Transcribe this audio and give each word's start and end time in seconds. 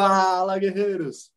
Fala, 0.00 0.56
guerreiros! 0.60 1.32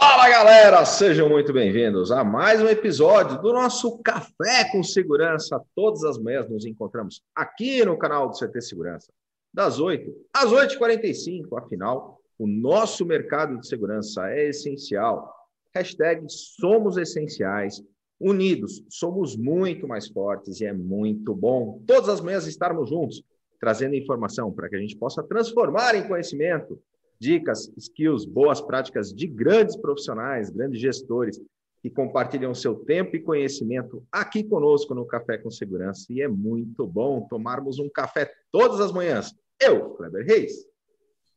Fala, 0.00 0.30
galera! 0.30 0.86
Sejam 0.86 1.28
muito 1.28 1.52
bem-vindos 1.52 2.10
a 2.10 2.24
mais 2.24 2.62
um 2.62 2.66
episódio 2.66 3.38
do 3.42 3.52
nosso 3.52 3.98
Café 3.98 4.72
com 4.72 4.82
Segurança. 4.82 5.60
Todas 5.74 6.02
as 6.02 6.16
manhãs 6.16 6.48
nos 6.48 6.64
encontramos 6.64 7.20
aqui 7.34 7.84
no 7.84 7.98
canal 7.98 8.30
do 8.30 8.34
CT 8.34 8.58
Segurança, 8.62 9.12
das 9.52 9.78
8 9.78 10.10
às 10.32 10.50
8h45. 10.50 11.58
Afinal, 11.58 12.18
o 12.38 12.46
nosso 12.46 13.04
mercado 13.04 13.60
de 13.60 13.68
segurança 13.68 14.30
é 14.30 14.48
essencial. 14.48 15.30
Hashtag 15.74 16.24
somos 16.30 16.96
essenciais. 16.96 17.82
Unidos, 18.18 18.82
somos 18.88 19.36
muito 19.36 19.86
mais 19.86 20.08
fortes 20.08 20.62
e 20.62 20.64
é 20.64 20.72
muito 20.72 21.34
bom 21.34 21.82
todas 21.86 22.08
as 22.08 22.22
manhãs 22.22 22.46
estarmos 22.46 22.88
juntos, 22.88 23.22
trazendo 23.60 23.94
informação 23.94 24.50
para 24.50 24.70
que 24.70 24.76
a 24.76 24.80
gente 24.80 24.96
possa 24.96 25.22
transformar 25.22 25.94
em 25.94 26.08
conhecimento 26.08 26.80
dicas, 27.18 27.72
skills, 27.76 28.24
boas 28.24 28.60
práticas 28.60 29.12
de 29.12 29.26
grandes 29.26 29.76
profissionais, 29.76 30.50
grandes 30.50 30.80
gestores 30.80 31.40
que 31.82 31.90
compartilham 31.90 32.54
seu 32.54 32.74
tempo 32.74 33.14
e 33.16 33.22
conhecimento 33.22 34.04
aqui 34.10 34.42
conosco 34.42 34.94
no 34.94 35.06
Café 35.06 35.38
com 35.38 35.50
Segurança. 35.50 36.06
E 36.10 36.20
é 36.20 36.28
muito 36.28 36.86
bom 36.86 37.26
tomarmos 37.28 37.78
um 37.78 37.88
café 37.88 38.32
todas 38.50 38.80
as 38.80 38.92
manhãs. 38.92 39.34
Eu, 39.60 39.90
Kleber 39.94 40.26
Reis, 40.26 40.66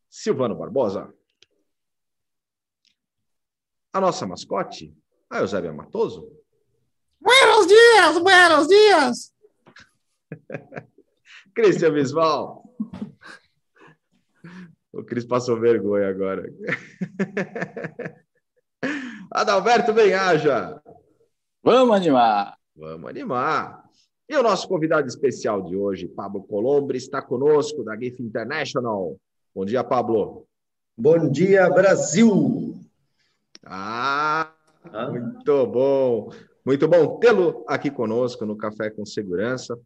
Silvano 0.10 0.56
Barbosa, 0.56 1.14
a 3.94 4.02
nossa 4.02 4.26
mascote, 4.26 4.96
a 5.30 5.40
Eusébia 5.40 5.72
Matoso. 5.72 6.32
Buenos 7.20 7.68
dias, 7.68 8.20
buenos 8.20 8.68
dias! 8.68 9.34
Cristian 11.54 11.94
Bisval. 11.94 12.64
O 15.00 15.04
Cris 15.04 15.24
passou 15.24 15.58
vergonha 15.58 16.10
agora. 16.10 16.52
Adalberto 19.32 19.94
Benhaja. 19.94 20.82
Vamos 21.64 21.96
animar. 21.96 22.58
Vamos 22.76 23.10
animar. 23.10 23.84
E 24.28 24.36
o 24.36 24.44
nosso 24.44 24.68
convidado 24.68 25.08
especial 25.08 25.62
de 25.62 25.76
hoje, 25.78 26.06
Pablo 26.06 26.44
Colombre, 26.44 26.98
está 26.98 27.22
conosco 27.22 27.82
da 27.82 27.96
GIF 27.98 28.22
International. 28.22 29.18
Bom 29.56 29.64
dia, 29.64 29.86
Pablo. 29.86 30.46
Bom 30.98 31.30
dia, 31.32 31.70
Brasil. 31.70 32.74
Ah, 33.66 34.54
ah. 34.84 35.10
muito 35.10 35.68
bom. 35.68 36.30
Muito 36.66 36.88
bom 36.90 37.20
tê-lo 37.20 37.64
aqui 37.68 37.90
conosco 37.90 38.46
no 38.46 38.58
Café 38.58 38.90
com 38.90 39.06
Segurança. 39.06 39.80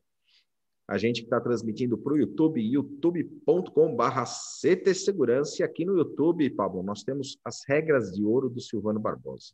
A 0.88 0.98
gente 0.98 1.22
que 1.22 1.28
está 1.28 1.40
transmitindo 1.40 1.98
para 1.98 2.14
o 2.14 2.18
YouTube, 2.18 2.62
youtube.com.br 2.62 4.24
CT 4.62 4.94
Segurança. 4.94 5.62
E 5.62 5.64
aqui 5.64 5.86
no 5.86 5.98
YouTube, 5.98 6.50
Pablo, 6.50 6.84
nós 6.84 7.04
temos 7.04 7.38
as 7.46 7.62
regras 7.68 8.12
de 8.12 8.24
ouro 8.24 8.50
do 8.50 8.60
Silvano 8.60 9.00
Barbosa. 9.00 9.54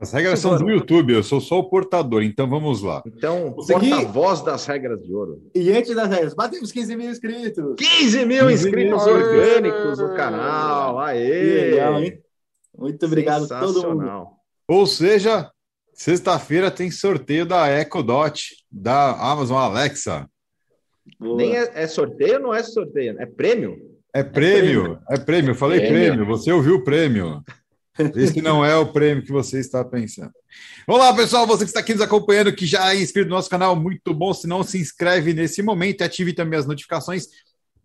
As 0.00 0.12
regras 0.12 0.38
Silvano. 0.38 0.60
são 0.60 0.66
do 0.66 0.72
YouTube, 0.72 1.12
eu 1.12 1.22
sou 1.22 1.40
só 1.40 1.58
o 1.58 1.68
portador, 1.68 2.22
então 2.22 2.48
vamos 2.48 2.82
lá. 2.82 3.02
Então, 3.04 3.52
porta-voz 3.52 4.42
das 4.42 4.64
regras 4.64 5.02
de 5.02 5.12
ouro. 5.12 5.50
E 5.54 5.70
antes 5.72 5.94
das 5.94 6.08
regras, 6.08 6.34
batemos 6.34 6.72
15 6.72 6.96
mil 6.96 7.10
inscritos. 7.10 7.74
15 7.76 8.24
mil 8.24 8.46
15 8.48 8.54
inscritos 8.54 9.04
mil. 9.04 9.14
orgânicos 9.14 9.98
no 9.98 10.14
canal. 10.14 10.98
Aê! 11.00 11.70
legal, 11.70 12.02
hein? 12.02 12.22
Muito 12.78 13.04
obrigado 13.04 13.52
a 13.52 13.60
todo 13.60 13.94
mundo. 13.94 14.28
Ou 14.68 14.86
seja, 14.86 15.50
Sexta-feira 15.98 16.70
tem 16.70 16.92
sorteio 16.92 17.44
da 17.44 17.68
Echo 17.68 18.04
Dot, 18.04 18.54
da 18.70 19.10
Amazon 19.32 19.56
Alexa. 19.56 20.30
Boa. 21.18 21.36
Nem 21.36 21.56
é, 21.56 21.72
é, 21.74 21.88
sorteio, 21.88 22.38
não 22.38 22.54
é 22.54 22.62
sorteio, 22.62 23.20
é 23.20 23.26
prêmio. 23.26 23.76
É 24.14 24.22
prêmio, 24.22 25.00
é 25.10 25.18
prêmio. 25.18 25.50
Eu 25.50 25.54
falei 25.56 25.80
prêmio. 25.80 25.98
prêmio, 25.98 26.26
você 26.26 26.52
ouviu 26.52 26.76
o 26.76 26.84
prêmio. 26.84 27.42
Esse 28.14 28.40
não 28.40 28.64
é 28.64 28.76
o 28.76 28.92
prêmio 28.92 29.24
que 29.24 29.32
você 29.32 29.58
está 29.58 29.84
pensando. 29.84 30.30
Olá, 30.86 31.12
pessoal, 31.12 31.48
você 31.48 31.64
que 31.64 31.70
está 31.70 31.80
aqui 31.80 31.94
nos 31.94 32.02
acompanhando, 32.02 32.54
que 32.54 32.64
já 32.64 32.94
é 32.94 33.00
inscrito 33.00 33.28
no 33.28 33.34
nosso 33.34 33.50
canal, 33.50 33.74
muito 33.74 34.14
bom. 34.14 34.32
Se 34.32 34.46
não, 34.46 34.62
se 34.62 34.78
inscreve 34.78 35.34
nesse 35.34 35.62
momento 35.62 36.00
e 36.00 36.04
ative 36.04 36.32
também 36.32 36.60
as 36.60 36.66
notificações 36.66 37.26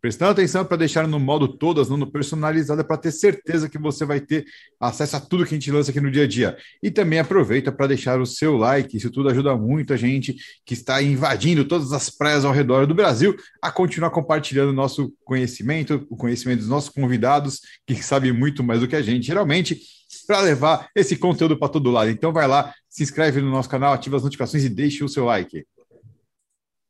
prestando 0.03 0.31
atenção 0.31 0.65
para 0.65 0.75
deixar 0.75 1.07
no 1.07 1.17
modo 1.17 1.47
todas, 1.47 1.87
no 1.87 2.05
personalizada, 2.05 2.83
para 2.83 2.97
ter 2.97 3.09
certeza 3.09 3.69
que 3.69 3.77
você 3.77 4.03
vai 4.03 4.19
ter 4.19 4.43
acesso 4.77 5.15
a 5.15 5.19
tudo 5.21 5.45
que 5.45 5.55
a 5.55 5.57
gente 5.57 5.71
lança 5.71 5.91
aqui 5.91 6.01
no 6.01 6.11
dia 6.11 6.25
a 6.25 6.27
dia. 6.27 6.57
E 6.83 6.91
também 6.91 7.19
aproveita 7.19 7.71
para 7.71 7.87
deixar 7.87 8.19
o 8.19 8.25
seu 8.25 8.57
like, 8.57 8.97
isso 8.97 9.09
tudo 9.09 9.29
ajuda 9.29 9.55
muito 9.55 9.93
a 9.93 9.95
gente 9.95 10.35
que 10.65 10.73
está 10.73 11.01
invadindo 11.01 11.63
todas 11.63 11.93
as 11.93 12.09
praias 12.09 12.43
ao 12.43 12.51
redor 12.51 12.85
do 12.85 12.93
Brasil 12.93 13.33
a 13.61 13.71
continuar 13.71 14.09
compartilhando 14.09 14.71
o 14.71 14.73
nosso 14.73 15.13
conhecimento, 15.23 16.05
o 16.09 16.17
conhecimento 16.17 16.59
dos 16.59 16.67
nossos 16.67 16.89
convidados, 16.89 17.61
que 17.87 17.95
sabem 18.03 18.33
muito 18.33 18.61
mais 18.61 18.81
do 18.81 18.89
que 18.89 18.97
a 18.97 19.01
gente, 19.01 19.25
geralmente, 19.25 19.79
para 20.27 20.41
levar 20.41 20.89
esse 20.93 21.15
conteúdo 21.15 21.57
para 21.57 21.69
todo 21.69 21.89
lado. 21.89 22.09
Então 22.09 22.33
vai 22.33 22.45
lá, 22.45 22.73
se 22.89 23.03
inscreve 23.03 23.39
no 23.39 23.49
nosso 23.49 23.69
canal, 23.69 23.93
ativa 23.93 24.17
as 24.17 24.23
notificações 24.23 24.65
e 24.65 24.69
deixe 24.69 25.01
o 25.01 25.07
seu 25.07 25.23
like. 25.23 25.65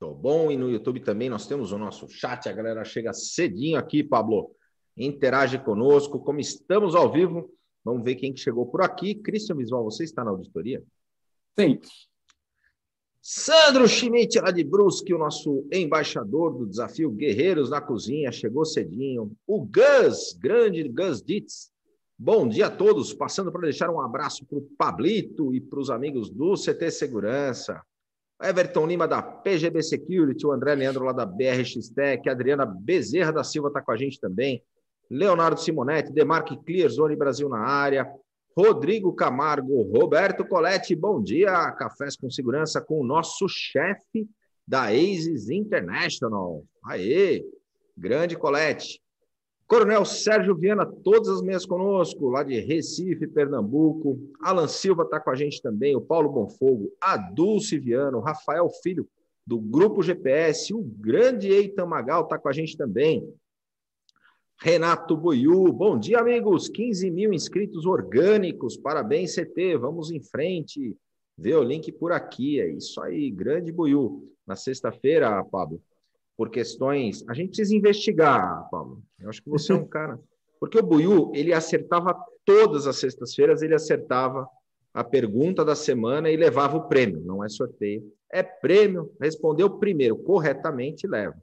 Tô 0.03 0.13
bom. 0.13 0.51
E 0.51 0.57
no 0.57 0.69
YouTube 0.69 0.99
também 0.99 1.29
nós 1.29 1.47
temos 1.47 1.71
o 1.71 1.77
nosso 1.77 2.09
chat. 2.09 2.49
A 2.49 2.51
galera 2.51 2.83
chega 2.83 3.13
cedinho 3.13 3.79
aqui, 3.79 4.03
Pablo. 4.03 4.53
Interage 4.97 5.57
conosco. 5.57 6.19
Como 6.19 6.41
estamos 6.41 6.93
ao 6.93 7.09
vivo, 7.09 7.49
vamos 7.85 8.03
ver 8.03 8.15
quem 8.15 8.33
que 8.33 8.41
chegou 8.41 8.65
por 8.65 8.81
aqui. 8.81 9.15
Cristian 9.15 9.55
Visual, 9.55 9.81
você 9.81 10.03
está 10.03 10.21
na 10.21 10.31
auditoria? 10.31 10.83
Sim. 11.57 11.79
Sandro 13.21 13.87
Schmidt, 13.87 14.37
lá 14.41 14.51
de 14.51 14.65
Brusque, 14.65 15.13
o 15.13 15.17
nosso 15.17 15.65
embaixador 15.71 16.53
do 16.53 16.67
desafio 16.67 17.09
Guerreiros 17.09 17.69
na 17.69 17.79
Cozinha, 17.79 18.29
chegou 18.29 18.65
cedinho. 18.65 19.31
O 19.47 19.65
Gus, 19.65 20.33
grande 20.33 20.83
Gus 20.89 21.23
Ditz. 21.23 21.71
Bom 22.19 22.45
dia 22.49 22.65
a 22.65 22.69
todos. 22.69 23.13
Passando 23.13 23.53
para 23.53 23.61
deixar 23.61 23.89
um 23.89 24.01
abraço 24.01 24.45
para 24.45 24.57
o 24.57 24.67
Pablito 24.77 25.55
e 25.55 25.61
para 25.61 25.79
os 25.79 25.89
amigos 25.89 26.29
do 26.29 26.55
CT 26.55 26.91
Segurança. 26.91 27.81
Everton 28.41 28.85
Lima 28.85 29.07
da 29.07 29.21
PGB 29.21 29.81
Security, 29.81 30.45
o 30.45 30.51
André 30.51 30.75
Leandro 30.75 31.05
lá 31.05 31.11
da 31.11 31.25
BRX 31.25 31.89
Tech, 31.89 32.27
Adriana 32.29 32.65
Bezerra 32.65 33.31
da 33.31 33.43
Silva 33.43 33.69
está 33.69 33.81
com 33.81 33.91
a 33.91 33.97
gente 33.97 34.19
também, 34.19 34.63
Leonardo 35.09 35.59
Simonetti, 35.59 36.11
Demarque 36.11 36.57
Clear 36.63 36.89
Zone 36.89 37.15
Brasil 37.15 37.47
na 37.47 37.59
área, 37.59 38.11
Rodrigo 38.55 39.13
Camargo, 39.13 39.81
Roberto 39.81 40.45
Coletti, 40.45 40.95
bom 40.95 41.21
dia, 41.21 41.71
Cafés 41.71 42.15
com 42.15 42.29
Segurança 42.29 42.81
com 42.81 43.01
o 43.01 43.05
nosso 43.05 43.47
chefe 43.49 44.27
da 44.67 44.85
ASIS 44.85 45.49
International. 45.49 46.63
Aê, 46.85 47.43
grande 47.97 48.37
Colete. 48.37 49.02
Coronel 49.73 50.05
Sérgio 50.05 50.53
Viana, 50.53 50.85
todas 50.85 51.29
as 51.29 51.41
manhãs 51.41 51.65
conosco, 51.65 52.29
lá 52.29 52.43
de 52.43 52.59
Recife, 52.59 53.25
Pernambuco. 53.25 54.19
Alan 54.39 54.67
Silva 54.67 55.01
está 55.01 55.19
com 55.19 55.31
a 55.31 55.35
gente 55.35 55.59
também, 55.63 55.95
o 55.95 56.01
Paulo 56.01 56.29
Bonfogo, 56.29 56.93
a 57.01 57.17
Dulce 57.17 57.79
Viana, 57.79 58.15
o 58.15 58.21
Rafael 58.21 58.69
Filho, 58.83 59.09
do 59.43 59.59
Grupo 59.59 60.03
GPS, 60.03 60.75
o 60.75 60.83
grande 60.83 61.47
Eitan 61.47 61.87
Magal 61.87 62.21
está 62.21 62.37
com 62.37 62.47
a 62.47 62.53
gente 62.53 62.77
também. 62.77 63.27
Renato 64.61 65.17
Buiu, 65.17 65.73
bom 65.73 65.97
dia, 65.97 66.19
amigos. 66.19 66.69
15 66.69 67.09
mil 67.09 67.33
inscritos 67.33 67.87
orgânicos, 67.87 68.77
parabéns, 68.77 69.33
CT. 69.33 69.75
Vamos 69.77 70.11
em 70.11 70.21
frente. 70.21 70.95
Vê 71.35 71.55
o 71.55 71.63
link 71.63 71.91
por 71.93 72.11
aqui, 72.11 72.61
é 72.61 72.67
isso 72.67 73.01
aí, 73.01 73.31
grande 73.31 73.71
Buiu. 73.71 74.31
Na 74.45 74.55
sexta-feira, 74.55 75.43
Pablo, 75.45 75.81
por 76.37 76.49
questões. 76.49 77.23
A 77.29 77.33
gente 77.33 77.49
precisa 77.49 77.75
investigar, 77.75 78.67
Paulo. 78.69 79.01
Eu 79.19 79.29
acho 79.29 79.41
que 79.41 79.49
você 79.49 79.71
é 79.71 79.75
um 79.75 79.85
cara. 79.87 80.19
Porque 80.59 80.77
o 80.77 80.83
Buiu, 80.83 81.31
ele 81.33 81.53
acertava 81.53 82.15
todas 82.45 82.87
as 82.87 82.97
sextas-feiras, 82.97 83.61
ele 83.61 83.75
acertava 83.75 84.47
a 84.93 85.03
pergunta 85.03 85.65
da 85.65 85.75
semana 85.75 86.29
e 86.29 86.37
levava 86.37 86.77
o 86.77 86.87
prêmio. 86.87 87.21
Não 87.25 87.43
é 87.43 87.49
sorteio, 87.49 88.03
é 88.31 88.43
prêmio. 88.43 89.11
Respondeu 89.19 89.69
primeiro 89.69 90.15
corretamente, 90.17 91.07
leva. 91.07 91.35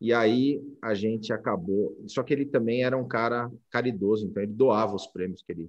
E 0.00 0.12
aí 0.12 0.62
a 0.80 0.94
gente 0.94 1.32
acabou. 1.32 1.96
Só 2.06 2.22
que 2.22 2.32
ele 2.32 2.46
também 2.46 2.84
era 2.84 2.96
um 2.96 3.06
cara 3.06 3.50
caridoso, 3.70 4.26
então 4.26 4.42
ele 4.42 4.52
doava 4.52 4.96
os 4.96 5.06
prêmios 5.06 5.42
que 5.42 5.52
ele, 5.52 5.68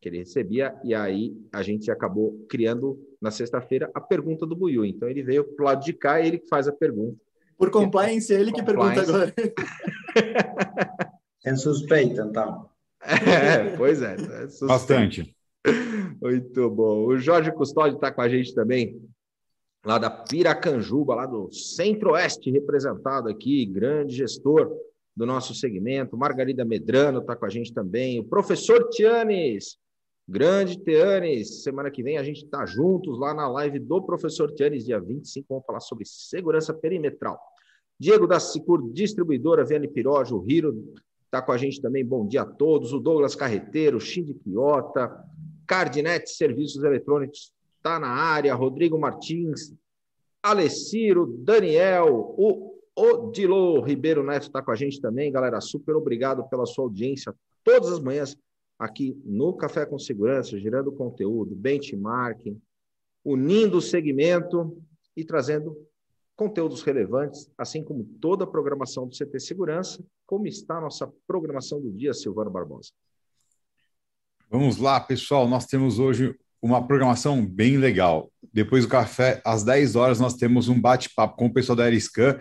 que 0.00 0.08
ele 0.08 0.18
recebia. 0.18 0.78
E 0.84 0.94
aí 0.94 1.34
a 1.52 1.62
gente 1.62 1.90
acabou 1.90 2.44
criando 2.48 3.00
na 3.20 3.30
sexta-feira 3.30 3.90
a 3.94 4.00
pergunta 4.00 4.46
do 4.46 4.54
Buiu. 4.54 4.84
Então 4.84 5.08
ele 5.08 5.22
veio 5.22 5.44
para 5.44 5.62
o 5.62 5.66
lado 5.66 5.84
de 5.84 5.92
cá, 5.92 6.20
ele 6.20 6.38
que 6.38 6.48
faz 6.48 6.68
a 6.68 6.72
pergunta. 6.72 7.18
Por 7.60 7.70
compliance, 7.70 8.32
é 8.32 8.40
ele 8.40 8.52
que 8.52 8.62
pergunta 8.62 9.02
agora. 9.02 9.34
É 11.44 11.54
suspeita, 11.54 12.22
então. 12.22 12.68
É, 13.02 13.76
pois 13.78 14.02
é. 14.02 14.14
é 14.14 14.66
Bastante. 14.66 15.34
Muito 16.20 16.70
bom. 16.70 17.06
O 17.06 17.16
Jorge 17.18 17.50
Custódio 17.52 17.96
está 17.96 18.12
com 18.12 18.20
a 18.20 18.28
gente 18.28 18.54
também, 18.54 19.00
lá 19.84 19.98
da 19.98 20.10
Piracanjuba, 20.10 21.14
lá 21.14 21.26
do 21.26 21.50
Centro-Oeste, 21.50 22.50
representado 22.50 23.28
aqui, 23.28 23.64
grande 23.64 24.16
gestor 24.16 24.70
do 25.16 25.24
nosso 25.24 25.54
segmento. 25.54 26.16
Margarida 26.16 26.64
Medrano 26.64 27.20
está 27.20 27.34
com 27.34 27.46
a 27.46 27.50
gente 27.50 27.72
também. 27.72 28.20
O 28.20 28.24
professor 28.24 28.88
Tianes, 28.90 29.78
grande 30.28 30.76
Tianes. 30.76 31.62
Semana 31.62 31.90
que 31.90 32.02
vem 32.02 32.18
a 32.18 32.22
gente 32.22 32.44
está 32.44 32.66
juntos 32.66 33.18
lá 33.18 33.32
na 33.32 33.48
live 33.48 33.78
do 33.78 34.02
professor 34.02 34.52
Tianes, 34.52 34.84
dia 34.84 35.00
25. 35.00 35.46
Vamos 35.48 35.64
falar 35.64 35.80
sobre 35.80 36.04
segurança 36.04 36.74
perimetral. 36.74 37.38
Diego 38.00 38.26
da 38.26 38.40
Sicur 38.40 38.90
Distribuidora, 38.90 39.62
Viane 39.62 39.86
Pirojo, 39.86 40.42
Hiro, 40.48 40.94
está 41.26 41.42
com 41.42 41.52
a 41.52 41.58
gente 41.58 41.82
também. 41.82 42.02
Bom 42.02 42.26
dia 42.26 42.40
a 42.40 42.46
todos. 42.46 42.94
O 42.94 42.98
Douglas 42.98 43.34
Carreteiro, 43.34 44.00
Shindy 44.00 44.32
Quiota, 44.32 45.14
Cardnet 45.66 46.26
Serviços 46.30 46.82
Eletrônicos 46.82 47.52
está 47.76 48.00
na 48.00 48.08
área. 48.08 48.54
Rodrigo 48.54 48.98
Martins, 48.98 49.74
Alessiro, 50.42 51.26
Daniel, 51.26 52.34
o 52.38 52.74
Odilo 52.96 53.82
Ribeiro 53.82 54.24
Neto 54.24 54.44
está 54.44 54.62
com 54.62 54.70
a 54.70 54.76
gente 54.76 54.98
também. 54.98 55.30
Galera, 55.30 55.60
super 55.60 55.94
obrigado 55.94 56.48
pela 56.48 56.64
sua 56.64 56.84
audiência 56.84 57.34
todas 57.62 57.92
as 57.92 58.00
manhãs 58.00 58.34
aqui 58.78 59.14
no 59.26 59.52
Café 59.52 59.84
com 59.84 59.98
Segurança, 59.98 60.58
gerando 60.58 60.90
conteúdo, 60.90 61.54
benchmarking, 61.54 62.58
unindo 63.22 63.76
o 63.76 63.82
segmento 63.82 64.82
e 65.14 65.22
trazendo 65.22 65.76
conteúdos 66.40 66.80
relevantes, 66.80 67.50
assim 67.58 67.84
como 67.84 68.02
toda 68.18 68.44
a 68.44 68.46
programação 68.46 69.06
do 69.06 69.14
CT 69.14 69.38
Segurança. 69.38 70.02
Como 70.24 70.46
está 70.46 70.78
a 70.78 70.80
nossa 70.80 71.06
programação 71.26 71.78
do 71.78 71.92
dia, 71.92 72.14
Silvano 72.14 72.50
Barbosa? 72.50 72.92
Vamos 74.50 74.78
lá, 74.78 74.98
pessoal. 74.98 75.46
Nós 75.46 75.66
temos 75.66 75.98
hoje 75.98 76.34
uma 76.62 76.86
programação 76.86 77.44
bem 77.44 77.76
legal. 77.76 78.32
Depois 78.54 78.86
do 78.86 78.90
café, 78.90 79.42
às 79.44 79.62
10 79.64 79.96
horas, 79.96 80.18
nós 80.18 80.32
temos 80.32 80.70
um 80.70 80.80
bate-papo 80.80 81.36
com 81.36 81.44
o 81.44 81.52
pessoal 81.52 81.76
da 81.76 81.84
Aeriscan, 81.84 82.38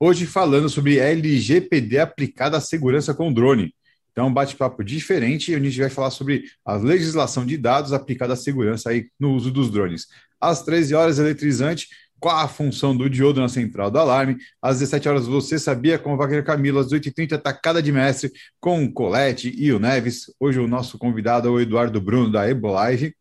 hoje 0.00 0.24
falando 0.24 0.70
sobre 0.70 0.98
LGPD 0.98 1.98
aplicada 1.98 2.56
à 2.56 2.60
segurança 2.60 3.12
com 3.12 3.30
drone. 3.30 3.74
Então, 4.12 4.28
um 4.28 4.32
bate-papo 4.32 4.82
diferente, 4.82 5.54
onde 5.54 5.66
a 5.66 5.70
gente 5.70 5.80
vai 5.80 5.90
falar 5.90 6.10
sobre 6.10 6.44
a 6.64 6.76
legislação 6.76 7.44
de 7.44 7.58
dados 7.58 7.92
aplicada 7.92 8.32
à 8.32 8.36
segurança 8.36 8.88
aí 8.88 9.10
no 9.20 9.34
uso 9.34 9.50
dos 9.50 9.70
drones. 9.70 10.06
Às 10.40 10.62
13 10.62 10.94
horas, 10.94 11.18
eletrizante, 11.18 11.88
qual 12.22 12.38
a 12.38 12.46
função 12.46 12.96
do 12.96 13.10
diodo 13.10 13.40
na 13.40 13.48
central 13.48 13.90
do 13.90 13.98
alarme. 13.98 14.36
Às 14.62 14.78
17 14.78 15.08
horas, 15.08 15.26
você 15.26 15.58
sabia 15.58 15.98
com 15.98 16.14
o 16.14 16.16
Wagner 16.16 16.44
Camilo. 16.44 16.78
Às 16.78 16.92
8h30, 16.92 17.36
tacada 17.42 17.82
de 17.82 17.90
mestre 17.90 18.30
com 18.60 18.84
o 18.84 18.92
Colette 18.92 19.52
e 19.58 19.72
o 19.72 19.80
Neves. 19.80 20.32
Hoje, 20.38 20.60
o 20.60 20.68
nosso 20.68 20.96
convidado 20.98 21.48
é 21.48 21.50
o 21.50 21.60
Eduardo 21.60 22.00
Bruno, 22.00 22.30
da 22.30 22.48
Ebolive. 22.48 23.12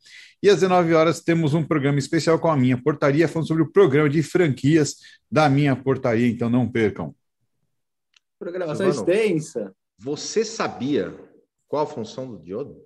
E 0.43 0.49
às 0.49 0.57
19 0.57 0.93
horas, 0.93 1.19
temos 1.19 1.55
um 1.55 1.63
programa 1.63 1.97
especial 1.97 2.37
com 2.37 2.47
a 2.47 2.55
minha 2.55 2.79
portaria, 2.79 3.27
falando 3.27 3.47
sobre 3.47 3.63
o 3.63 3.71
programa 3.71 4.07
de 4.07 4.21
franquias 4.21 4.97
da 5.31 5.49
minha 5.49 5.75
portaria. 5.75 6.27
Então, 6.27 6.47
não 6.47 6.71
percam. 6.71 7.15
Programação 8.37 8.87
extensa. 8.87 9.73
Você 9.97 10.45
sabia 10.45 11.11
qual 11.67 11.83
a 11.83 11.87
função 11.87 12.27
do 12.27 12.37
diodo 12.37 12.77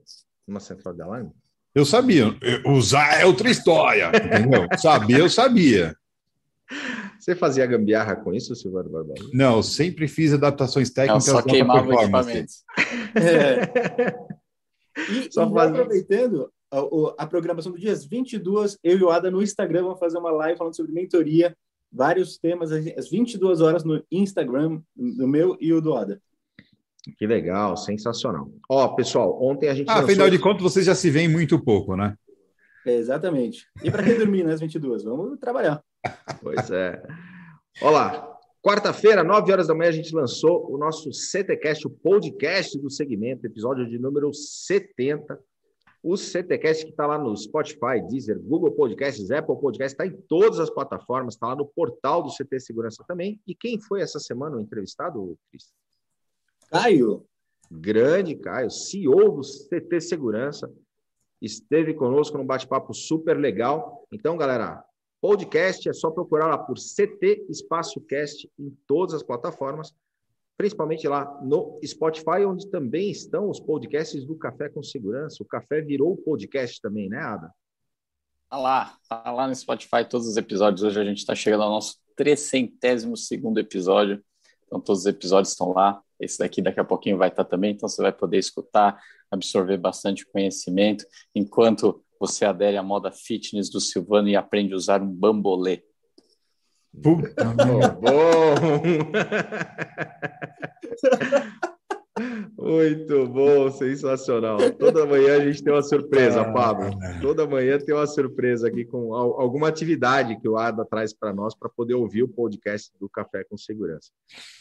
numa 0.48 0.62
central 0.62 0.94
de 0.94 1.02
alarme? 1.02 1.32
Eu 1.74 1.84
sabia. 1.84 2.34
Usar 2.66 3.20
é 3.20 3.26
outra 3.26 3.50
história, 3.50 4.10
entendeu? 4.16 4.66
sabia, 4.78 5.18
eu 5.18 5.30
sabia. 5.30 5.94
Você 7.20 7.36
fazia 7.36 7.66
gambiarra 7.66 8.16
com 8.16 8.34
isso, 8.34 8.56
Silvano 8.56 8.90
Barbosa? 8.90 9.30
Não, 9.34 9.62
sempre 9.62 10.08
fiz 10.08 10.34
adaptações 10.34 10.90
técnicas. 10.90 11.28
Eu 11.28 11.36
só 11.36 11.42
queimava 11.42 11.94
equipamentos. 11.94 12.64
É. 13.16 14.16
E, 15.10 15.32
só 15.32 15.44
e 15.44 15.60
aproveitando 15.60 16.50
a, 16.72 17.24
a, 17.24 17.28
programação 17.28 17.72
do 17.72 17.78
dias 17.78 18.06
22, 18.06 18.78
eu 18.84 18.98
e 18.98 19.04
o 19.04 19.10
Ada 19.10 19.30
no 19.30 19.42
Instagram 19.42 19.84
vamos 19.84 20.00
fazer 20.00 20.18
uma 20.18 20.32
live 20.32 20.58
falando 20.58 20.76
sobre 20.76 20.92
mentoria, 20.92 21.56
vários 21.92 22.38
temas, 22.38 22.72
às 22.72 23.10
22 23.10 23.62
horas 23.62 23.84
no 23.84 24.04
Instagram, 24.12 24.82
no 24.96 25.28
meu 25.28 25.58
e 25.60 25.74
o 25.74 25.82
do 25.82 25.96
Ada. 25.96 26.22
Que 27.18 27.28
legal, 27.28 27.78
sensacional. 27.78 28.50
Ó, 28.70 28.88
pessoal, 28.90 29.40
ontem 29.42 29.70
a 29.70 29.76
gente. 29.76 29.90
Ah, 29.90 30.00
afinal 30.00 30.30
de 30.30 30.40
contas, 30.40 30.64
vocês 30.64 30.86
já 30.86 30.96
se 30.96 31.10
veem 31.10 31.28
muito 31.28 31.64
pouco, 31.64 31.96
né? 31.96 32.18
É, 32.86 32.96
exatamente. 32.96 33.68
E 33.84 33.92
para 33.92 34.04
quem 34.04 34.18
dormir 34.18 34.44
nas 34.44 34.60
22? 34.60 35.04
Vamos 35.04 35.40
trabalhar. 35.40 35.84
Pois 36.42 36.70
é. 36.72 37.02
Olá. 37.82 38.32
Quarta-feira, 38.62 39.24
9 39.24 39.52
horas 39.52 39.68
da 39.68 39.76
manhã, 39.76 39.90
a 39.90 39.94
gente 39.94 40.16
lançou 40.16 40.74
o 40.74 40.78
nosso 40.78 41.14
CTCast, 41.14 41.86
o 41.86 41.90
podcast 41.90 42.80
do 42.80 42.90
segmento, 42.90 43.46
episódio 43.46 43.88
de 43.88 44.00
número 44.00 44.34
70. 44.34 45.40
O 46.02 46.18
CTCast 46.18 46.86
que 46.86 46.92
está 46.92 47.06
lá 47.06 47.18
no 47.18 47.36
Spotify, 47.36 48.02
Deezer, 48.08 48.40
Google 48.40 48.72
Podcasts, 48.72 49.30
Apple 49.30 49.60
Podcasts, 49.60 49.94
está 49.94 50.06
em 50.06 50.16
todas 50.28 50.60
as 50.60 50.70
plataformas, 50.70 51.36
está 51.36 51.48
lá 51.48 51.56
no 51.56 51.66
portal 51.66 52.24
do 52.24 52.30
CT 52.30 52.60
Segurança 52.60 53.04
também. 53.08 53.40
E 53.46 53.54
quem 53.54 53.80
foi 53.80 54.02
essa 54.02 54.20
semana 54.20 54.58
o 54.58 54.62
entrevistado, 54.62 55.38
Cris? 55.50 55.72
Caio. 56.70 57.26
Grande 57.72 58.36
Caio, 58.36 58.70
CEO 58.70 59.32
do 59.32 59.42
CT 59.42 60.00
Segurança, 60.02 60.72
esteve 61.42 61.94
conosco 61.94 62.38
num 62.38 62.46
bate-papo 62.46 62.94
super 62.94 63.38
legal. 63.38 64.08
Então, 64.12 64.38
galera, 64.38 64.84
podcast 65.26 65.90
é 65.90 65.94
só 65.94 66.12
procurar 66.12 66.46
lá 66.46 66.56
por 66.56 66.76
CT 66.76 67.48
Espaço 67.50 68.00
Cast 68.02 68.48
em 68.60 68.70
todas 68.86 69.16
as 69.16 69.24
plataformas, 69.24 69.92
principalmente 70.56 71.08
lá 71.08 71.26
no 71.42 71.80
Spotify, 71.84 72.46
onde 72.48 72.70
também 72.70 73.10
estão 73.10 73.50
os 73.50 73.60
podcasts 73.60 74.24
do 74.24 74.36
Café 74.36 74.70
com 74.70 74.84
Segurança. 74.84 75.42
O 75.42 75.48
Café 75.48 75.82
virou 75.82 76.16
podcast 76.16 76.80
também, 76.80 77.10
né, 77.10 77.18
Ada? 77.18 77.52
Tá 78.48 78.58
lá, 78.58 78.98
tá 79.10 79.32
lá 79.32 79.48
no 79.48 79.56
Spotify 79.56 80.08
todos 80.08 80.28
os 80.28 80.38
episódios. 80.38 80.84
Hoje 80.84 81.02
a 81.02 81.04
gente 81.04 81.18
está 81.18 81.34
chegando 81.34 81.64
ao 81.64 81.72
nosso 81.72 81.98
302 82.16 83.26
segundo 83.26 83.60
episódio. 83.60 84.24
Então 84.68 84.80
todos 84.80 85.02
os 85.02 85.08
episódios 85.08 85.54
estão 85.54 85.74
lá. 85.74 86.00
Esse 86.20 86.38
daqui 86.38 86.62
daqui 86.62 86.80
a 86.80 86.86
pouquinho 86.86 87.18
vai 87.18 87.30
estar 87.30 87.46
também, 87.46 87.72
então 87.72 87.90
você 87.90 88.00
vai 88.00 88.14
poder 88.14 88.38
escutar, 88.38 89.02
absorver 89.32 89.78
bastante 89.78 90.24
conhecimento, 90.28 91.04
enquanto 91.34 92.05
você 92.20 92.46
adere 92.46 92.78
à 92.78 92.84
moda 92.84 93.12
fitness 93.12 93.70
do 93.70 93.80
Silvano 93.80 94.28
e 94.28 94.36
aprende 94.36 94.74
a 94.74 94.78
usar 94.78 95.02
um 95.02 95.12
bambolê. 95.12 95.84
Puta, 97.02 97.44
bom! 98.02 98.56
Muito 102.58 103.28
bom, 103.28 103.70
sensacional. 103.70 104.58
Toda 104.80 105.06
manhã 105.06 105.36
a 105.36 105.46
gente 105.46 105.62
tem 105.62 105.74
uma 105.74 105.84
surpresa, 105.84 106.42
ah, 106.42 106.54
Pablo. 106.54 106.90
Toda 107.22 107.46
manhã 107.46 107.78
tem 107.78 107.94
uma 107.94 108.08
surpresa 108.08 108.70
aqui 108.70 108.86
com 108.86 109.14
alguma 109.14 109.68
atividade 109.68 110.40
que 110.40 110.48
o 110.48 110.58
Ada 110.58 110.86
traz 110.86 111.14
para 111.14 111.34
nós 111.34 111.54
para 111.54 111.70
poder 111.70 111.94
ouvir 111.96 112.24
o 112.24 112.28
podcast 112.28 112.92
do 113.00 113.10
Café 113.10 113.44
com 113.44 113.58
Segurança. 113.58 114.10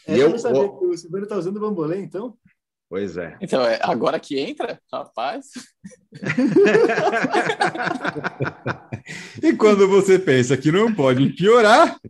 É, 0.05 0.17
e 0.17 0.19
eu 0.19 0.37
saber 0.37 0.67
que 0.77 0.85
o 0.85 0.97
Silvano 0.97 1.23
está 1.23 1.37
usando 1.37 1.55
o 1.57 1.61
bambolê, 1.61 1.97
então? 1.99 2.37
Pois 2.95 3.17
é. 3.17 3.35
Então, 3.41 3.61
é 3.61 3.77
agora 3.83 4.17
que 4.17 4.39
entra, 4.39 4.79
rapaz. 4.89 5.47
e 9.43 9.51
quando 9.51 9.85
você 9.85 10.17
pensa 10.17 10.55
que 10.55 10.71
não 10.71 10.95
pode 10.95 11.33
piorar. 11.33 11.99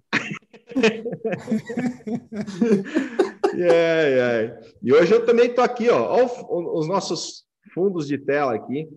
ai, 3.56 4.22
ai. 4.22 4.60
E 4.84 4.94
hoje 4.94 5.12
eu 5.12 5.25
também 5.25 5.48
estou 5.48 5.63
aqui, 5.63 5.89
ó, 5.89 6.22
ó, 6.22 6.77
os 6.77 6.88
nossos 6.88 7.46
fundos 7.74 8.08
de 8.08 8.20
tela 8.20 8.54
aqui. 8.54 8.88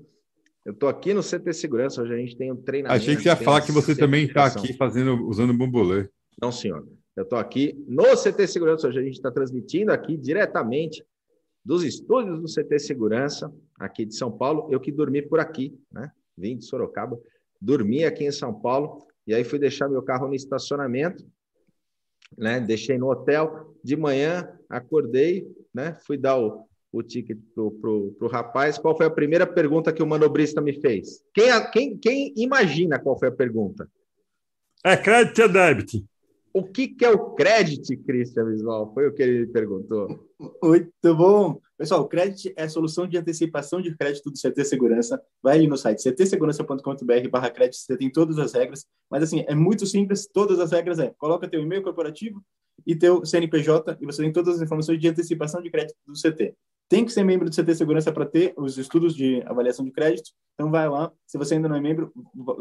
Eu 0.67 0.75
estou 0.75 0.91
aqui 0.91 1.15
no 1.15 1.23
CT 1.23 1.55
Segurança, 1.55 2.03
hoje 2.03 2.13
a 2.13 2.19
gente 2.19 2.37
tem 2.37 2.53
um 2.53 2.57
treinamento. 2.57 3.03
Achei 3.03 3.17
que 3.17 3.23
você 3.23 3.31
ia 3.31 3.37
falar 3.37 3.63
que 3.63 3.73
você 3.73 3.97
também 3.97 4.27
está 4.27 4.45
aqui 4.45 4.75
fazendo, 4.75 5.27
usando 5.27 5.55
bambolê. 5.55 6.07
Não, 6.39 6.53
senhor. 6.53 6.87
Eu 7.17 7.23
estou 7.23 7.39
aqui 7.39 7.83
no 7.89 8.15
CT 8.15 8.47
Segurança, 8.47 8.89
hoje 8.89 8.99
a 8.99 9.03
gente 9.03 9.15
está 9.15 9.31
transmitindo 9.31 9.91
aqui 9.91 10.19
diretamente 10.19 11.03
dos 11.65 11.85
estúdios 11.85 12.41
do 12.41 12.47
CT 12.47 12.79
Segurança, 12.79 13.53
aqui 13.79 14.05
de 14.05 14.15
São 14.15 14.31
Paulo. 14.31 14.69
Eu 14.71 14.81
que 14.81 14.93
dormi 14.93 15.23
por 15.23 15.41
aqui, 15.41 15.79
né? 15.93 16.11
Vim 16.37 16.57
de 16.57 16.65
Sorocaba, 16.65 17.19
dormi 17.61 18.05
aqui 18.05 18.25
em 18.25 18.33
São 18.33 18.55
Paulo, 18.55 19.07
e 19.27 19.35
aí 19.35 19.45
fui 19.45 19.59
deixar 19.59 19.89
meu 19.89 20.03
carro 20.03 20.29
no 20.29 20.35
estacionamento 20.35 21.25
né? 22.37 22.61
Deixei 22.61 22.99
no 22.99 23.11
hotel. 23.11 23.75
De 23.83 23.97
manhã, 23.97 24.49
acordei, 24.69 25.47
né? 25.73 25.97
Fui 26.05 26.19
dar 26.19 26.39
o, 26.39 26.65
o 26.93 27.03
ticket 27.03 27.39
pro, 27.55 27.71
pro, 27.71 28.13
pro 28.19 28.29
rapaz. 28.29 28.77
Qual 28.77 28.97
foi 28.97 29.07
a 29.07 29.11
primeira 29.11 29.47
pergunta 29.47 29.93
que 29.93 30.03
o 30.03 30.07
manobrista 30.07 30.61
me 30.61 30.73
fez? 30.81 31.23
Quem, 31.33 31.71
quem, 31.71 31.97
quem 31.97 32.35
imagina 32.37 32.99
qual 32.99 33.19
foi 33.19 33.29
a 33.29 33.33
pergunta? 33.33 33.89
É 34.85 34.97
crédito 34.97 35.43
ou 35.43 35.49
débito? 35.49 36.05
O 36.53 36.65
que, 36.65 36.89
que 36.89 37.05
é 37.05 37.11
o 37.11 37.35
crédito, 37.35 37.97
Christian 38.05 38.47
Visual? 38.47 38.93
Foi 38.93 39.07
o 39.07 39.15
que 39.15 39.23
ele 39.23 39.47
perguntou. 39.47 40.27
Muito 40.63 41.15
bom. 41.15 41.61
Pessoal, 41.77 42.03
o 42.03 42.09
crédito 42.09 42.53
é 42.57 42.65
a 42.65 42.69
solução 42.69 43.07
de 43.07 43.17
antecipação 43.19 43.81
de 43.81 43.95
crédito 43.97 44.31
do 44.31 44.39
CT 44.39 44.65
Segurança. 44.65 45.21
Vai 45.43 45.57
ali 45.57 45.67
no 45.67 45.77
site 45.77 46.03
ctsegurança.com.br 46.03 47.29
barra 47.31 47.51
crédito, 47.51 47.77
você 47.77 47.97
tem 47.97 48.11
todas 48.11 48.39
as 48.39 48.53
regras. 48.53 48.85
Mas 49.11 49.23
assim, 49.23 49.45
é 49.47 49.55
muito 49.55 49.87
simples, 49.87 50.27
todas 50.27 50.59
as 50.59 50.73
regras 50.73 50.99
é, 50.99 51.15
coloca 51.19 51.49
teu 51.49 51.63
e-mail 51.63 51.83
corporativo 51.83 52.43
e 52.87 52.97
teu 52.97 53.25
CNPJ 53.25 53.99
e 54.01 54.07
você 54.07 54.23
tem 54.23 54.33
todas 54.33 54.57
as 54.57 54.63
informações 54.63 54.99
de 54.99 55.09
antecipação 55.09 55.63
de 55.63 55.71
crédito 55.71 55.97
do 56.07 56.15
CT. 56.15 56.55
Tem 56.89 57.05
que 57.05 57.13
ser 57.13 57.23
membro 57.23 57.51
do 57.51 57.55
CT 57.55 57.75
Segurança 57.75 58.11
para 58.11 58.25
ter 58.25 58.55
os 58.57 58.79
estudos 58.79 59.15
de 59.15 59.43
avaliação 59.45 59.85
de 59.85 59.91
crédito. 59.91 60.31
Então 60.55 60.71
vai 60.71 60.89
lá, 60.89 61.13
se 61.27 61.37
você 61.37 61.55
ainda 61.55 61.69
não 61.69 61.77
é 61.77 61.81
membro, 61.81 62.13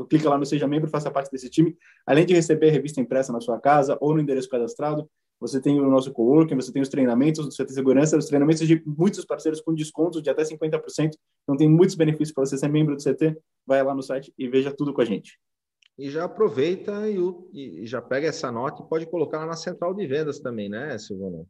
clica 0.10 0.30
lá 0.30 0.38
no 0.38 0.46
Seja 0.46 0.68
Membro, 0.68 0.90
faça 0.90 1.10
parte 1.10 1.32
desse 1.32 1.50
time. 1.50 1.76
Além 2.06 2.26
de 2.26 2.34
receber 2.34 2.70
revista 2.70 3.00
impressa 3.00 3.32
na 3.32 3.40
sua 3.40 3.60
casa 3.60 3.98
ou 4.02 4.14
no 4.14 4.20
endereço 4.20 4.50
cadastrado, 4.50 5.10
você 5.40 5.62
tem 5.62 5.80
o 5.80 5.90
nosso 5.90 6.12
coworking, 6.12 6.56
você 6.56 6.72
tem 6.74 6.82
os 6.82 6.90
treinamentos 6.90 7.46
do 7.46 7.52
CT 7.52 7.72
Segurança, 7.74 8.18
os 8.18 8.26
treinamentos 8.26 8.68
de 8.68 8.84
muitos 8.86 9.24
parceiros 9.24 9.62
com 9.62 9.74
descontos 9.74 10.22
de 10.22 10.30
até 10.30 10.44
50%. 10.44 11.12
Então 11.44 11.56
tem 11.56 11.70
muitos 11.70 11.96
benefícios 11.96 12.34
para 12.34 12.46
você 12.46 12.58
ser 12.58 12.68
membro 12.68 12.96
do 12.96 13.04
CT. 13.04 13.38
Vai 13.66 13.84
lá 13.84 13.96
no 13.96 14.02
site 14.02 14.34
e 14.38 14.48
veja 14.48 14.72
tudo 14.72 14.94
com 14.94 15.02
a 15.02 15.06
gente. 15.06 15.40
E 15.98 16.10
já 16.10 16.26
aproveita 16.26 17.10
e, 17.10 17.18
e 17.54 17.88
já 17.88 18.02
pega 18.02 18.28
essa 18.28 18.52
nota 18.52 18.84
e 18.84 18.90
pode 18.90 19.06
colocar 19.08 19.40
lá 19.40 19.46
na 19.48 19.56
central 19.56 19.94
de 19.94 20.06
vendas 20.06 20.40
também, 20.40 20.70
né, 20.70 20.98
Silvano? 20.98 21.48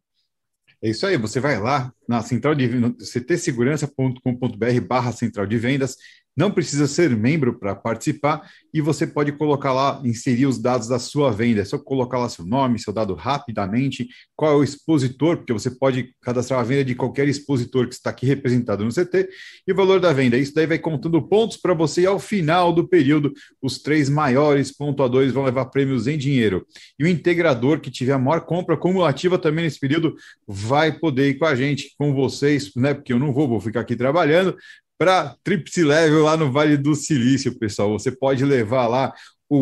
É 0.82 0.90
isso 0.90 1.06
aí, 1.08 1.18
você 1.18 1.40
vai 1.40 1.60
lá, 1.60 1.92
na 2.08 2.22
central 2.22 2.54
de 2.54 2.70
ctsegurança.com.br 3.00 4.82
barra 4.88 5.12
central 5.12 5.48
de 5.48 5.58
vendas. 5.58 5.96
Não 6.38 6.52
precisa 6.52 6.86
ser 6.86 7.10
membro 7.18 7.58
para 7.58 7.76
participar 7.76 8.48
e 8.72 8.80
você 8.80 9.08
pode 9.08 9.32
colocar 9.32 9.74
lá, 9.74 10.00
inserir 10.04 10.46
os 10.46 10.60
dados 10.60 10.88
da 10.88 11.00
sua 11.00 11.32
venda. 11.32 11.62
É 11.62 11.66
só 11.66 11.80
colocar 11.80 12.20
lá 12.20 12.30
seu 12.30 12.46
nome, 12.46 12.78
seu 12.78 12.94
dado 12.94 13.16
rapidamente, 13.16 14.08
qual 14.36 14.52
é 14.52 14.56
o 14.56 14.64
expositor, 14.64 15.38
porque 15.38 15.52
você 15.52 15.72
pode 15.72 16.14
cadastrar 16.22 16.60
a 16.60 16.64
venda 16.64 16.86
de 16.86 16.94
qualquer 16.94 17.28
expositor 17.28 17.88
que 17.88 17.96
está 17.96 18.12
aqui 18.12 18.28
representado 18.28 18.86
no 18.86 18.92
CT, 18.92 19.28
e 19.68 19.72
o 19.72 19.76
valor 19.76 20.00
da 20.00 20.14
venda. 20.14 20.38
Isso 20.38 20.54
daí 20.54 20.68
vai 20.68 20.78
contando 20.78 21.20
pontos 21.22 21.58
para 21.58 21.74
você 21.74 22.02
e 22.02 22.06
ao 22.06 22.20
final 22.20 22.72
do 22.72 22.88
período, 22.88 23.34
os 23.60 23.80
três 23.80 24.08
maiores 24.08 24.72
pontuadores 24.72 25.34
vão 25.34 25.44
levar 25.44 25.66
prêmios 25.66 26.06
em 26.06 26.18
dinheiro. 26.18 26.68
E 27.00 27.04
o 27.04 27.08
integrador 27.08 27.80
que 27.80 27.90
tiver 27.90 28.14
a 28.14 28.20
maior 28.20 28.42
compra 28.42 28.78
cumulativa 28.78 29.40
também 29.40 29.66
nesse 29.66 29.80
período 29.80 30.16
vai 30.48 30.92
poder 30.92 31.30
ir 31.30 31.40
com 31.40 31.46
a 31.46 31.56
gente, 31.56 31.96
com 31.98 32.14
vocês, 32.14 32.72
né? 32.76 32.94
Porque 32.94 33.12
eu 33.12 33.20
não 33.20 33.34
vou, 33.34 33.48
vou 33.48 33.60
ficar 33.60 33.80
aqui 33.80 33.96
trabalhando, 33.96 34.56
para 34.98 35.36
Trips 35.44 35.78
Level 35.78 36.24
lá 36.24 36.36
no 36.36 36.52
Vale 36.52 36.78
do 36.78 36.96
Silício, 36.96 37.58
pessoal. 37.58 37.92
Você 37.92 38.12
pode 38.12 38.44
levar 38.44 38.88
lá 38.88 39.14
o, 39.50 39.58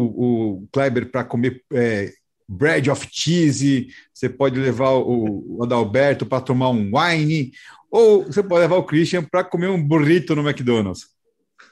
o 0.56 0.68
Kleber 0.72 1.12
para 1.12 1.24
comer 1.24 1.64
é, 1.74 2.12
bread 2.48 2.90
of 2.90 3.08
cheese, 3.12 3.88
você 4.14 4.30
pode 4.30 4.60
levar 4.60 4.92
o, 4.92 5.58
o 5.58 5.64
Adalberto 5.64 6.26
para 6.26 6.42
tomar 6.42 6.70
um 6.70 6.92
wine, 6.94 7.52
ou 7.92 8.24
você 8.26 8.42
pode 8.42 8.62
levar 8.62 8.78
o 8.78 8.86
Christian 8.86 9.24
para 9.24 9.44
comer 9.44 9.68
um 9.68 9.82
burrito 9.82 10.36
no 10.36 10.48
McDonald's. 10.48 11.08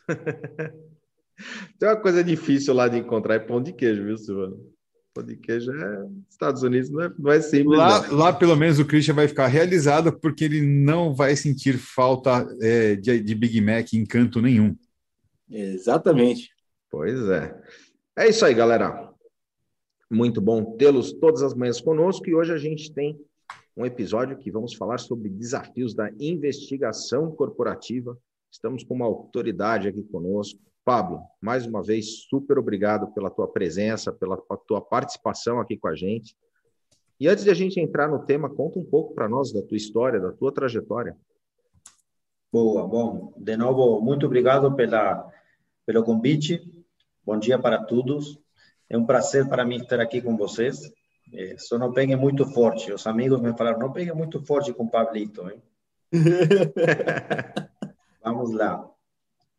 Tem 1.80 1.90
uma 1.90 2.00
coisa 2.00 2.24
difícil 2.24 2.74
lá 2.74 2.88
de 2.88 2.98
encontrar, 2.98 3.36
é 3.36 3.40
pão 3.40 3.62
de 3.62 3.74
queijo, 3.74 4.04
viu, 4.04 4.18
Silvano? 4.18 4.58
Pão 5.14 5.24
de 5.24 5.36
queijo 5.36 5.72
é 5.72 6.08
Estados 6.30 6.64
Unidos, 6.64 6.90
não 6.90 7.02
é, 7.04 7.14
não 7.20 7.32
é 7.32 7.40
simples. 7.40 7.78
Lá, 7.78 8.08
lá, 8.12 8.34
pelo 8.34 8.56
menos, 8.56 8.80
o 8.80 8.86
Christian 8.86 9.14
vai 9.14 9.28
ficar 9.28 9.48
realizado 9.48 10.12
porque 10.20 10.44
ele 10.44 10.62
não 10.62 11.14
vai 11.14 11.36
sentir 11.36 11.78
falta 11.78 12.48
é, 12.62 12.96
de, 12.96 13.22
de 13.22 13.36
Big 13.36 13.62
Mac 13.62 13.94
em 13.94 14.06
canto 14.06 14.42
nenhum. 14.42 14.76
Exatamente. 15.50 16.50
Pois 16.90 17.20
é. 17.30 17.56
É 18.18 18.28
isso 18.28 18.44
aí, 18.44 18.54
galera. 18.54 19.12
Muito 20.10 20.42
bom 20.42 20.76
tê-los 20.78 21.14
todas 21.14 21.44
as 21.44 21.54
manhãs 21.54 21.80
conosco 21.80 22.28
e 22.28 22.36
hoje 22.36 22.52
a 22.52 22.58
gente 22.58 22.92
tem 22.92 23.20
um 23.76 23.86
episódio 23.86 24.38
que 24.38 24.52
vamos 24.52 24.74
falar 24.74 25.00
sobre 25.00 25.30
desafios 25.30 25.94
da 25.94 26.12
investigação 26.20 27.32
corporativa. 27.32 28.18
Estamos 28.52 28.84
com 28.84 28.94
uma 28.94 29.06
autoridade 29.06 29.88
aqui 29.88 30.04
conosco, 30.04 30.60
Pablo, 30.86 31.24
mais 31.42 31.66
uma 31.66 31.82
vez, 31.82 32.26
super 32.30 32.58
obrigado 32.58 33.08
pela 33.14 33.30
tua 33.30 33.48
presença, 33.48 34.12
pela 34.12 34.38
tua 34.68 34.82
participação 34.82 35.60
aqui 35.60 35.78
com 35.78 35.88
a 35.88 35.96
gente. 35.96 36.36
E 37.20 37.28
antes 37.28 37.46
de 37.46 37.50
a 37.50 37.54
gente 37.54 37.80
entrar 37.80 38.10
no 38.10 38.20
tema, 38.20 38.50
conta 38.50 38.80
um 38.80 38.84
pouco 38.84 39.14
para 39.14 39.30
nós 39.30 39.54
da 39.54 39.62
tua 39.62 39.78
história, 39.78 40.20
da 40.20 40.34
tua 40.34 40.52
trajetória. 40.52 41.16
Boa, 42.52 42.86
bom, 42.86 43.34
de 43.38 43.56
novo, 43.56 44.02
muito 44.02 44.26
obrigado 44.26 44.76
pela, 44.76 45.32
pelo 45.86 46.04
convite. 46.04 46.62
Bom 47.26 47.40
dia 47.40 47.58
para 47.58 47.84
todos. 47.84 48.38
É 48.90 48.98
um 48.98 49.06
prazer 49.06 49.48
para 49.48 49.66
mim 49.66 49.78
estar 49.78 50.02
aqui 50.02 50.22
com 50.22 50.36
vocês. 50.36 50.92
É, 51.34 51.56
só 51.58 51.80
não 51.80 51.94
peguem 51.94 52.18
muito 52.18 52.46
forte. 52.46 52.92
Os 52.92 53.08
amigos 53.08 53.42
me 53.42 53.58
falaram, 53.58 53.80
não 53.80 53.94
peguem 53.94 54.14
muito 54.14 54.46
forte 54.46 54.74
com 54.74 54.84
o 54.84 54.92
Pablito. 54.92 55.50
Hein? 55.50 55.62
Vamos 58.22 58.52
lá. 58.52 58.93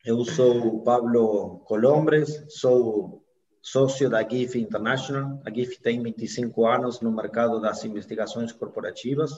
Eu 0.05 0.23
sou 0.23 0.83
Pablo 0.83 1.61
Colombres, 1.61 2.45
sou 2.51 3.25
sócio 3.63 4.11
da 4.11 4.23
GIF 4.23 4.59
International. 4.59 5.41
A 5.47 5.51
GIF 5.51 5.81
tem 5.81 6.03
25 6.03 6.67
anos 6.67 7.01
no 7.01 7.11
mercado 7.11 7.59
das 7.59 7.83
investigações 7.87 8.53
corporativas. 8.53 9.33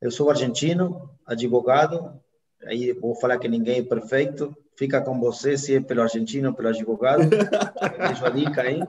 Eu 0.00 0.12
sou 0.12 0.30
argentino, 0.30 1.10
advogado. 1.26 2.20
Aí 2.64 2.92
vou 2.92 3.16
falar 3.16 3.38
que 3.38 3.48
ninguém 3.48 3.80
é 3.80 3.82
perfeito. 3.82 4.56
Fica 4.78 5.00
com 5.00 5.18
você 5.18 5.58
se 5.58 5.74
é 5.74 5.80
pelo 5.80 6.02
argentino 6.02 6.50
ou 6.50 6.54
pelo 6.54 6.68
advogado. 6.68 7.28
Deixa 8.06 8.28
a 8.28 8.30
dica 8.30 8.62
aí. 8.62 8.80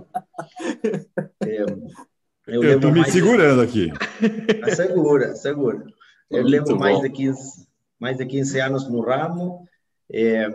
É, 1.43 1.65
eu 2.45 2.63
estou 2.75 2.91
me 2.91 3.03
segurando 3.09 3.65
de... 3.65 3.89
aqui. 3.89 4.75
Segura, 4.75 5.35
segura. 5.35 5.83
Eu 6.29 6.43
levo 6.43 6.77
mais 6.77 7.01
de, 7.01 7.09
15, 7.09 7.67
mais 7.99 8.17
de 8.17 8.27
15 8.27 8.59
anos 8.59 8.87
no 8.87 9.01
ramo 9.01 9.67
é, 10.12 10.47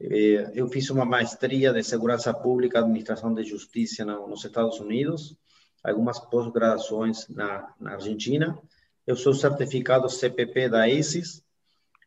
é, 0.00 0.52
eu 0.54 0.68
fiz 0.68 0.88
uma 0.90 1.04
maestria 1.04 1.72
de 1.72 1.82
segurança 1.82 2.32
pública, 2.32 2.78
administração 2.78 3.34
de 3.34 3.42
justiça 3.42 4.04
nos 4.04 4.44
Estados 4.44 4.78
Unidos, 4.78 5.36
algumas 5.82 6.18
pós-graduações 6.18 7.28
na, 7.28 7.74
na, 7.80 7.92
Argentina. 7.94 8.58
Eu 9.06 9.16
sou 9.16 9.34
certificado 9.34 10.08
CPP 10.08 10.68
da 10.68 10.86
ACES. 10.86 11.42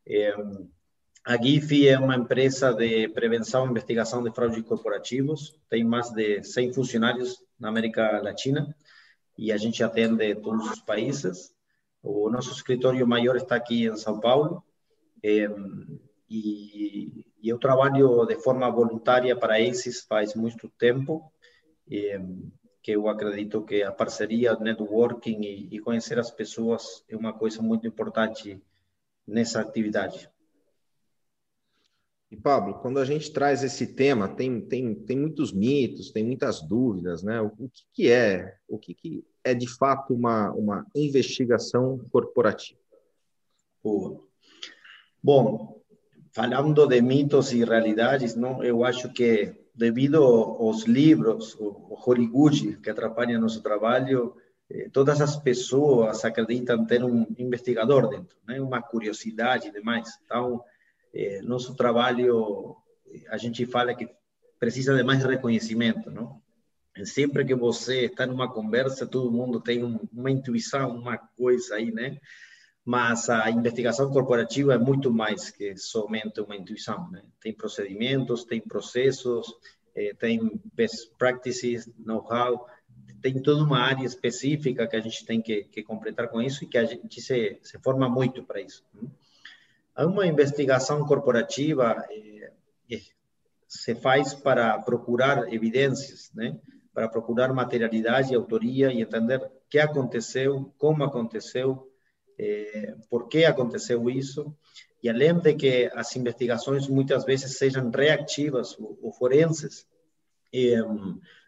É, 0.07 0.33
a 1.25 1.37
GIF 1.37 1.87
é 1.87 1.99
uma 1.99 2.15
empresa 2.15 2.73
de 2.73 3.07
prevenção 3.09 3.65
e 3.65 3.69
investigação 3.69 4.23
de 4.23 4.31
fraudes 4.31 4.63
corporativos. 4.63 5.55
Tem 5.69 5.83
mais 5.83 6.09
de 6.11 6.43
100 6.43 6.73
funcionários 6.73 7.43
na 7.59 7.69
América 7.69 8.21
Latina 8.21 8.75
e 9.37 9.51
a 9.51 9.57
gente 9.57 9.83
atende 9.83 10.33
todos 10.35 10.69
os 10.71 10.79
países. 10.79 11.53
O 12.01 12.29
nosso 12.29 12.51
escritório 12.51 13.05
maior 13.05 13.35
está 13.35 13.55
aqui 13.55 13.85
em 13.85 13.95
São 13.97 14.19
Paulo. 14.19 14.63
É, 15.23 15.47
e, 16.31 17.25
e 17.41 17.50
eu 17.50 17.59
trabalho 17.59 18.25
de 18.25 18.35
forma 18.41 18.69
voluntária 18.71 19.35
para 19.35 19.59
esses 19.59 20.01
faz 20.01 20.33
muito 20.33 20.69
tempo, 20.77 21.31
e, 21.89 22.17
que 22.81 22.91
eu 22.91 23.07
acredito 23.07 23.63
que 23.63 23.83
a 23.83 23.91
parceria, 23.91 24.55
networking 24.55 25.41
e, 25.41 25.75
e 25.75 25.79
conhecer 25.79 26.17
as 26.17 26.31
pessoas 26.31 27.03
é 27.09 27.15
uma 27.15 27.33
coisa 27.33 27.61
muito 27.61 27.85
importante 27.85 28.61
nessa 29.27 29.59
atividade. 29.59 30.29
E 32.31 32.38
Pablo, 32.38 32.75
quando 32.75 32.97
a 32.97 33.03
gente 33.03 33.29
traz 33.31 33.61
esse 33.61 33.93
tema, 33.93 34.27
tem, 34.27 34.61
tem, 34.61 34.95
tem 34.95 35.19
muitos 35.19 35.51
mitos, 35.51 36.11
tem 36.11 36.23
muitas 36.23 36.61
dúvidas, 36.61 37.21
né? 37.21 37.41
O, 37.41 37.47
o 37.47 37.69
que, 37.69 37.83
que, 37.93 38.09
é, 38.09 38.55
o 38.69 38.79
que, 38.79 38.93
que 38.93 39.25
é 39.43 39.53
de 39.53 39.67
fato 39.67 40.13
uma, 40.13 40.50
uma 40.51 40.88
investigação 40.95 42.00
corporativa? 42.09 42.79
Boa. 43.83 44.23
Bom, 45.21 45.80
falando 46.33 46.88
de 46.88 47.01
mitos 47.01 47.51
e 47.51 47.63
realidades, 47.63 48.35
não, 48.35 48.63
eu 48.63 48.83
acho 48.83 49.11
que 49.11 49.53
devido 49.73 50.23
aos 50.23 50.83
livros, 50.85 51.55
o 51.59 51.97
Horiguchi, 52.05 52.77
que 52.77 52.89
atrapalham 52.89 53.41
nosso 53.41 53.61
trabalho, 53.61 54.35
eh, 54.69 54.89
todas 54.91 55.21
as 55.21 55.38
pessoas 55.38 56.23
acreditam 56.23 56.85
ter 56.85 57.03
um 57.03 57.25
investigador 57.38 58.09
dentro, 58.09 58.38
né? 58.47 58.61
uma 58.61 58.81
curiosidade 58.81 59.67
e 59.67 59.71
demais. 59.71 60.09
Então, 60.25 60.63
eh, 61.13 61.41
nosso 61.41 61.75
trabalho, 61.75 62.75
a 63.29 63.38
gente 63.38 63.65
fala 63.65 63.93
que 63.93 64.09
precisa 64.59 64.95
de 64.95 65.03
mais 65.03 65.23
reconhecimento, 65.23 66.11
não? 66.11 66.41
Sempre 67.05 67.45
que 67.45 67.55
você 67.55 68.05
está 68.05 68.27
numa 68.27 68.51
conversa, 68.51 69.07
todo 69.07 69.31
mundo 69.31 69.61
tem 69.61 69.83
um, 69.83 69.97
uma 70.11 70.29
intuição, 70.29 70.97
uma 70.97 71.17
coisa 71.17 71.75
aí, 71.75 71.89
né? 71.89 72.19
Mas 72.83 73.29
a 73.29 73.50
investigação 73.50 74.09
corporativa 74.11 74.73
é 74.73 74.77
muito 74.77 75.11
mais 75.11 75.51
que 75.51 75.77
somente 75.77 76.41
uma 76.41 76.55
intuição. 76.55 77.09
Né? 77.11 77.23
Tem 77.39 77.53
procedimentos, 77.53 78.43
tem 78.43 78.59
processos, 78.59 79.47
eh, 79.95 80.13
tem 80.15 80.59
best 80.73 81.11
practices, 81.17 81.89
know-how, 82.00 82.67
tem 83.21 83.39
toda 83.41 83.63
uma 83.63 83.79
área 83.79 84.05
específica 84.05 84.88
que 84.88 84.95
a 84.95 85.00
gente 85.00 85.23
tem 85.25 85.41
que, 85.41 85.65
que 85.65 85.83
completar 85.83 86.27
com 86.29 86.41
isso 86.41 86.63
e 86.63 86.67
que 86.67 86.77
a 86.77 86.85
gente 86.85 87.21
se, 87.21 87.59
se 87.61 87.79
forma 87.79 88.09
muito 88.09 88.43
para 88.43 88.59
isso. 88.59 88.83
Uma 89.95 90.25
investigação 90.25 91.05
corporativa 91.05 92.03
eh, 92.09 92.51
se 93.67 93.93
faz 93.95 94.33
para 94.33 94.79
procurar 94.79 95.53
evidências, 95.53 96.31
né? 96.33 96.59
para 96.93 97.07
procurar 97.07 97.53
materialidade, 97.53 98.35
autoria 98.35 98.91
e 98.91 99.01
entender 99.01 99.38
o 99.38 99.50
que 99.69 99.79
aconteceu, 99.79 100.73
como 100.77 101.03
aconteceu, 101.03 101.90
eh, 102.38 102.95
por 103.09 103.27
que 103.27 103.45
aconteceu 103.45 104.09
isso, 104.09 104.55
e 105.03 105.09
além 105.09 105.39
de 105.39 105.53
que 105.55 105.91
as 105.93 106.15
investigações 106.15 106.88
muitas 106.88 107.25
vezes 107.25 107.57
sejam 107.57 107.89
reativas 107.89 108.77
ou, 108.79 108.97
ou 109.01 109.11
forenses, 109.11 109.88
eh, 110.53 110.79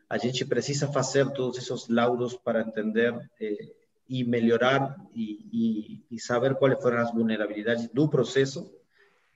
a 0.10 0.18
gente 0.18 0.46
precisa 0.46 0.92
fazer 0.92 1.32
todos 1.32 1.58
esses 1.58 1.88
laudos 1.88 2.36
para 2.36 2.62
entender 2.62 3.13
eh, 3.40 3.70
e 4.08 4.24
melhorar 4.24 4.96
e, 5.16 5.48
e, 5.52 6.16
e, 6.16 6.20
saber 6.20 6.56
quais 6.56 6.82
foram 6.82 7.00
as 7.00 7.12
vulnerabilidades 7.12 7.88
do 7.90 8.08
processo 8.10 8.72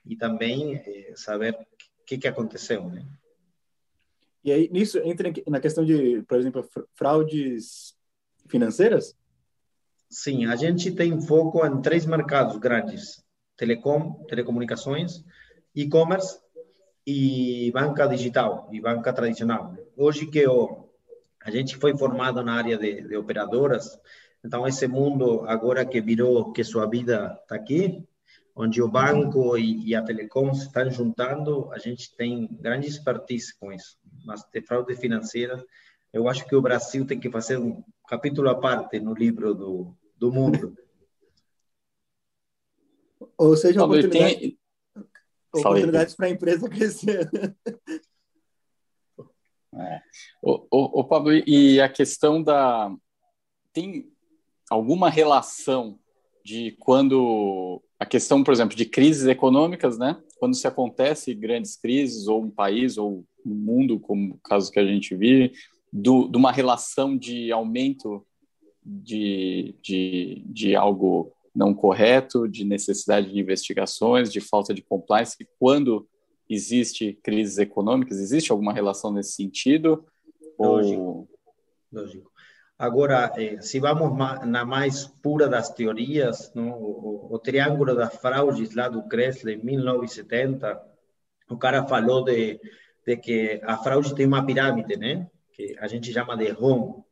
e 0.04 0.14
também 0.16 0.82
saber 1.16 1.54
o 1.54 2.04
que, 2.04 2.18
que 2.18 2.28
aconteceu, 2.28 2.88
né? 2.88 3.04
E 4.44 4.52
aí, 4.52 4.68
nisso, 4.70 4.98
entra 4.98 5.32
na 5.46 5.60
questão 5.60 5.84
de, 5.84 6.22
por 6.22 6.38
exemplo, 6.38 6.66
fraudes 6.94 7.96
financeiras? 8.46 9.16
Sim, 10.10 10.46
a 10.46 10.56
gente 10.56 10.90
tem 10.90 11.20
foco 11.20 11.64
em 11.66 11.82
três 11.82 12.06
mercados 12.06 12.56
grandes: 12.56 13.22
telecom, 13.56 14.24
telecomunicações, 14.28 15.24
e-commerce 15.74 16.40
e 17.06 17.70
banca 17.72 18.06
digital 18.06 18.68
e 18.72 18.80
banca 18.80 19.12
tradicional. 19.12 19.76
Hoje 19.96 20.26
que 20.26 20.46
o, 20.46 20.88
a 21.42 21.50
gente 21.50 21.76
foi 21.76 21.96
formado 21.96 22.42
na 22.42 22.54
área 22.54 22.76
de, 22.78 23.02
de 23.02 23.16
operadoras, 23.16 23.98
Então, 24.44 24.66
esse 24.66 24.86
mundo, 24.86 25.44
agora 25.46 25.84
que 25.84 26.00
virou 26.00 26.52
que 26.52 26.62
sua 26.62 26.86
vida 26.86 27.38
está 27.42 27.56
aqui, 27.56 28.06
onde 28.54 28.80
o 28.82 28.88
banco 28.88 29.56
e, 29.56 29.88
e, 29.88 29.94
a 29.94 30.02
telecom 30.02 30.54
se 30.54 30.66
estão 30.66 30.90
juntando, 30.90 31.70
a 31.72 31.78
gente 31.78 32.14
tem 32.16 32.48
grande 32.60 32.88
expertise 32.88 33.56
com 33.58 33.72
isso. 33.72 33.98
Mas 34.24 34.42
de 34.52 34.60
fraude 34.62 34.94
financeira, 34.96 35.64
eu 36.12 36.28
acho 36.28 36.46
que 36.46 36.54
o 36.56 36.62
Brasil 36.62 37.06
tem 37.06 37.20
que 37.20 37.30
fazer 37.30 37.58
um 37.58 37.82
capítulo 38.06 38.48
à 38.48 38.54
parte 38.54 38.98
no 38.98 39.14
livro 39.14 39.54
do, 39.54 39.94
do 40.16 40.32
mundo. 40.32 40.76
Ou 43.36 43.56
seja, 43.56 43.84
oportunidade, 43.84 44.36
tem... 44.36 44.58
oportunidades 45.54 46.14
para 46.14 46.26
a 46.26 46.30
empresa 46.30 46.68
crescer. 46.68 47.28
É. 49.74 50.00
O, 50.42 50.66
o, 50.70 51.00
o 51.00 51.04
Pablo, 51.04 51.30
e 51.46 51.80
a 51.80 51.88
questão 51.88 52.42
da. 52.42 52.92
Tem 53.72 54.10
alguma 54.70 55.10
relação 55.10 55.98
de 56.44 56.72
quando. 56.80 57.82
A 57.98 58.06
questão, 58.06 58.42
por 58.42 58.52
exemplo, 58.52 58.76
de 58.76 58.86
crises 58.86 59.26
econômicas, 59.26 59.98
né? 59.98 60.20
Quando 60.38 60.56
se 60.56 60.66
acontece 60.66 61.34
grandes 61.34 61.76
crises, 61.76 62.28
ou 62.28 62.42
um 62.42 62.50
país, 62.50 62.96
ou 62.96 63.24
um 63.44 63.54
mundo, 63.54 64.00
como 64.00 64.34
o 64.34 64.38
caso 64.38 64.70
que 64.70 64.78
a 64.78 64.86
gente 64.86 65.14
vive, 65.14 65.52
do, 65.92 66.28
de 66.28 66.36
uma 66.36 66.52
relação 66.52 67.16
de 67.16 67.50
aumento 67.52 68.24
de, 68.84 69.74
de, 69.82 70.42
de 70.46 70.76
algo 70.76 71.32
não 71.54 71.74
correto, 71.74 72.48
de 72.48 72.64
necessidade 72.64 73.32
de 73.32 73.38
investigações, 73.38 74.32
de 74.32 74.40
falta 74.40 74.72
de 74.72 74.82
compliance, 74.82 75.36
quando 75.58 76.08
existe 76.48 77.18
crises 77.22 77.58
econômicas, 77.58 78.18
existe 78.18 78.52
alguma 78.52 78.72
relação 78.72 79.12
nesse 79.12 79.32
sentido? 79.32 80.04
Lógico. 80.58 81.00
Ou... 81.00 81.28
Lógico. 81.92 82.30
Agora, 82.78 83.32
eh, 83.36 83.60
se 83.60 83.80
vamos 83.80 84.16
na 84.46 84.64
mais 84.64 85.04
pura 85.04 85.48
das 85.48 85.68
teorias, 85.70 86.52
o, 86.54 87.34
o, 87.34 87.38
triângulo 87.40 87.92
das 87.94 88.14
fraudes 88.14 88.72
lá 88.72 88.88
do 88.88 89.02
Kressler, 89.08 89.58
em 89.58 89.64
1970, 89.64 90.80
o 91.50 91.56
cara 91.56 91.84
falou 91.88 92.22
de, 92.22 92.60
de 93.04 93.16
que 93.16 93.60
a 93.64 93.76
fraude 93.78 94.14
tem 94.14 94.26
uma 94.26 94.46
pirâmide, 94.46 94.96
né? 94.96 95.28
Que 95.58 95.76
a 95.80 95.88
gente 95.88 96.12
chama 96.12 96.36
de 96.36 96.48
ROM, 96.50 97.02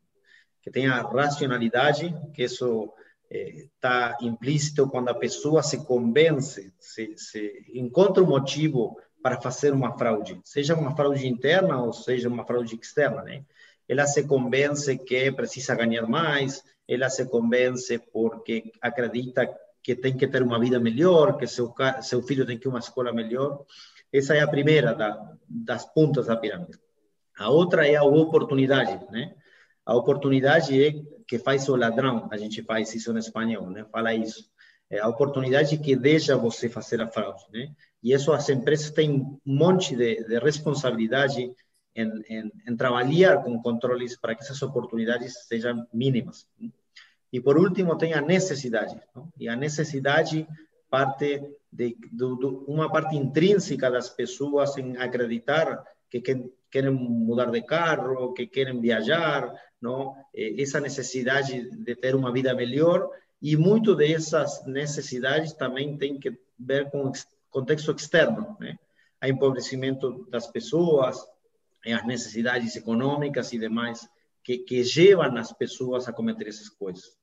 que 0.63 0.71
tem 0.71 0.87
a 0.87 1.03
racionalidade, 1.03 2.15
que 2.33 2.45
isso 2.45 2.93
está 3.29 4.17
eh, 4.21 4.25
implícito 4.25 4.89
quando 4.89 5.09
a 5.09 5.15
pessoa 5.15 5.65
se 5.65 5.85
convence, 5.85 6.73
se, 6.79 7.13
se 7.17 7.67
encontra 7.75 8.23
um 8.23 8.29
motivo 8.29 8.97
para 9.21 9.41
fazer 9.41 9.73
uma 9.73 9.99
fraude, 9.99 10.41
seja 10.45 10.77
uma 10.77 10.95
fraude 10.95 11.27
interna 11.27 11.83
ou 11.83 11.93
seja 11.93 12.29
uma 12.29 12.47
fraude 12.47 12.77
externa, 12.77 13.25
né? 13.25 13.45
Ela 13.89 14.07
se 14.07 14.23
convence 14.25 14.97
que 14.99 15.33
precisa 15.33 15.75
ganhar 15.75 16.07
mais, 16.07 16.63
ela 16.87 17.11
se 17.11 17.25
convence 17.27 17.99
porque 18.13 18.71
acredita 18.81 19.53
que 19.83 19.97
tem 19.97 20.17
que 20.17 20.29
ter 20.29 20.43
uma 20.43 20.61
vida 20.61 20.79
melhor, 20.79 21.37
que 21.37 21.49
seu, 21.49 21.75
seu 22.01 22.23
filho 22.23 22.47
tem 22.47 22.59
que 22.59 22.69
ir 22.69 22.71
uma 22.71 22.79
escola 22.79 23.13
melhor. 23.13 23.65
Essa 24.13 24.35
é 24.35 24.41
a 24.41 24.49
primeira 24.49 24.95
da, 24.95 25.37
das 25.49 25.85
pontas 25.85 26.27
da 26.27 26.37
pirâmide. 26.37 26.79
A 27.39 27.51
outra 27.51 27.87
é 27.87 27.97
a 27.97 28.05
oportunidade, 28.05 28.99
né? 29.11 29.35
A 29.85 29.95
oportunidade 29.95 30.83
é 30.83 30.95
que 31.27 31.39
faz 31.39 31.69
o 31.69 31.77
ladrão, 31.77 32.29
a 32.31 32.37
gente 32.37 32.63
faz 32.63 32.95
isso 32.95 33.13
no 33.13 33.19
espanhol, 33.19 33.71
né? 33.71 33.85
Fala 33.93 34.15
isso. 34.15 34.51
É 34.89 35.01
a 35.01 35.09
oportunidade 35.09 35.79
que 35.79 35.97
deixa 35.97 36.37
você 36.37 36.69
fazer 36.69 37.01
a 37.01 37.09
fraude, 37.09 37.45
né? 37.53 37.73
E 38.03 38.13
isso 38.13 38.33
as 38.33 38.49
empresas 38.49 38.91
têm 38.91 39.11
um 39.11 39.39
monte 39.45 39.97
de, 39.97 40.25
de 40.25 40.39
responsabilidade 40.39 41.53
em, 41.95 42.23
em, 42.29 42.53
em, 42.69 42.77
trabalhar 42.77 43.43
com 43.43 43.61
controles 43.61 44.17
para 44.17 44.35
que 44.35 44.43
essas 44.43 44.63
oportunidades 44.63 45.47
sejam 45.47 45.87
mínimas. 45.93 46.47
E 47.33 47.41
por 47.41 47.59
último 47.59 47.97
tem 47.97 48.15
a 48.15 48.21
necessidade, 48.21 49.01
não? 49.15 49.33
e 49.39 49.49
a 49.49 49.57
necessidade 49.57 50.47
parte 50.89 51.43
de, 51.73 51.97
de, 52.13 52.37
de, 52.39 52.47
uma 52.69 52.91
parte 52.91 53.17
intrínseca 53.17 53.91
das 53.91 54.09
pessoas 54.09 54.77
em 54.79 54.97
acreditar 54.97 55.85
que 56.11 56.23
querem 56.71 56.91
mudar 56.91 57.51
de 57.51 57.63
carro, 57.63 58.33
que 58.33 58.47
querem 58.47 58.81
viajar, 58.81 59.53
não? 59.81 60.15
essa 60.35 60.81
necessidade 60.81 61.71
de 61.71 61.95
ter 61.97 62.15
uma 62.15 62.33
vida 62.33 62.55
melhor 62.55 63.09
e 63.41 63.57
muito 63.57 63.95
dessas 63.95 64.65
necessidades 64.67 65.53
também 65.53 65.97
tem 65.97 66.19
que 66.19 66.39
ver 66.59 66.91
com 66.91 67.13
contexto 67.51 67.95
externo, 67.95 68.57
né? 68.61 68.79
a 69.21 69.29
empobrecimento 69.29 70.27
das 70.31 70.47
pessoas, 70.47 71.19
as 71.85 72.07
necessidades 72.07 72.77
econômicas 72.77 73.53
e 73.53 73.59
demais 73.59 74.09
que, 74.43 74.59
que 74.59 74.83
levam 74.83 75.37
as 75.37 75.53
pessoas 75.53 76.09
a 76.09 76.13
cometer 76.13 76.49
essas 76.49 76.69
coisas. 76.69 77.17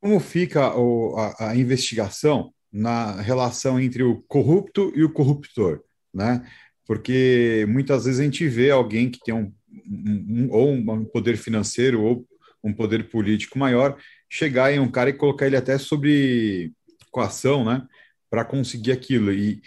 Como 0.00 0.20
fica 0.20 0.76
o, 0.76 1.16
a, 1.16 1.50
a, 1.50 1.56
investigação 1.56 2.52
na 2.70 3.20
relação 3.20 3.80
entre 3.80 4.02
o 4.02 4.22
corrupto 4.22 4.92
e 4.94 5.02
o 5.02 5.12
corruptor, 5.12 5.82
né? 6.12 6.46
Porque 6.86 7.66
muitas 7.68 8.04
vezes 8.04 8.20
a 8.20 8.24
gente 8.24 8.46
vê 8.48 8.70
alguém 8.70 9.10
que 9.10 9.18
tem 9.24 9.34
um, 9.34 9.52
um, 9.86 10.26
um 10.28 10.48
ou 10.50 10.72
um 10.72 11.04
poder 11.04 11.36
financeiro 11.36 12.02
ou 12.02 12.26
um 12.62 12.72
poder 12.72 13.08
político 13.08 13.58
maior 13.58 13.96
chegar 14.28 14.72
em 14.72 14.78
um 14.78 14.90
cara 14.90 15.10
e 15.10 15.14
colocar 15.14 15.46
ele 15.46 15.56
até 15.56 15.78
sobre 15.78 16.72
coação, 17.10 17.64
né? 17.64 17.86
para 18.30 18.44
conseguir 18.44 18.92
aquilo. 18.92 19.32
E 19.32 19.60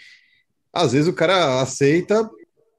às 0.72 0.92
vezes 0.92 1.08
o 1.08 1.12
cara 1.12 1.60
aceita 1.60 2.28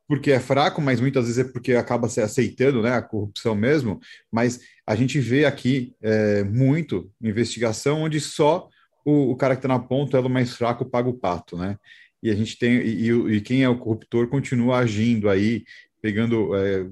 porque 0.07 0.31
é 0.31 0.39
fraco, 0.39 0.81
mas 0.81 0.99
muitas 0.99 1.25
vezes 1.25 1.45
é 1.45 1.49
porque 1.49 1.73
acaba 1.73 2.09
se 2.09 2.19
aceitando 2.19 2.81
né, 2.81 2.91
a 2.91 3.01
corrupção 3.01 3.55
mesmo. 3.55 3.99
Mas 4.29 4.59
a 4.85 4.95
gente 4.95 5.19
vê 5.19 5.45
aqui 5.45 5.95
é, 6.01 6.43
muito 6.43 7.09
investigação 7.21 8.01
onde 8.01 8.19
só 8.19 8.67
o, 9.05 9.31
o 9.31 9.35
cara 9.37 9.55
que 9.55 9.59
está 9.59 9.69
na 9.69 9.79
ponta, 9.79 10.17
é 10.17 10.19
o 10.19 10.29
mais 10.29 10.53
fraco, 10.53 10.85
paga 10.85 11.09
o 11.09 11.17
pato, 11.17 11.57
né? 11.57 11.77
E 12.21 12.29
a 12.29 12.35
gente 12.35 12.57
tem 12.57 12.77
e, 12.77 13.09
e 13.09 13.41
quem 13.41 13.63
é 13.63 13.69
o 13.69 13.77
corruptor 13.77 14.27
continua 14.27 14.77
agindo 14.77 15.29
aí, 15.29 15.63
pegando 16.01 16.55
é, 16.55 16.87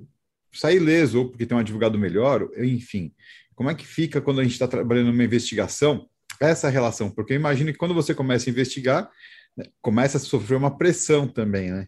sai 0.54 0.78
ileso 0.78 1.20
ou 1.20 1.30
porque 1.30 1.46
tem 1.46 1.56
um 1.56 1.62
advogado 1.62 1.98
melhor, 1.98 2.50
enfim. 2.58 3.14
Como 3.56 3.70
é 3.70 3.76
que 3.76 3.86
fica 3.86 4.22
quando 4.22 4.40
a 4.40 4.44
gente 4.44 4.54
está 4.54 4.68
trabalhando 4.68 5.12
numa 5.12 5.24
investigação 5.24 6.08
essa 6.40 6.70
relação, 6.70 7.12
porque 7.12 7.34
eu 7.34 7.38
imagino 7.38 7.72
que 7.72 7.78
quando 7.78 7.94
você 7.94 8.16
começa 8.16 8.50
a 8.50 8.52
investigar, 8.52 9.12
né, 9.58 9.66
começa 9.82 10.18
a 10.18 10.22
sofrer 10.22 10.56
uma 10.56 10.78
pressão 10.78 11.28
também, 11.28 11.72
né? 11.72 11.88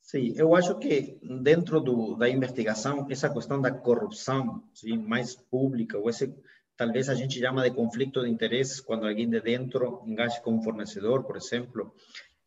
Sim, 0.00 0.34
eu 0.36 0.54
acho 0.54 0.78
que 0.78 1.18
dentro 1.42 1.80
do, 1.80 2.16
da 2.16 2.28
investigação, 2.28 3.06
essa 3.10 3.30
questão 3.30 3.60
da 3.60 3.70
corrupção 3.70 4.62
sim, 4.74 4.98
mais 4.98 5.34
pública, 5.34 5.98
ou 5.98 6.10
esse, 6.10 6.34
talvez 6.82 7.08
a 7.08 7.14
gente 7.14 7.38
chama 7.38 7.62
de 7.62 7.70
conflito 7.70 8.22
de 8.22 8.28
interesses, 8.28 8.80
quando 8.80 9.06
alguém 9.06 9.30
de 9.30 9.40
dentro 9.40 10.02
engaja 10.04 10.40
com 10.40 10.52
um 10.56 10.62
fornecedor, 10.62 11.22
por 11.22 11.36
exemplo, 11.36 11.94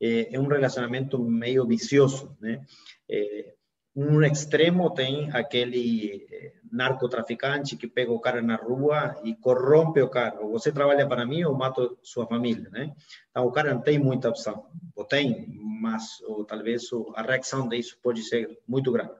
é, 0.01 0.35
é 0.35 0.37
um 0.37 0.47
relacionamento 0.47 1.17
meio 1.17 1.65
vicioso, 1.65 2.35
né? 2.41 2.61
É, 3.09 3.53
um 3.95 4.21
extremo 4.23 4.89
tem 4.89 5.31
aquele 5.31 6.27
eh, 6.29 6.51
narcotraficante 6.69 7.77
que 7.77 7.87
pega 7.87 8.11
o 8.11 8.19
cara 8.19 8.41
na 8.41 8.57
rua 8.57 9.15
e 9.23 9.33
corrompe 9.35 10.01
o 10.01 10.09
cara. 10.09 10.41
Ou 10.41 10.51
você 10.51 10.69
trabalha 10.69 11.07
para 11.07 11.25
mim 11.25 11.45
ou 11.45 11.55
mato 11.55 11.97
sua 12.03 12.27
família, 12.27 12.69
né? 12.71 12.93
Então, 13.31 13.47
o 13.47 13.51
cara 13.53 13.73
não 13.73 13.79
tem 13.79 13.97
muita 13.97 14.27
opção. 14.27 14.65
Ou 14.97 15.05
tem, 15.05 15.47
mas 15.81 16.19
ou, 16.27 16.43
talvez 16.43 16.89
a 17.15 17.21
reação 17.21 17.69
disso 17.69 17.97
pode 18.03 18.21
ser 18.21 18.59
muito 18.67 18.91
grave. 18.91 19.15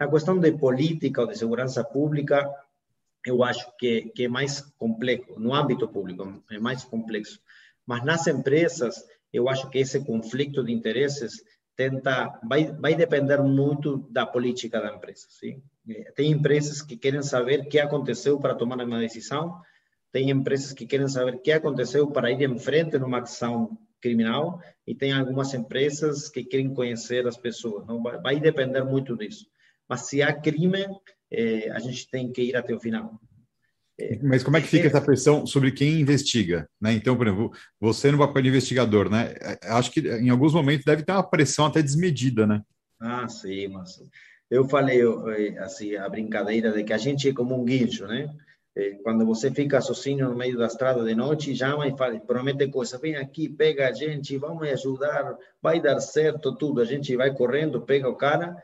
A 0.00 0.08
questão 0.08 0.36
de 0.40 0.50
política 0.50 1.20
ou 1.20 1.28
de 1.28 1.38
segurança 1.38 1.84
pública, 1.84 2.44
eu 3.28 3.44
acho 3.44 3.70
que, 3.78 4.10
que 4.14 4.24
é 4.24 4.28
mais 4.28 4.60
complexo. 4.78 5.38
No 5.38 5.54
âmbito 5.54 5.88
público, 5.88 6.42
é 6.50 6.58
mais 6.58 6.84
complexo. 6.84 7.40
Mas 7.86 8.04
nas 8.04 8.26
empresas, 8.26 9.04
eu 9.32 9.48
acho 9.48 9.68
que 9.70 9.78
esse 9.78 10.04
conflito 10.04 10.64
de 10.64 10.72
interesses 10.72 11.42
tenta 11.76 12.40
vai 12.42 12.72
vai 12.72 12.94
depender 12.94 13.40
muito 13.42 13.98
da 14.10 14.26
política 14.26 14.80
da 14.80 14.94
empresa, 14.94 15.26
sim. 15.30 15.62
Tem 16.16 16.32
empresas 16.32 16.82
que 16.82 16.96
querem 16.96 17.22
saber 17.22 17.60
o 17.60 17.68
que 17.68 17.78
aconteceu 17.78 18.38
para 18.40 18.54
tomar 18.54 18.82
uma 18.84 18.98
decisão, 18.98 19.60
tem 20.10 20.30
empresas 20.30 20.72
que 20.72 20.86
querem 20.86 21.08
saber 21.08 21.34
o 21.36 21.40
que 21.40 21.52
aconteceu 21.52 22.10
para 22.10 22.30
ir 22.30 22.42
em 22.42 22.58
frente 22.58 22.98
numa 22.98 23.20
ação 23.20 23.78
criminal 24.00 24.60
e 24.86 24.94
tem 24.94 25.12
algumas 25.12 25.54
empresas 25.54 26.28
que 26.28 26.42
querem 26.44 26.74
conhecer 26.74 27.26
as 27.26 27.36
pessoas. 27.36 27.86
Não 27.86 28.02
vai, 28.02 28.18
vai 28.18 28.40
depender 28.40 28.82
muito 28.84 29.16
disso. 29.16 29.46
Mas 29.88 30.02
se 30.02 30.22
há 30.22 30.32
crime, 30.32 30.86
eh, 31.30 31.70
a 31.70 31.78
gente 31.78 32.08
tem 32.10 32.30
que 32.30 32.42
ir 32.42 32.56
até 32.56 32.74
o 32.74 32.80
final. 32.80 33.20
Mas 34.22 34.44
como 34.44 34.56
é 34.56 34.60
que 34.60 34.68
fica 34.68 34.86
essa 34.86 35.00
pressão 35.00 35.44
sobre 35.44 35.72
quem 35.72 36.00
investiga? 36.00 36.68
Né? 36.80 36.92
Então, 36.92 37.16
por 37.16 37.26
exemplo, 37.26 37.52
você 37.80 38.12
no 38.12 38.18
papel 38.18 38.42
de 38.42 38.48
investigador, 38.48 39.10
né? 39.10 39.34
É, 39.40 39.58
acho 39.70 39.90
que 39.90 40.00
em 40.00 40.30
alguns 40.30 40.54
momentos 40.54 40.84
deve 40.84 41.02
ter 41.02 41.10
uma 41.10 41.28
pressão 41.28 41.66
até 41.66 41.82
desmedida, 41.82 42.46
né? 42.46 42.62
Ah, 43.00 43.28
sim, 43.28 43.66
mas 43.68 44.00
eu 44.48 44.68
falei 44.68 45.00
eh, 45.02 45.58
assim 45.58 45.96
a 45.96 46.08
brincadeira 46.08 46.70
de 46.72 46.84
que 46.84 46.92
a 46.92 46.98
gente 46.98 47.28
é 47.28 47.32
como 47.32 47.60
um 47.60 47.64
guincho, 47.64 48.06
né? 48.06 48.32
Eh, 48.76 48.98
quando 49.02 49.26
você 49.26 49.50
fica 49.50 49.80
sozinho 49.80 50.28
no 50.28 50.36
meio 50.36 50.56
da 50.56 50.66
estrada 50.66 51.04
de 51.04 51.14
noite, 51.14 51.56
chama 51.56 51.88
e 51.88 51.96
fala, 51.96 52.20
promete 52.20 52.68
coisa, 52.68 52.98
vem 52.98 53.16
aqui, 53.16 53.48
pega 53.48 53.88
a 53.88 53.92
gente, 53.92 54.36
vamos 54.36 54.68
ajudar, 54.68 55.36
vai 55.60 55.80
dar 55.80 55.98
certo 55.98 56.56
tudo. 56.56 56.80
A 56.80 56.84
gente 56.84 57.16
vai 57.16 57.34
correndo, 57.34 57.82
pega 57.82 58.08
o 58.08 58.16
cara 58.16 58.56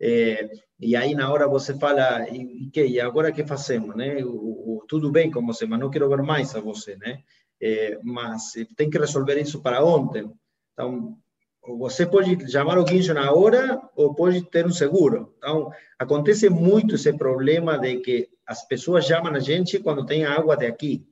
É, 0.00 0.48
e 0.78 0.96
aí 0.96 1.14
na 1.14 1.30
hora 1.30 1.46
você 1.46 1.78
fala, 1.78 2.26
e, 2.30 2.64
e 2.64 2.70
que? 2.70 2.86
E 2.86 3.00
agora 3.00 3.30
que 3.32 3.46
fazemos, 3.46 3.94
né? 3.94 4.24
O, 4.24 4.30
o, 4.30 4.84
tudo 4.88 5.10
bem 5.10 5.30
com 5.30 5.44
você, 5.46 5.66
mas 5.66 5.78
não 5.78 5.90
quero 5.90 6.08
ver 6.08 6.22
mais 6.22 6.54
a 6.54 6.60
você, 6.60 6.96
né? 6.96 7.22
É, 7.60 7.98
mas 8.02 8.54
tem 8.76 8.88
que 8.88 8.98
resolver 8.98 9.38
isso 9.38 9.60
para 9.60 9.84
ontem. 9.84 10.32
Então, 10.72 11.18
você 11.62 12.06
pode 12.06 12.50
chamar 12.50 12.78
o 12.78 12.84
guincho 12.84 13.12
na 13.12 13.30
hora 13.30 13.80
ou 13.94 14.14
pode 14.14 14.42
ter 14.42 14.66
um 14.66 14.72
seguro. 14.72 15.34
Então, 15.36 15.70
acontece 15.98 16.48
muito 16.48 16.94
esse 16.94 17.12
problema 17.12 17.78
de 17.78 17.98
que 18.00 18.30
as 18.46 18.66
pessoas 18.66 19.04
chamam 19.04 19.34
a 19.34 19.40
gente 19.40 19.78
quando 19.78 20.06
tem 20.06 20.24
água 20.24 20.56
de 20.56 20.66
aqui, 20.66 21.06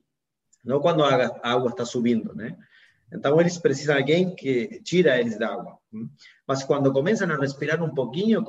não 0.65 0.79
quando 0.79 1.03
a 1.03 1.39
água 1.43 1.69
está 1.69 1.85
subindo, 1.85 2.33
né? 2.33 2.57
Então, 3.13 3.39
eles 3.39 3.57
precisam 3.57 3.95
de 3.95 4.01
alguém 4.01 4.35
que 4.35 4.81
tira 4.83 5.19
eles 5.19 5.37
da 5.37 5.53
água. 5.53 5.77
Mas 6.47 6.63
quando 6.63 6.91
começam 6.91 7.29
a 7.31 7.37
respirar 7.37 7.83
um 7.83 7.93
pouquinho, 7.93 8.43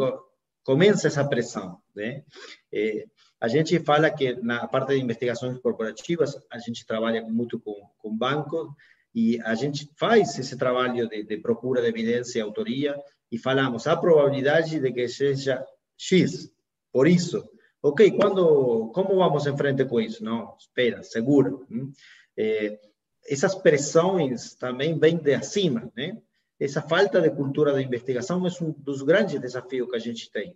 começa 0.65 1.09
essa 1.09 1.25
pressão, 1.25 1.79
né? 1.95 2.23
É, 2.73 3.07
a 3.41 3.49
gente 3.49 3.79
fala 3.81 4.11
que 4.11 4.35
na 4.43 4.67
parte 4.69 4.95
de 4.95 5.01
investigações 5.01 5.59
corporativas, 5.59 6.39
a 6.51 6.59
gente 6.59 6.87
trabalha 6.87 7.23
muito 7.23 7.59
com, 7.59 7.75
com 7.99 8.17
bancos 8.17 8.69
e 9.15 9.41
a 9.41 9.55
gente 9.55 9.89
faz 9.97 10.39
esse 10.39 10.57
trabalho 10.57 11.09
de, 11.09 11.25
de 11.25 11.37
procura 11.39 11.81
de 11.81 11.89
evidência 11.89 12.39
e 12.39 12.43
autoria 12.43 12.95
e 13.33 13.39
falamos 13.39 13.87
a 13.87 13.97
probabilidade 13.97 14.79
de 14.79 14.93
que 14.93 15.09
seja 15.09 15.65
X. 15.97 16.53
Por 16.93 17.09
isso, 17.09 17.49
ok, 17.83 18.11
quando, 18.13 18.91
como 18.95 19.17
vamos 19.17 19.47
em 19.47 19.57
frente 19.57 19.85
com 19.85 20.01
isso? 20.01 20.23
Não, 20.23 20.55
espera, 20.59 21.03
segura. 21.03 21.51
É, 22.37 22.79
essas 23.27 23.55
pressões 23.55 24.55
também 24.55 24.99
vêm 24.99 25.17
de 25.17 25.35
acima, 25.35 25.91
né? 25.97 26.21
Essa 26.61 26.83
falta 26.83 27.23
de 27.23 27.31
cultura 27.31 27.73
de 27.73 27.83
investigação 27.83 28.47
é 28.47 28.51
um 28.63 28.73
dos 28.73 29.01
grandes 29.01 29.41
desafios 29.41 29.89
que 29.89 29.97
a 29.97 30.01
gente 30.01 30.31
tem, 30.31 30.55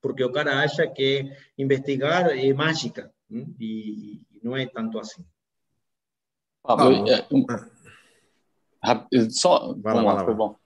porque 0.00 0.22
o 0.22 0.30
cara 0.30 0.62
acha 0.62 0.86
que 0.86 1.32
investigar 1.56 2.28
é 2.28 2.52
mágica 2.52 3.10
e, 3.58 4.20
não 4.42 4.54
é 4.54 4.66
tanto 4.66 4.98
assim. 4.98 5.24
Pablo, 6.62 7.04
ah, 7.08 7.10
é, 7.10 7.26
um, 7.32 9.30
só, 9.30 9.74
vai 9.78 9.94
lá, 9.94 10.02
lá, 10.02 10.24
foi 10.24 10.34
bom. 10.34 10.56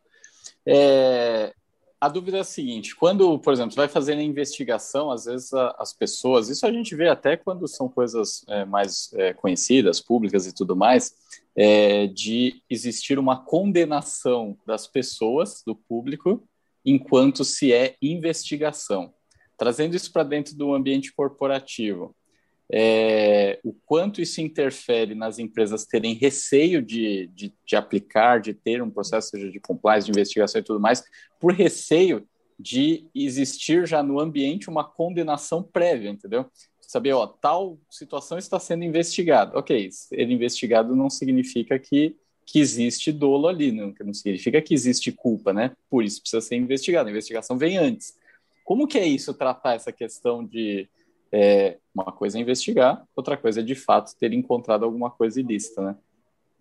É, 0.66 1.54
a 2.00 2.08
dúvida 2.08 2.38
é 2.38 2.40
a 2.40 2.44
seguinte: 2.44 2.96
quando, 2.96 3.38
por 3.38 3.52
exemplo, 3.52 3.72
você 3.72 3.76
vai 3.76 3.88
fazer 3.88 4.14
a 4.14 4.22
investigação, 4.22 5.10
às 5.10 5.24
vezes 5.26 5.52
a, 5.54 5.74
as 5.78 5.92
pessoas, 5.92 6.48
isso 6.48 6.66
a 6.66 6.72
gente 6.72 6.94
vê 6.96 7.08
até 7.08 7.36
quando 7.36 7.66
são 7.68 7.88
coisas 7.88 8.44
é, 8.48 8.64
mais 8.64 9.12
é, 9.14 9.32
conhecidas, 9.32 10.00
públicas 10.00 10.46
e 10.46 10.54
tudo 10.54 10.74
mais, 10.74 11.14
é, 11.56 12.06
de 12.06 12.62
existir 12.68 13.18
uma 13.18 13.44
condenação 13.44 14.58
das 14.66 14.86
pessoas, 14.86 15.62
do 15.66 15.74
público, 15.74 16.42
enquanto 16.84 17.44
se 17.44 17.72
é 17.72 17.96
investigação. 18.02 19.12
Trazendo 19.56 19.94
isso 19.94 20.12
para 20.12 20.24
dentro 20.24 20.56
do 20.56 20.74
ambiente 20.74 21.12
corporativo 21.12 22.14
é, 22.72 23.60
o 23.62 23.72
quanto 23.72 24.20
isso 24.20 24.40
interfere 24.40 25.14
nas 25.14 25.38
empresas 25.38 25.84
terem 25.84 26.14
receio 26.14 26.80
de, 26.80 27.26
de, 27.28 27.52
de, 27.64 27.76
aplicar, 27.76 28.40
de 28.40 28.54
ter 28.54 28.82
um 28.82 28.90
processo 28.90 29.30
seja 29.30 29.50
de 29.50 29.60
compliance, 29.60 30.06
de 30.06 30.12
investigação 30.12 30.60
e 30.60 30.64
tudo 30.64 30.80
mais, 30.80 31.04
por 31.38 31.52
receio 31.52 32.26
de 32.58 33.06
existir 33.14 33.86
já 33.86 34.02
no 34.02 34.18
ambiente 34.18 34.70
uma 34.70 34.84
condenação 34.84 35.62
prévia, 35.62 36.10
entendeu? 36.10 36.46
Saber, 36.94 37.12
ó, 37.12 37.26
tal 37.26 37.76
situação 37.90 38.38
está 38.38 38.60
sendo 38.60 38.84
investigada. 38.84 39.58
Ok, 39.58 39.90
ser 39.90 40.30
investigado 40.30 40.94
não 40.94 41.10
significa 41.10 41.76
que, 41.76 42.16
que 42.46 42.60
existe 42.60 43.10
dolo 43.10 43.48
ali, 43.48 43.72
não, 43.72 43.92
não 44.04 44.14
significa 44.14 44.62
que 44.62 44.72
existe 44.72 45.10
culpa, 45.10 45.52
né? 45.52 45.72
Por 45.90 46.04
isso 46.04 46.20
precisa 46.20 46.40
ser 46.40 46.54
investigado. 46.54 47.08
A 47.08 47.10
investigação 47.10 47.58
vem 47.58 47.76
antes. 47.76 48.16
Como 48.64 48.86
que 48.86 48.96
é 48.96 49.04
isso, 49.04 49.34
tratar 49.34 49.74
essa 49.74 49.90
questão 49.90 50.46
de 50.46 50.88
é, 51.32 51.78
uma 51.92 52.12
coisa 52.12 52.38
é 52.38 52.40
investigar, 52.40 53.04
outra 53.16 53.36
coisa 53.36 53.58
é 53.58 53.64
de 53.64 53.74
fato 53.74 54.16
ter 54.16 54.32
encontrado 54.32 54.84
alguma 54.84 55.10
coisa 55.10 55.40
ilícita, 55.40 55.82
né? 55.82 55.96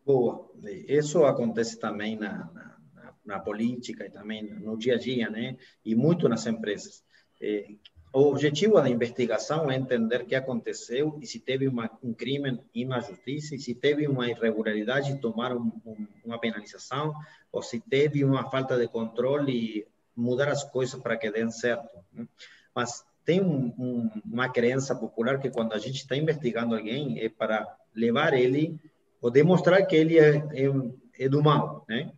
Boa. 0.04 0.50
Isso 0.88 1.24
acontece 1.26 1.80
também 1.80 2.16
na, 2.16 2.50
na, 2.52 3.14
na, 3.24 3.40
política 3.40 4.08
e 4.08 4.10
também 4.10 4.42
no 4.42 4.76
dia 4.80 4.96
a 4.96 4.98
dia, 4.98 5.30
né? 5.30 5.58
E 5.86 5.94
muito 5.94 6.28
nas 6.28 6.48
empresas. 6.48 7.04
É, 7.40 7.68
o 8.14 8.30
objetivo 8.30 8.76
da 8.76 8.88
investigação 8.88 9.72
é 9.72 9.76
entender 9.76 10.22
o 10.22 10.26
que 10.26 10.36
aconteceu 10.36 11.18
e 11.20 11.26
se 11.26 11.40
teve 11.40 11.68
uma, 11.68 11.90
um 12.04 12.14
crime 12.14 12.60
e 12.74 12.86
uma 12.86 13.02
justiça, 13.02 13.56
e 13.56 13.60
se 13.60 13.74
teve 13.74 14.08
uma 14.08 14.30
irregularidade, 14.30 15.20
tomar 15.20 15.52
um, 15.52 15.72
um, 15.84 16.08
uma 16.24 16.40
penalização, 16.40 17.14
ou 17.52 17.64
se 17.64 17.80
teve 17.80 18.24
uma 18.24 18.50
falta 18.52 18.78
de 18.78 18.88
controle 18.88 19.52
e 19.52 19.88
mudar 20.16 20.50
as 20.50 20.64
coisas 20.64 21.02
para 21.02 21.18
que 21.18 21.32
dêem 21.32 21.50
certo. 21.50 21.90
Né? 22.14 22.28
Mas 22.76 23.04
tem 23.26 23.42
um, 23.42 23.74
um, 23.80 24.22
uma 24.24 24.48
crença 24.48 24.96
popular 24.96 25.40
que 25.40 25.50
quando 25.50 25.74
a 25.74 25.80
gente 25.80 25.96
está 25.96 26.16
investigando 26.16 26.76
alguém 26.76 27.20
é 27.20 27.30
para 27.30 27.76
levar 27.96 28.34
ele 28.34 28.80
ou 29.20 29.32
demonstrar 29.32 29.86
que 29.88 29.96
ele 29.96 30.20
é, 30.20 30.36
é, 30.36 30.70
é, 31.18 31.30
do 31.30 31.42
mal, 31.42 31.84
né? 31.88 32.12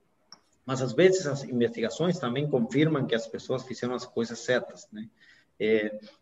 Mas 0.65 0.81
às 0.81 0.93
vezes 0.93 1.27
as 1.27 1.43
investigações 1.43 2.17
também 2.17 2.49
confirmam 2.49 3.05
que 3.05 3.13
as 3.13 3.27
pessoas 3.27 3.63
fizeram 3.63 3.93
as 3.93 4.05
coisas 4.05 4.39
certas, 4.39 4.87
né? 4.91 5.07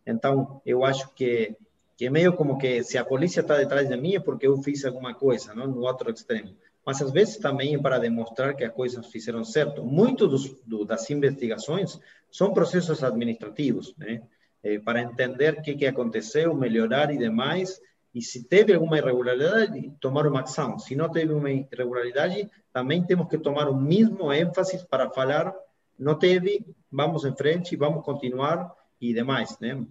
Então 0.05 0.61
eu 0.65 0.83
acho 0.85 1.13
que 1.13 1.55
que 1.95 2.07
é 2.07 2.09
meio 2.09 2.33
como 2.33 2.57
que 2.57 2.83
se 2.83 2.97
a 2.97 3.05
polícia 3.05 3.41
está 3.41 3.57
detrás 3.57 3.87
de 3.87 3.95
mim 3.95 4.15
é 4.15 4.19
porque 4.19 4.47
eu 4.47 4.57
fiz 4.61 4.83
alguma 4.83 5.13
coisa, 5.13 5.53
não? 5.53 5.67
No 5.67 5.81
outro 5.81 6.11
extremo. 6.11 6.55
Mas 6.85 7.01
às 7.01 7.11
vezes 7.11 7.37
também 7.37 7.75
é 7.75 7.77
para 7.77 7.99
demonstrar 7.99 8.55
que 8.55 8.63
as 8.63 8.73
coisas 8.73 9.05
fizeram 9.07 9.43
certo. 9.43 9.83
Muito 9.83 10.27
dos, 10.27 10.53
do, 10.65 10.83
das 10.83 11.09
investigações 11.09 11.99
são 12.31 12.53
processos 12.53 13.03
administrativos, 13.03 13.95
né? 13.95 14.21
eh, 14.63 14.79
para 14.79 15.01
entender 15.01 15.53
o 15.53 15.61
que, 15.61 15.75
que 15.75 15.85
aconteceu, 15.85 16.53
melhorar 16.53 17.13
e 17.13 17.17
demais. 17.17 17.79
E 18.13 18.21
se 18.21 18.43
teve 18.43 18.73
alguma 18.73 18.97
irregularidade, 18.97 19.91
tomar 19.99 20.27
uma 20.27 20.41
ação. 20.41 20.77
Se 20.77 20.95
não 20.95 21.09
teve 21.09 21.31
uma 21.31 21.51
irregularidade, 21.51 22.49
também 22.71 23.03
temos 23.03 23.27
que 23.29 23.37
tomar 23.37 23.69
o 23.69 23.75
mesmo 23.75 24.31
ênfase 24.33 24.85
para 24.87 25.09
falar, 25.09 25.53
não 25.97 26.15
teve, 26.15 26.65
vamos 26.91 27.23
em 27.23 27.35
frente, 27.35 27.75
vamos 27.75 28.03
continuar 28.03 28.75
e 29.03 29.13
demais, 29.13 29.59
né? 29.59 29.85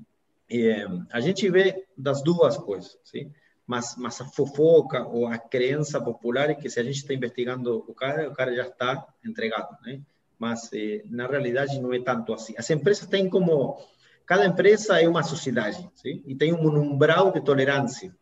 E, 0.48 0.86
a 1.12 1.20
gente 1.20 1.48
vê 1.50 1.84
das 1.96 2.22
duas 2.22 2.56
coisas, 2.56 2.98
sim? 3.04 3.30
Mas, 3.66 3.94
mas 3.98 4.18
a 4.20 4.24
fofoca 4.24 5.06
ou 5.06 5.26
a 5.26 5.36
crença 5.36 6.00
popular 6.00 6.48
é 6.48 6.54
que 6.54 6.70
se 6.70 6.80
a 6.80 6.82
gente 6.82 6.96
está 6.96 7.12
investigando 7.12 7.84
o 7.86 7.94
cara, 7.94 8.28
o 8.28 8.32
cara 8.32 8.54
já 8.54 8.66
está 8.66 9.06
entregado, 9.24 9.76
né? 9.82 10.00
Mas 10.38 10.70
eh, 10.72 11.02
na 11.10 11.26
realidade 11.26 11.78
não 11.80 11.92
é 11.92 12.00
tanto 12.00 12.32
assim. 12.32 12.54
As 12.56 12.68
empresas 12.70 13.06
têm 13.06 13.28
como 13.28 13.78
cada 14.26 14.46
empresa 14.46 15.00
é 15.00 15.06
uma 15.06 15.22
sociedade, 15.22 15.88
sim? 15.94 16.22
e 16.26 16.34
tem 16.34 16.52
um 16.54 16.66
umbral 16.66 17.30
de 17.32 17.42
tolerância. 17.42 18.14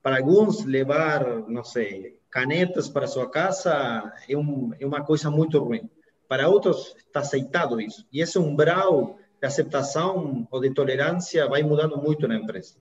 Para 0.00 0.18
alguns, 0.18 0.64
levar, 0.64 1.48
não 1.48 1.64
sei, 1.64 2.18
canetas 2.30 2.88
para 2.88 3.06
sua 3.06 3.28
casa 3.28 4.12
é, 4.28 4.36
um, 4.36 4.72
é 4.78 4.86
uma 4.86 5.04
coisa 5.04 5.30
muito 5.30 5.58
ruim. 5.58 5.90
Para 6.28 6.48
outros, 6.48 6.94
está 6.96 7.20
aceitado 7.20 7.80
isso. 7.80 8.06
E 8.10 8.20
esse 8.20 8.38
umbral 8.38 9.18
de 9.42 9.46
aceitação 9.46 10.46
ou 10.52 10.60
de 10.60 10.70
tolerância 10.70 11.48
vai 11.48 11.64
mudando 11.64 11.96
muito 11.96 12.28
na 12.28 12.36
empresa. 12.36 12.76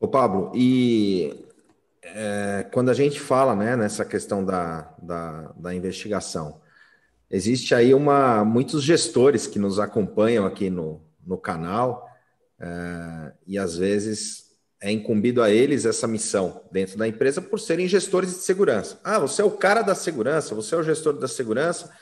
Ô 0.00 0.08
Pablo, 0.08 0.50
e 0.54 1.44
é, 2.02 2.66
quando 2.72 2.88
a 2.88 2.94
gente 2.94 3.20
fala 3.20 3.54
né, 3.54 3.76
nessa 3.76 4.02
questão 4.02 4.42
da, 4.42 4.94
da, 5.02 5.52
da 5.54 5.74
investigação, 5.74 6.58
existe 7.30 7.74
aí 7.74 7.92
uma 7.92 8.46
muitos 8.46 8.82
gestores 8.82 9.46
que 9.46 9.58
nos 9.58 9.78
acompanham 9.78 10.46
aqui 10.46 10.70
no, 10.70 11.02
no 11.22 11.36
canal 11.36 12.08
é, 12.58 13.32
e 13.46 13.58
às 13.58 13.76
vezes 13.76 14.56
é 14.80 14.90
incumbido 14.90 15.42
a 15.42 15.50
eles 15.50 15.84
essa 15.84 16.08
missão 16.08 16.62
dentro 16.72 16.96
da 16.96 17.06
empresa 17.06 17.42
por 17.42 17.60
serem 17.60 17.86
gestores 17.86 18.30
de 18.30 18.36
segurança. 18.36 18.98
Ah, 19.04 19.18
você 19.18 19.42
é 19.42 19.44
o 19.44 19.50
cara 19.50 19.82
da 19.82 19.94
segurança, 19.94 20.54
você 20.54 20.74
é 20.74 20.78
o 20.78 20.82
gestor 20.82 21.12
da 21.12 21.28
segurança, 21.28 21.92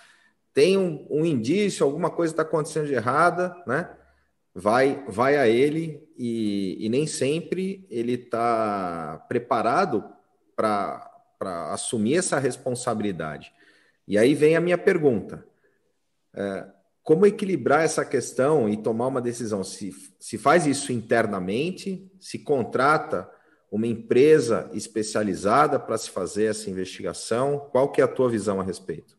tem 0.58 0.76
um, 0.76 1.06
um 1.08 1.24
indício, 1.24 1.86
alguma 1.86 2.10
coisa 2.10 2.32
está 2.32 2.42
acontecendo 2.42 2.88
de 2.88 2.94
errada, 2.94 3.54
né? 3.64 3.88
Vai, 4.52 5.04
vai 5.06 5.36
a 5.36 5.46
ele 5.46 6.02
e, 6.18 6.84
e 6.84 6.88
nem 6.88 7.06
sempre 7.06 7.86
ele 7.88 8.14
está 8.14 9.24
preparado 9.28 10.02
para 10.56 11.72
assumir 11.72 12.16
essa 12.16 12.40
responsabilidade. 12.40 13.52
E 14.04 14.18
aí 14.18 14.34
vem 14.34 14.56
a 14.56 14.60
minha 14.60 14.76
pergunta: 14.76 15.46
é, 16.34 16.66
como 17.04 17.24
equilibrar 17.24 17.84
essa 17.84 18.04
questão 18.04 18.68
e 18.68 18.76
tomar 18.76 19.06
uma 19.06 19.22
decisão? 19.22 19.62
Se, 19.62 19.94
se 20.18 20.36
faz 20.36 20.66
isso 20.66 20.92
internamente, 20.92 22.10
se 22.18 22.40
contrata 22.40 23.30
uma 23.70 23.86
empresa 23.86 24.68
especializada 24.72 25.78
para 25.78 25.96
se 25.96 26.10
fazer 26.10 26.46
essa 26.46 26.68
investigação? 26.68 27.60
Qual 27.70 27.92
que 27.92 28.00
é 28.00 28.04
a 28.04 28.08
tua 28.08 28.28
visão 28.28 28.60
a 28.60 28.64
respeito? 28.64 29.17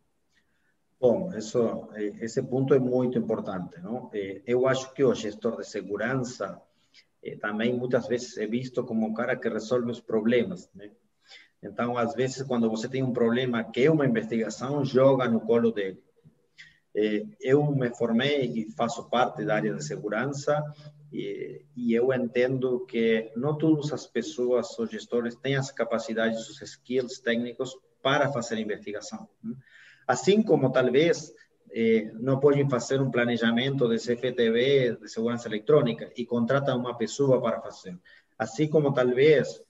Bom, 0.99 1.31
isso, 1.33 1.87
esse 2.19 2.43
ponto 2.43 2.73
é 2.73 2.79
muito 2.79 3.17
importante, 3.17 3.79
não? 3.81 4.11
Eu 4.45 4.67
acho 4.67 4.93
que 4.93 5.03
o 5.03 5.13
gestor 5.13 5.57
de 5.57 5.65
segurança 5.65 6.61
também 7.39 7.73
muitas 7.73 8.07
vezes 8.07 8.37
é 8.37 8.45
visto 8.45 8.83
como 8.83 9.07
o 9.07 9.13
cara 9.13 9.35
que 9.35 9.47
resolve 9.47 9.89
os 9.91 10.01
problemas, 10.01 10.69
né? 10.75 10.91
Então, 11.61 11.97
às 11.97 12.13
vezes, 12.13 12.43
quando 12.43 12.69
você 12.69 12.87
tem 12.87 13.03
um 13.03 13.13
problema 13.13 13.63
que 13.63 13.85
é 13.85 13.91
uma 13.91 14.05
investigação, 14.05 14.83
joga 14.83 15.27
no 15.29 15.41
colo 15.41 15.71
dele. 15.71 16.01
Eu 17.39 17.65
me 17.71 17.89
formei 17.91 18.45
e 18.45 18.71
faço 18.71 19.09
parte 19.09 19.45
da 19.45 19.55
área 19.55 19.73
de 19.73 19.83
segurança 19.83 20.61
e, 21.13 21.65
eu 21.93 22.13
entendo 22.13 22.85
que 22.85 23.31
não 23.37 23.57
todas 23.57 23.93
as 23.93 24.05
pessoas 24.05 24.77
ou 24.77 24.85
gestores 24.85 25.35
têm 25.35 25.55
as 25.55 25.71
capacidades, 25.71 26.49
os 26.49 26.61
skills 26.61 27.19
técnicos 27.19 27.77
para 28.01 28.31
fazer 28.31 28.57
investigação. 28.57 29.27
Assim 30.09 30.41
como 30.41 30.71
talvez 30.71 31.31
eh, 31.71 32.09
não 32.15 32.39
podem 32.39 32.67
fazer 32.67 32.99
um 32.99 33.11
planejamento 33.11 33.87
de 33.87 33.97
CFTV, 33.97 34.97
de 34.99 35.07
segurança 35.07 35.47
eletrônica, 35.47 36.11
e 36.17 36.25
contratam 36.25 36.79
uma 36.79 36.97
pessoa 36.97 37.39
para 37.39 37.61
fazer. 37.61 37.95
Assim 38.35 38.67
como 38.67 38.91
talvez 38.91 39.61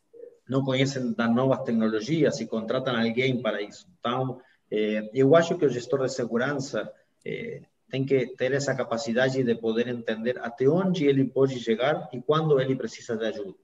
não 0.48 0.64
conhecem 0.64 1.12
das 1.12 1.36
novas 1.36 1.62
tecnologias 1.64 2.40
e 2.40 2.48
contratam 2.48 2.96
alguém 2.96 3.42
para 3.42 3.62
isso. 3.62 3.86
Então, 4.00 4.40
eh, 4.72 5.10
eu 5.14 5.36
acho 5.36 5.58
que 5.58 5.66
o 5.66 5.70
gestor 5.70 6.04
de 6.06 6.14
segurança 6.14 6.90
eh, 7.26 7.62
tem 7.90 8.06
que 8.06 8.28
ter 8.38 8.54
essa 8.54 8.74
capacidade 8.74 9.44
de 9.44 9.56
poder 9.56 9.90
entender 9.90 10.40
até 10.40 10.70
onde 10.70 11.06
ele 11.06 11.26
pode 11.26 11.60
chegar 11.60 12.08
e 12.14 12.22
quando 12.22 12.62
ele 12.62 12.78
precisa 12.78 13.18
de 13.18 13.26
ajuda. 13.26 13.56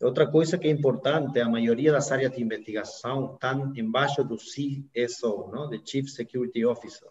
Outra 0.00 0.26
coisa 0.26 0.56
que 0.56 0.66
é 0.66 0.70
importante, 0.70 1.38
a 1.40 1.48
maioria 1.48 1.92
das 1.92 2.10
áreas 2.10 2.32
de 2.32 2.42
investigação 2.42 3.34
estão 3.34 3.72
embaixo 3.76 4.24
do 4.24 4.36
CSO, 4.36 5.50
não? 5.52 5.68
de 5.68 5.82
Chief 5.84 6.08
Security 6.08 6.64
Officer. 6.64 7.08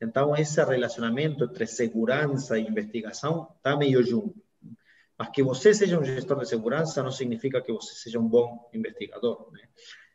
Então, 0.00 0.36
esse 0.36 0.62
relacionamento 0.64 1.44
entre 1.44 1.66
segurança 1.66 2.56
e 2.56 2.68
investigação 2.68 3.48
está 3.56 3.76
meio 3.76 4.02
junto. 4.04 4.40
Mas 5.18 5.30
que 5.30 5.42
você 5.42 5.74
seja 5.74 5.98
um 5.98 6.04
gestor 6.04 6.38
de 6.38 6.48
segurança 6.48 7.02
não 7.02 7.10
significa 7.10 7.60
que 7.60 7.72
você 7.72 7.92
seja 7.94 8.20
um 8.20 8.28
bom 8.28 8.70
investigador. 8.72 9.50
Né? 9.50 9.62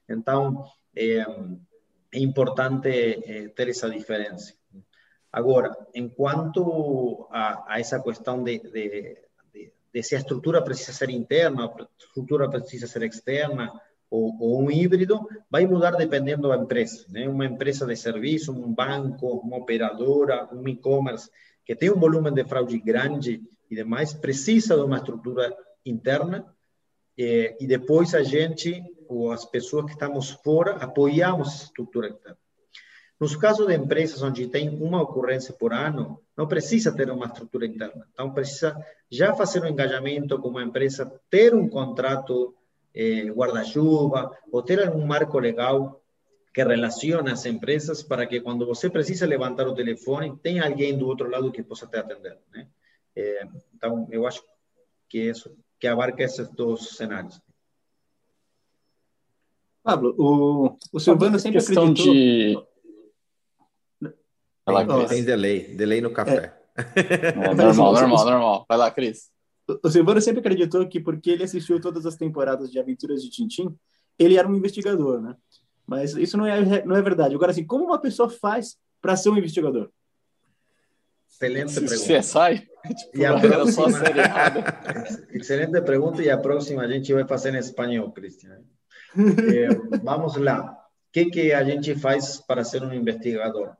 Então, 0.08 0.64
é, 0.96 1.26
é 2.14 2.20
importante 2.20 2.88
é, 2.88 3.50
ter 3.50 3.68
essa 3.68 3.90
diferença. 3.90 4.54
Agora, 5.30 5.76
enquanto 5.94 7.28
a, 7.30 7.74
a 7.74 7.80
essa 7.82 8.02
questão 8.02 8.44
de, 8.44 8.60
de, 8.60 9.18
de, 9.94 10.02
se 10.02 10.16
a 10.16 10.20
estrutura 10.20 10.62
precisa 10.62 10.92
ser 10.92 11.10
interna, 11.10 11.66
a 11.66 11.88
estrutura 12.00 12.50
precisa 12.50 12.88
ser 12.88 13.04
externa, 13.04 13.72
ou, 14.10 14.36
ou, 14.40 14.62
um 14.62 14.70
híbrido, 14.70 15.28
vai 15.50 15.66
mudar 15.66 15.92
dependendo 15.92 16.48
da 16.48 16.58
empresa. 16.58 17.06
Né? 17.10 17.28
Uma 17.28 17.46
empresa 17.46 17.86
de 17.86 17.96
serviço, 17.96 18.52
um 18.52 18.74
banco, 18.74 19.28
uma 19.38 19.58
operadora, 19.58 20.48
um 20.54 20.68
e-commerce, 20.68 21.30
que 21.66 21.76
tem 21.76 21.92
um 21.92 22.00
volume 22.00 22.30
de 22.32 22.44
fraude 22.46 22.78
grande 22.80 23.42
e 23.70 23.76
demais, 23.76 24.14
precisa 24.14 24.76
de 24.76 24.84
uma 24.84 24.98
estrutura 24.98 25.56
interna, 25.86 26.46
eh, 27.18 27.58
e 27.60 27.66
depois 27.66 28.14
a 28.14 28.22
gente, 28.22 28.84
ou 29.08 29.32
as 29.32 29.46
pessoas 29.46 29.86
que 29.86 29.94
estamos 29.94 30.30
fora, 30.30 30.74
apoiamos 30.74 31.48
a 31.48 31.64
estrutura 31.66 32.10
interna. 32.10 32.43
Nos 33.24 33.38
casos 33.38 33.68
de 33.68 33.74
empresas 33.74 34.22
onde 34.22 34.48
tem 34.48 34.68
uma 34.68 35.02
ocorrência 35.02 35.54
por 35.54 35.72
ano, 35.72 36.20
não 36.36 36.46
precisa 36.46 36.94
ter 36.94 37.10
uma 37.10 37.28
estrutura 37.28 37.66
interna. 37.66 38.06
Então, 38.12 38.34
precisa 38.34 38.76
já 39.10 39.34
fazer 39.34 39.64
um 39.64 39.68
engajamento 39.68 40.38
com 40.40 40.50
uma 40.50 40.62
empresa, 40.62 41.10
ter 41.30 41.56
um 41.56 41.70
contrato 41.70 42.54
eh, 42.94 43.30
guarda-chuva, 43.30 44.30
ou 44.52 44.62
ter 44.62 44.86
algum 44.86 45.06
marco 45.06 45.40
legal 45.40 46.04
que 46.54 46.62
relacione 46.66 47.32
as 47.32 47.46
empresas 47.46 48.04
para 48.04 48.26
que 48.28 48.42
quando 48.42 48.66
você 48.66 48.90
precisa 48.90 49.26
levantar 49.26 49.70
o 49.70 49.74
telefone, 49.74 50.38
tenha 50.44 50.66
alguém 50.66 50.98
do 50.98 51.08
outro 51.08 51.30
lado 51.30 51.50
que 51.50 51.64
possa 51.64 51.88
te 51.88 51.96
atender. 51.96 52.38
Né? 52.52 52.68
É, 53.16 53.48
então, 53.74 54.06
eu 54.12 54.28
acho 54.28 54.44
que 55.08 55.30
isso 55.30 55.56
que 55.80 55.88
abarca 55.88 56.24
esses 56.24 56.50
dois 56.50 56.90
cenários. 56.90 57.40
Pablo, 59.82 60.14
o, 60.18 60.78
o 60.92 61.00
Silvano 61.00 61.40
sempre 61.40 61.60
questão 61.60 61.84
acreditou... 61.84 62.14
de... 62.14 62.73
Tem, 64.66 64.88
tem, 64.88 65.08
tem 65.08 65.24
delay, 65.24 65.76
delay 65.76 66.02
no 66.02 66.12
café. 66.12 66.58
É. 66.60 66.64
É, 66.76 67.54
normal, 67.54 67.94
normal, 67.94 68.26
normal. 68.26 68.66
Vai 68.68 68.78
lá, 68.80 68.90
Cris 68.90 69.32
o 69.82 69.90
Silvano 69.90 70.22
sempre 70.22 70.40
acreditou 70.40 70.88
que 70.88 71.00
porque 71.00 71.32
ele 71.32 71.44
assistiu 71.44 71.80
todas 71.80 72.06
as 72.06 72.16
temporadas 72.16 72.72
de 72.72 72.80
Aventuras 72.80 73.24
de 73.24 73.30
Tintim, 73.30 73.76
ele 74.20 74.38
era 74.38 74.48
um 74.48 74.56
investigador, 74.56 75.22
né? 75.22 75.36
Mas 75.86 76.16
isso 76.16 76.38
não 76.38 76.46
é, 76.46 76.86
não 76.86 76.96
é 76.96 77.02
verdade. 77.02 77.36
Agora, 77.36 77.52
assim, 77.52 77.66
como 77.66 77.86
uma 77.86 78.00
pessoa 78.00 78.30
faz 78.30 78.78
para 79.02 79.16
ser 79.16 79.30
um 79.30 79.38
investigador? 79.38 79.90
Excelente 81.30 81.74
pergunta. 81.74 81.98
Você 81.98 82.22
sai? 82.22 82.68
Tipo, 82.84 83.18
e 83.18 83.26
a 83.26 83.40
próxima... 83.40 83.88
Excelente 85.32 85.82
pergunta 85.82 86.22
e 86.22 86.30
a 86.30 86.38
próxima 86.38 86.84
a 86.84 86.88
gente 86.88 87.14
vai 87.14 87.26
fazer 87.26 87.54
em 87.54 87.58
espanhol, 87.58 88.12
Cristian. 88.12 88.60
Eh, 89.16 89.70
vamos 90.04 90.36
lá. 90.36 90.72
O 90.72 91.12
que, 91.14 91.26
que 91.26 91.54
a 91.54 91.64
gente 91.64 91.96
faz 91.96 92.42
para 92.46 92.64
ser 92.66 92.84
um 92.84 92.94
investigador? 92.94 93.78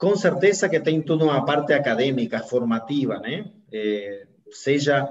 Com 0.00 0.16
certeza 0.16 0.66
que 0.66 0.80
tem 0.80 1.02
toda 1.02 1.24
uma 1.24 1.44
parte 1.44 1.74
acadêmica, 1.74 2.40
formativa, 2.40 3.18
né? 3.18 3.52
Eh, 3.70 4.26
seja 4.50 5.06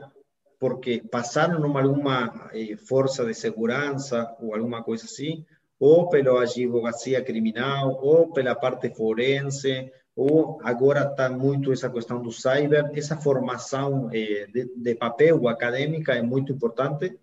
porque 0.60 1.04
passaram 1.12 1.60
numa 1.60 1.80
alguma 1.80 2.50
eh, 2.56 2.76
força 2.76 3.24
de 3.24 3.36
segurança 3.36 4.36
ou 4.42 4.56
alguma 4.56 4.82
coisa 4.82 5.06
assim, 5.06 5.46
ou 5.80 6.10
pela 6.10 6.42
advocacia 6.42 7.24
criminal, 7.24 8.00
ou 8.02 8.34
pela 8.34 8.56
parte 8.56 8.90
forense, 8.90 9.92
ou 10.16 10.60
agora 10.64 11.02
está 11.02 11.30
muito 11.30 11.72
essa 11.72 11.88
questão 11.88 12.20
do 12.20 12.32
cyber, 12.32 12.90
essa 12.96 13.16
formação 13.16 14.10
eh, 14.12 14.48
de, 14.52 14.74
de, 14.76 14.96
papel 14.96 15.48
acadêmica 15.48 16.14
é 16.16 16.24
muito 16.24 16.52
importante. 16.52 17.16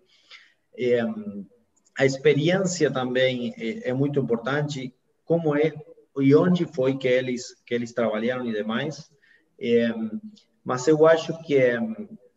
A 1.99 2.05
experiência 2.05 2.89
também 2.91 3.53
é, 3.57 3.89
é 3.89 3.93
muito 3.93 4.21
importante, 4.21 4.93
como 5.25 5.53
é 5.53 5.73
e 6.21 6.35
onde 6.35 6.65
foi 6.65 6.97
que 6.97 7.07
eles 7.07 7.55
que 7.65 7.73
eles 7.73 7.93
trabalharam 7.93 8.45
e 8.45 8.53
demais. 8.53 9.09
É, 9.59 9.89
mas 10.63 10.87
eu 10.87 11.05
acho 11.05 11.41
que 11.43 11.57
é, 11.57 11.79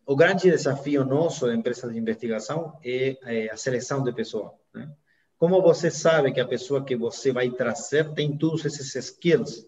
o 0.05 0.15
grande 0.15 0.49
desafio 0.49 1.05
nosso 1.05 1.47
de 1.47 1.55
empresas 1.55 1.91
de 1.91 1.99
investigação 1.99 2.77
é, 2.83 3.17
é 3.25 3.51
a 3.51 3.57
seleção 3.57 4.03
de 4.03 4.11
pessoas. 4.13 4.51
Né? 4.73 4.89
Como 5.37 5.61
você 5.61 5.89
sabe 5.89 6.31
que 6.31 6.39
a 6.39 6.47
pessoa 6.47 6.83
que 6.83 6.95
você 6.95 7.31
vai 7.31 7.49
trazer 7.49 8.13
tem 8.13 8.37
todos 8.37 8.63
esses 8.65 8.93
skills 8.95 9.67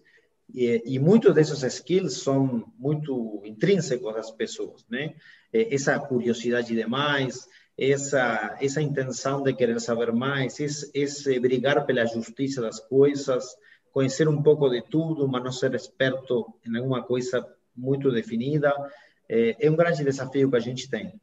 e, 0.52 0.82
e 0.84 0.98
muitos 0.98 1.34
desses 1.34 1.62
skills 1.62 2.22
são 2.22 2.72
muito 2.78 3.42
intrínsecos 3.44 4.14
das 4.14 4.30
pessoas, 4.30 4.84
né? 4.88 5.14
Essa 5.52 5.98
curiosidade 5.98 6.74
demais, 6.74 7.46
essa 7.78 8.56
essa 8.60 8.82
intenção 8.82 9.42
de 9.42 9.52
querer 9.54 9.80
saber 9.80 10.12
mais, 10.12 10.60
esse, 10.60 10.90
esse 10.94 11.38
brigar 11.40 11.86
pela 11.86 12.04
justiça 12.04 12.60
das 12.60 12.80
coisas, 12.80 13.44
conhecer 13.94 14.28
um 14.28 14.42
pouco 14.42 14.68
de 14.68 14.82
tudo, 14.82 15.28
mas 15.28 15.44
não 15.44 15.52
ser 15.52 15.72
experto 15.72 16.52
em 16.66 16.76
alguma 16.76 17.00
coisa 17.04 17.46
muito 17.76 18.10
definida, 18.10 18.74
é, 19.28 19.56
é 19.64 19.70
um 19.70 19.76
grande 19.76 20.02
desafio 20.02 20.50
que 20.50 20.56
a 20.56 20.60
gente 20.60 20.90
tem. 20.90 21.14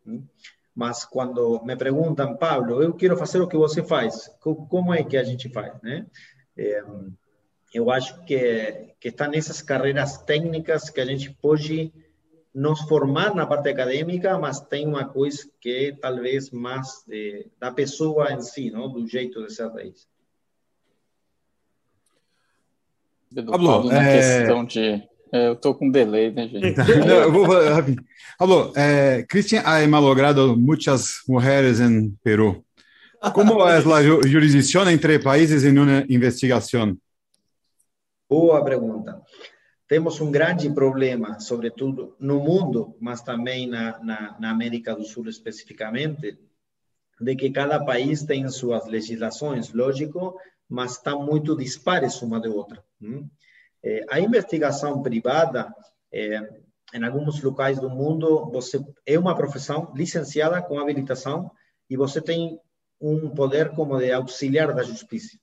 Mas 0.73 1.03
quando 1.03 1.61
me 1.65 1.75
perguntam, 1.75 2.37
Pablo, 2.37 2.81
eu 2.81 2.93
quero 2.93 3.17
fazer 3.17 3.41
o 3.41 3.47
que 3.47 3.57
você 3.57 3.83
faz, 3.83 4.31
como 4.39 4.93
é 4.93 5.03
que 5.03 5.17
a 5.17 5.23
gente 5.23 5.49
faz, 5.49 5.73
né? 5.83 6.07
É, 6.57 6.81
eu 7.73 7.91
acho 7.91 8.23
que, 8.23 8.93
que 9.01 9.09
está 9.09 9.27
nessas 9.27 9.61
carreiras 9.61 10.17
técnicas 10.19 10.89
que 10.89 11.01
a 11.01 11.05
gente 11.05 11.29
pode 11.29 11.91
nos 12.53 12.81
formar 12.81 13.35
na 13.35 13.45
parte 13.45 13.69
acadêmica, 13.69 14.37
mas 14.37 14.61
tem 14.61 14.87
uma 14.87 15.05
coisa 15.05 15.49
que 15.59 15.87
é 15.87 15.91
talvez 15.91 16.51
mais 16.51 17.03
de, 17.05 17.47
da 17.59 17.71
pessoa 17.71 18.31
em 18.31 18.41
si, 18.41 18.71
não? 18.71 18.89
do 18.89 19.05
jeito 19.05 19.45
de 19.45 19.53
ser 19.53 19.69
raiz. 19.69 20.10
Pablo, 23.33 23.85
na 23.85 24.03
é... 24.03 24.17
questão 24.39 24.65
de. 24.65 25.03
É, 25.33 25.47
eu 25.47 25.55
tô 25.55 25.73
com 25.73 25.89
delay, 25.89 26.31
né, 26.31 26.47
gente? 26.47 26.75
Não, 27.07 27.15
eu 27.15 27.31
vou 27.31 27.45
rapidinho. 27.45 28.03
Pablo, 28.37 28.73
eh, 28.75 29.23
Cristian 29.29 29.61
ha 29.61 29.87
malogrado 29.87 30.57
muitas 30.57 31.21
mulheres 31.27 31.79
em 31.79 32.11
Peru. 32.23 32.65
Como 33.33 33.61
é 33.67 33.77
a 33.77 34.27
jurisdição 34.27 34.89
entre 34.89 35.19
países 35.19 35.63
em 35.63 35.77
uma 35.77 36.03
investigação? 36.09 36.97
Boa 38.27 38.63
pergunta. 38.63 39.21
Temos 39.87 40.19
um 40.19 40.31
grande 40.31 40.69
problema, 40.69 41.39
sobretudo 41.39 42.15
no 42.19 42.39
mundo, 42.39 42.95
mas 42.99 43.21
também 43.21 43.67
na, 43.67 43.99
na, 43.99 44.37
na 44.39 44.49
América 44.49 44.95
do 44.95 45.03
Sul 45.03 45.27
especificamente, 45.27 46.39
de 47.19 47.35
que 47.35 47.51
cada 47.51 47.83
país 47.83 48.23
tem 48.23 48.47
suas 48.49 48.87
legislações, 48.87 49.71
lógico, 49.71 50.35
mas 50.71 50.93
estão 50.93 51.23
muito 51.25 51.55
dispares 51.55 52.21
uma 52.21 52.39
da 52.39 52.49
outra. 52.49 52.81
É, 53.83 54.05
a 54.09 54.19
investigação 54.21 55.01
privada, 55.01 55.73
em 56.93 57.03
alguns 57.03 57.41
locais 57.41 57.77
do 57.77 57.89
mundo, 57.89 58.49
você 58.49 58.79
é 59.05 59.19
uma 59.19 59.35
profissão 59.35 59.91
licenciada 59.93 60.61
com 60.61 60.79
habilitação 60.79 61.51
e 61.89 61.97
você 61.97 62.21
tem 62.21 62.57
um 63.01 63.29
poder 63.31 63.71
como 63.75 63.97
de 63.97 64.13
auxiliar 64.13 64.73
da 64.73 64.83
justiça. 64.83 65.37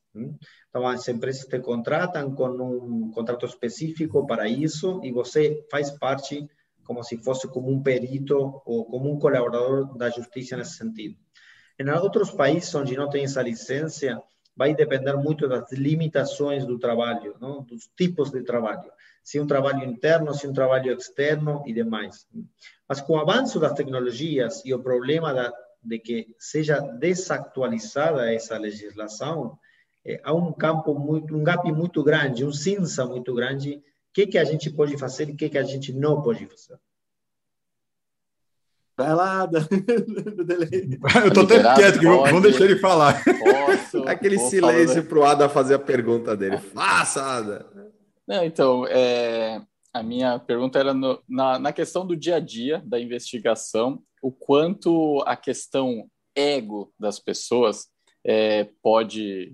Então, 0.68 0.86
as 0.86 1.06
empresas 1.08 1.44
te 1.44 1.58
contratam 1.60 2.34
com 2.34 2.48
um 2.48 3.10
contrato 3.10 3.44
específico 3.44 4.26
para 4.26 4.48
isso 4.48 5.00
e 5.04 5.12
você 5.12 5.66
faz 5.70 5.90
parte 5.90 6.48
como 6.84 7.02
se 7.04 7.18
fosse 7.18 7.46
como 7.48 7.70
um 7.70 7.82
perito 7.82 8.62
ou 8.64 8.86
como 8.86 9.12
um 9.12 9.18
colaborador 9.18 9.94
da 9.98 10.08
justiça 10.08 10.56
nesse 10.56 10.76
sentido. 10.76 11.16
Em 11.78 11.88
outros 11.90 12.30
países 12.30 12.74
onde 12.74 12.96
não 12.96 13.10
tem 13.10 13.24
essa 13.24 13.42
licença, 13.42 14.22
vai 14.58 14.74
depender 14.74 15.14
muito 15.14 15.48
das 15.48 15.70
limitações 15.70 16.66
do 16.66 16.80
trabalho, 16.80 17.36
não? 17.40 17.62
dos 17.62 17.88
tipos 17.96 18.32
de 18.32 18.42
trabalho. 18.42 18.90
Se 19.22 19.38
um 19.38 19.46
trabalho 19.46 19.84
interno, 19.84 20.34
se 20.34 20.48
um 20.48 20.52
trabalho 20.52 20.92
externo 20.92 21.62
e 21.64 21.72
demais. 21.72 22.26
Mas 22.88 23.00
com 23.00 23.12
o 23.12 23.20
avanço 23.20 23.60
das 23.60 23.72
tecnologias 23.74 24.64
e 24.64 24.74
o 24.74 24.82
problema 24.82 25.32
da, 25.32 25.52
de 25.80 26.00
que 26.00 26.34
seja 26.40 26.80
desactualizada 26.80 28.34
essa 28.34 28.58
legislação, 28.58 29.56
é, 30.04 30.20
há 30.24 30.34
um 30.34 30.52
campo 30.52 30.92
muito, 30.98 31.36
um 31.36 31.44
gap 31.44 31.70
muito 31.70 32.02
grande, 32.02 32.44
um 32.44 32.52
cinza 32.52 33.06
muito 33.06 33.32
grande. 33.32 33.76
O 33.76 33.82
que 34.12 34.26
que 34.26 34.38
a 34.38 34.44
gente 34.44 34.70
pode 34.70 34.98
fazer 34.98 35.28
e 35.28 35.34
o 35.34 35.36
que 35.36 35.50
que 35.50 35.58
a 35.58 35.62
gente 35.62 35.92
não 35.92 36.20
pode 36.20 36.44
fazer? 36.46 36.80
Vai 38.98 39.14
lá, 39.14 39.48
Eu 41.24 41.32
tô 41.32 41.42
até 41.42 41.62
quieto, 41.76 42.00
que 42.00 42.04
vamos 42.04 42.42
deixar 42.42 42.64
ele 42.64 42.80
falar. 42.80 43.22
Posso, 43.22 44.02
Aquele 44.08 44.40
silêncio 44.40 45.04
para 45.04 45.18
o 45.20 45.24
Ada 45.24 45.48
fazer 45.48 45.74
a 45.74 45.78
pergunta 45.78 46.36
dele. 46.36 46.58
Faça, 46.58 47.22
Ada. 47.22 47.64
Não, 48.26 48.44
então, 48.44 48.84
é, 48.88 49.62
a 49.94 50.02
minha 50.02 50.40
pergunta 50.40 50.80
era 50.80 50.92
no, 50.92 51.22
na, 51.28 51.60
na 51.60 51.72
questão 51.72 52.04
do 52.04 52.16
dia 52.16 52.36
a 52.36 52.40
dia 52.40 52.82
da 52.84 52.98
investigação, 52.98 54.02
o 54.20 54.32
quanto 54.32 55.22
a 55.28 55.36
questão 55.36 56.08
ego 56.34 56.92
das 56.98 57.20
pessoas 57.20 57.86
é, 58.26 58.68
pode 58.82 59.52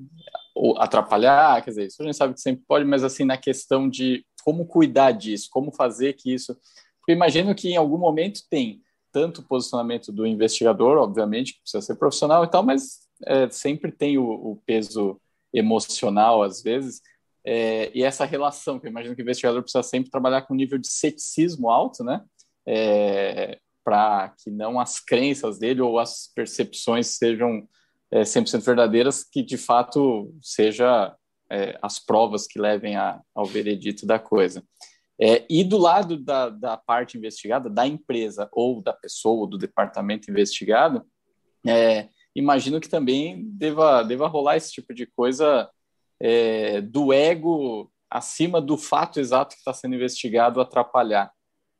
atrapalhar, 0.79 1.63
quer 1.63 1.69
dizer, 1.69 1.87
isso 1.89 2.03
a 2.03 2.07
gente 2.07 2.17
sabe 2.17 2.33
que 2.33 2.41
sempre 2.41 2.65
pode, 2.67 2.87
mas 2.87 3.05
assim, 3.05 3.27
na 3.27 3.37
questão 3.37 3.91
de 3.91 4.25
como 4.43 4.65
cuidar 4.65 5.11
disso, 5.11 5.49
como 5.51 5.71
fazer 5.71 6.15
que 6.15 6.33
isso. 6.33 6.57
Porque 6.99 7.13
imagino 7.13 7.55
que 7.55 7.69
em 7.69 7.77
algum 7.77 7.99
momento 7.99 8.41
tem 8.49 8.81
tanto 9.15 9.41
o 9.41 9.45
posicionamento 9.45 10.11
do 10.11 10.27
investigador, 10.27 10.99
obviamente, 10.99 11.55
que 11.55 11.61
precisa 11.61 11.81
ser 11.81 11.95
profissional 11.95 12.43
e 12.43 12.51
tal, 12.51 12.65
mas 12.65 13.07
é, 13.25 13.49
sempre 13.49 13.93
tem 13.93 14.19
o, 14.19 14.25
o, 14.25 14.61
peso 14.67 15.21
emocional, 15.53 16.43
às 16.43 16.61
vezes, 16.61 17.01
é, 17.47 17.93
e 17.95 18.03
essa 18.03 18.25
relação, 18.25 18.81
que 18.81 18.89
eu 18.89 18.91
imagino 18.91 19.15
que 19.15 19.23
o 19.23 19.25
investigador 19.25 19.63
precisa 19.63 19.85
sempre 19.85 20.11
trabalhar 20.11 20.43
com 20.43 20.53
um 20.53 20.57
nível 20.57 20.79
de 20.79 20.89
ceticismo 20.89 21.71
alto, 21.71 22.03
né? 22.03 22.25
É, 22.67 23.61
para 23.85 24.35
que 24.43 24.51
não 24.51 24.81
as 24.81 24.99
crenças 24.99 25.59
dele 25.59 25.81
ou 25.81 26.01
as 26.01 26.33
percepções 26.35 27.07
sejam 27.07 27.69
é, 28.11 28.23
100% 28.23 28.63
verdadeiras, 28.63 29.23
que 29.23 29.43
de 29.43 29.57
fato 29.57 30.35
seja 30.43 31.15
é, 31.49 31.79
as 31.81 32.01
provas 32.01 32.49
que 32.49 32.59
levem 32.59 32.97
a, 32.97 33.21
ao 33.33 33.45
veredito 33.45 34.07
da 34.07 34.19
coisa. 34.19 34.65
É, 35.21 35.45
e 35.49 35.63
do 35.63 35.79
lado 35.79 36.17
da, 36.17 36.49
da 36.51 36.77
parte 36.77 37.17
investigada, 37.17 37.71
da 37.71 37.87
empresa 37.87 38.49
ou 38.53 38.83
da 38.83 38.93
pessoa, 38.93 39.43
ou 39.43 39.47
do 39.47 39.57
departamento 39.57 40.31
investigado, 40.31 41.07
é, 41.67 42.09
imagino 42.35 42.81
que 42.81 42.89
também 42.89 43.45
deva, 43.51 44.03
deva 44.03 44.27
rolar 44.27 44.57
esse 44.57 44.73
tipo 44.73 44.93
de 44.93 45.07
coisa 45.07 45.71
é, 46.21 46.81
do 46.81 47.13
ego 47.13 47.91
acima 48.11 48.61
do 48.61 48.77
fato 48.77 49.19
exato 49.19 49.55
que 49.55 49.61
está 49.61 49.73
sendo 49.73 49.95
investigado 49.95 50.61
atrapalhar. 50.61 51.33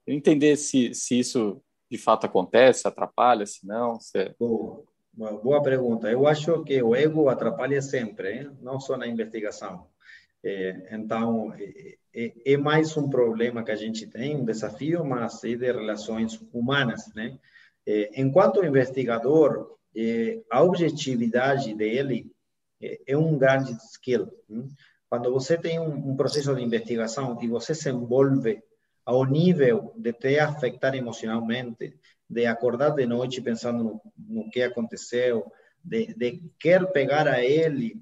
Eu 0.07 0.15
entender 0.15 0.57
se, 0.57 0.95
se 0.95 1.19
isso 1.19 1.61
de 1.91 1.99
fato 1.99 2.27
acontece, 2.27 2.87
atrapalha, 2.87 3.47
se 3.47 3.67
não. 3.67 3.99
Se... 4.01 4.35
Boa, 4.39 4.85
boa 5.43 5.63
pergunta. 5.63 6.11
Eu 6.11 6.27
acho 6.27 6.63
que 6.65 6.83
o 6.83 6.95
ego 6.95 7.29
atrapalha 7.29 7.81
sempre, 7.81 8.33
hein? 8.33 8.51
não 8.61 8.81
só 8.81 8.97
na 8.97 9.07
investigação. 9.07 9.87
É, 10.45 10.95
então, 10.95 11.55
é, 11.55 11.97
é, 12.15 12.53
é, 12.53 12.57
mais 12.59 12.95
um 12.99 13.09
problema 13.09 13.65
que 13.65 13.71
a 13.71 13.77
gente 13.77 14.07
tem, 14.07 14.37
um 14.37 14.45
desafio, 14.45 15.03
mas 15.03 15.43
é 15.43 15.55
de 15.57 15.73
relações 15.73 16.39
humanas, 16.53 17.11
né? 17.15 17.39
Enquanto 18.15 18.65
investigador, 18.65 19.77
a 20.51 20.63
objetividade 20.63 21.75
dele 21.75 22.31
é, 22.81 23.17
um 23.17 23.39
grande 23.39 23.73
skill. 23.73 24.31
Hein? 24.51 24.69
Quando 25.09 25.33
você 25.33 25.57
tem 25.59 25.79
um, 25.79 26.17
processo 26.17 26.55
de 26.55 26.63
investigação 26.63 27.39
e 27.43 27.49
você 27.49 27.75
se 27.75 27.91
envolve 27.91 28.63
ao 29.05 29.25
nível 29.25 29.93
de 29.97 30.13
te 30.15 30.39
afetar 30.39 30.95
emocionalmente, 30.95 31.99
de 32.29 32.47
acordar 32.47 32.91
de 32.91 33.07
noite 33.07 33.43
pensando 33.43 33.85
no, 33.85 34.01
no 34.17 34.51
que 34.51 34.63
aconteceu, 34.63 35.51
de, 35.85 36.15
de 36.15 36.43
querer 36.59 36.87
pegar 36.87 37.29
a 37.29 37.45
ele, 37.45 38.01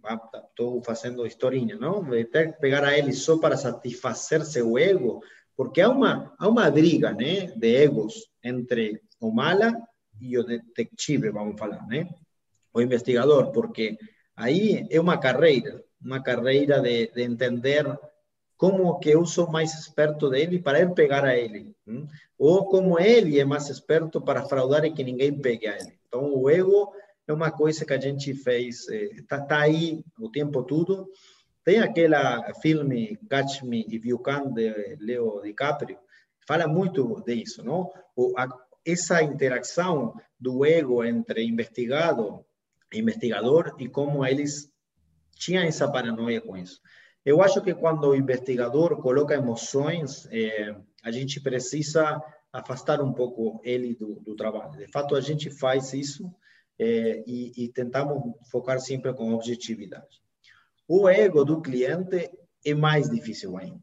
estou 0.49 0.79
ah, 0.79 0.85
fazendo 0.85 1.27
historinha, 1.27 1.77
não? 1.77 2.05
De 2.05 2.25
ter 2.25 2.57
pegar 2.59 2.85
a 2.85 2.97
ele 2.97 3.13
só 3.13 3.39
para 3.39 3.57
satisfazer 3.57 4.45
seu 4.45 4.79
ego, 4.79 5.21
porque 5.57 5.81
há 5.81 5.89
uma, 5.89 6.33
há 6.39 6.49
uma 6.49 6.71
briga, 6.71 7.13
né, 7.13 7.47
de 7.57 7.75
egos 7.75 8.31
entre 8.43 9.03
o 9.21 9.33
mala 9.33 9.75
e 10.21 10.39
o 10.39 10.45
detetive, 10.45 11.31
vamos 11.31 11.59
falar, 11.59 11.85
né? 11.89 12.09
O 12.73 12.81
investigador, 12.81 13.51
porque 13.51 13.99
aí 14.37 14.87
é 14.89 15.01
uma 15.01 15.19
carreira, 15.19 15.83
uma 16.01 16.23
carreira 16.23 16.81
de, 16.81 17.09
de 17.09 17.23
entender 17.23 17.85
como 18.57 19.01
que 19.01 19.11
eu 19.11 19.27
sou 19.27 19.51
mais 19.51 19.75
esperto 19.75 20.31
dele 20.31 20.61
para 20.61 20.81
ele 20.81 20.95
pegar 20.95 21.25
a 21.25 21.37
ele, 21.37 21.75
ou 22.39 22.67
como 22.67 22.97
ele 22.97 23.41
é 23.41 23.45
mais 23.45 23.69
esperto 23.69 24.21
para 24.21 24.45
fraudar 24.45 24.85
e 24.85 24.93
que 24.93 25.03
ninguém 25.03 25.37
pegue 25.37 25.67
a 25.67 25.77
ele. 25.77 25.99
Então, 26.07 26.33
o 26.33 26.49
ego 26.49 26.93
é 27.33 27.35
uma 27.35 27.51
coisa 27.51 27.85
que 27.85 27.93
a 27.93 28.01
gente 28.01 28.35
fez, 28.35 28.89
está 28.89 29.37
eh, 29.37 29.47
tá 29.47 29.61
aí 29.63 30.05
o 30.19 30.31
tempo 30.31 30.63
todo. 30.63 31.09
Tem 31.65 31.81
aquela 31.81 32.53
filme 32.55 33.19
Catch 33.29 33.63
Me 33.63 33.87
If 33.89 34.05
You 34.05 34.19
Can, 34.19 34.53
de 34.53 34.97
Leo 35.01 35.41
DiCaprio, 35.43 35.99
fala 36.47 36.67
muito 36.67 37.23
disso, 37.27 37.65
não? 37.65 37.91
O, 38.15 38.35
a, 38.37 38.49
essa 38.85 39.23
interação 39.23 40.15
do 40.39 40.65
ego 40.65 41.05
entre 41.05 41.45
investigado 41.45 42.45
e 42.93 42.99
investigador 42.99 43.77
e 43.79 43.89
como 43.89 44.25
eles 44.27 44.71
tinham 45.35 45.65
essa 45.65 45.91
paranoia 45.91 46.41
com 46.41 46.57
isso. 46.57 46.81
Eu 47.25 47.41
acho 47.41 47.63
que 47.63 47.73
quando 47.75 48.09
o 48.09 48.17
investigador 48.17 49.01
coloca 49.01 49.35
emoções, 49.35 50.29
eh, 50.31 50.75
a 51.03 51.11
gente 51.11 51.41
precisa 51.41 52.21
afastar 52.53 53.01
um 53.01 53.13
pouco 53.13 53.61
ele 53.65 53.95
do, 53.95 54.21
do 54.21 54.35
trabalho. 54.35 54.77
De 54.77 54.89
fato, 54.89 55.15
a 55.15 55.21
gente 55.21 55.49
faz 55.51 55.93
isso 55.95 56.31
é, 56.83 57.23
e, 57.27 57.53
e, 57.57 57.69
tentamos 57.69 58.19
focar 58.51 58.81
sempre 58.81 59.15
com 59.15 59.33
objetividade. 59.33 60.21
O 60.89 61.09
ego 61.09 61.45
do 61.45 61.63
cliente 61.63 62.31
é 62.65 62.75
mais 62.75 63.09
difícil 63.09 63.57
ainda. 63.57 63.81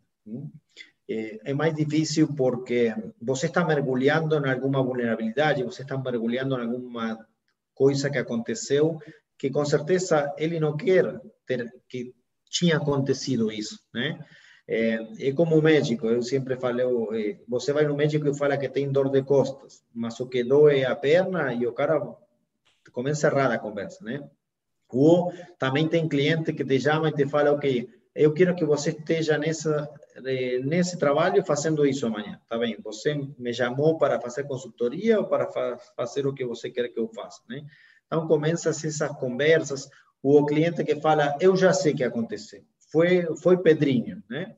É, 1.09 1.39
é, 1.51 1.53
mais 1.53 1.73
difícil 1.73 2.35
porque 2.35 2.93
você 3.21 3.45
está 3.45 3.63
mergulhando 3.65 4.35
em 4.35 4.51
alguma 4.51 4.83
vulnerabilidade, 4.83 5.63
você 5.63 5.81
está 5.81 5.97
mergulhando 5.97 6.55
em 6.55 6.61
alguma 6.61 7.25
coisa 7.73 8.09
que 8.09 8.17
aconteceu 8.17 8.99
que 9.37 9.49
com 9.49 9.63
certeza 9.63 10.33
ele 10.37 10.59
não 10.59 10.75
quer 10.75 11.21
ter 11.47 11.71
que 11.87 12.13
tinha 12.49 12.75
acontecido 12.75 13.49
isso, 13.51 13.79
né? 13.93 14.19
É, 14.67 15.29
é 15.29 15.31
como 15.33 15.57
o 15.57 15.61
médico, 15.61 16.07
eu 16.07 16.21
sempre 16.21 16.55
falo, 16.57 17.15
é, 17.15 17.39
você 17.47 17.71
vai 17.71 17.85
no 17.87 17.95
médico 17.95 18.27
e 18.27 18.37
fala 18.37 18.57
que 18.57 18.69
tem 18.69 18.91
dor 18.91 19.09
de 19.09 19.23
costas, 19.23 19.81
mas 19.93 20.19
o 20.19 20.27
que 20.27 20.43
doe 20.43 20.81
é 20.81 20.85
a 20.85 20.95
perna 20.95 21.53
e 21.53 21.65
o 21.65 21.73
cara 21.73 21.99
começa 22.91 23.27
errada 23.27 23.55
a 23.55 23.59
conversa, 23.59 24.03
né? 24.03 24.27
Ou 24.89 25.31
também 25.57 25.87
tem 25.87 26.07
cliente 26.07 26.53
que 26.53 26.65
te 26.65 26.79
chama 26.79 27.09
e 27.09 27.13
te 27.13 27.27
fala, 27.27 27.51
ok, 27.51 27.87
eu 28.15 28.33
quero 28.33 28.55
que 28.55 28.65
você 28.65 28.89
esteja 28.89 29.37
nessa, 29.37 29.89
nesse 30.63 30.97
trabalho 30.97 31.45
fazendo 31.45 31.85
isso 31.85 32.05
amanhã, 32.07 32.39
tá 32.49 32.57
bem? 32.57 32.77
Você 32.83 33.15
me 33.37 33.53
chamou 33.53 33.97
para 33.97 34.19
fazer 34.19 34.43
consultoria 34.45 35.19
ou 35.19 35.25
para 35.25 35.51
fa 35.51 35.77
fazer 35.95 36.25
o 36.25 36.33
que 36.33 36.43
você 36.45 36.69
quer 36.69 36.89
que 36.89 36.99
eu 36.99 37.07
faça, 37.07 37.41
né? 37.47 37.63
Então, 38.07 38.27
começam 38.27 38.71
essas 38.71 38.97
conversas, 39.17 39.87
o 40.21 40.43
cliente 40.45 40.83
que 40.83 40.95
fala, 40.95 41.37
eu 41.39 41.55
já 41.55 41.71
sei 41.71 41.93
o 41.93 41.95
que 41.95 42.03
aconteceu, 42.03 42.63
foi, 42.91 43.23
foi 43.35 43.57
Pedrinho, 43.57 44.23
né? 44.27 44.55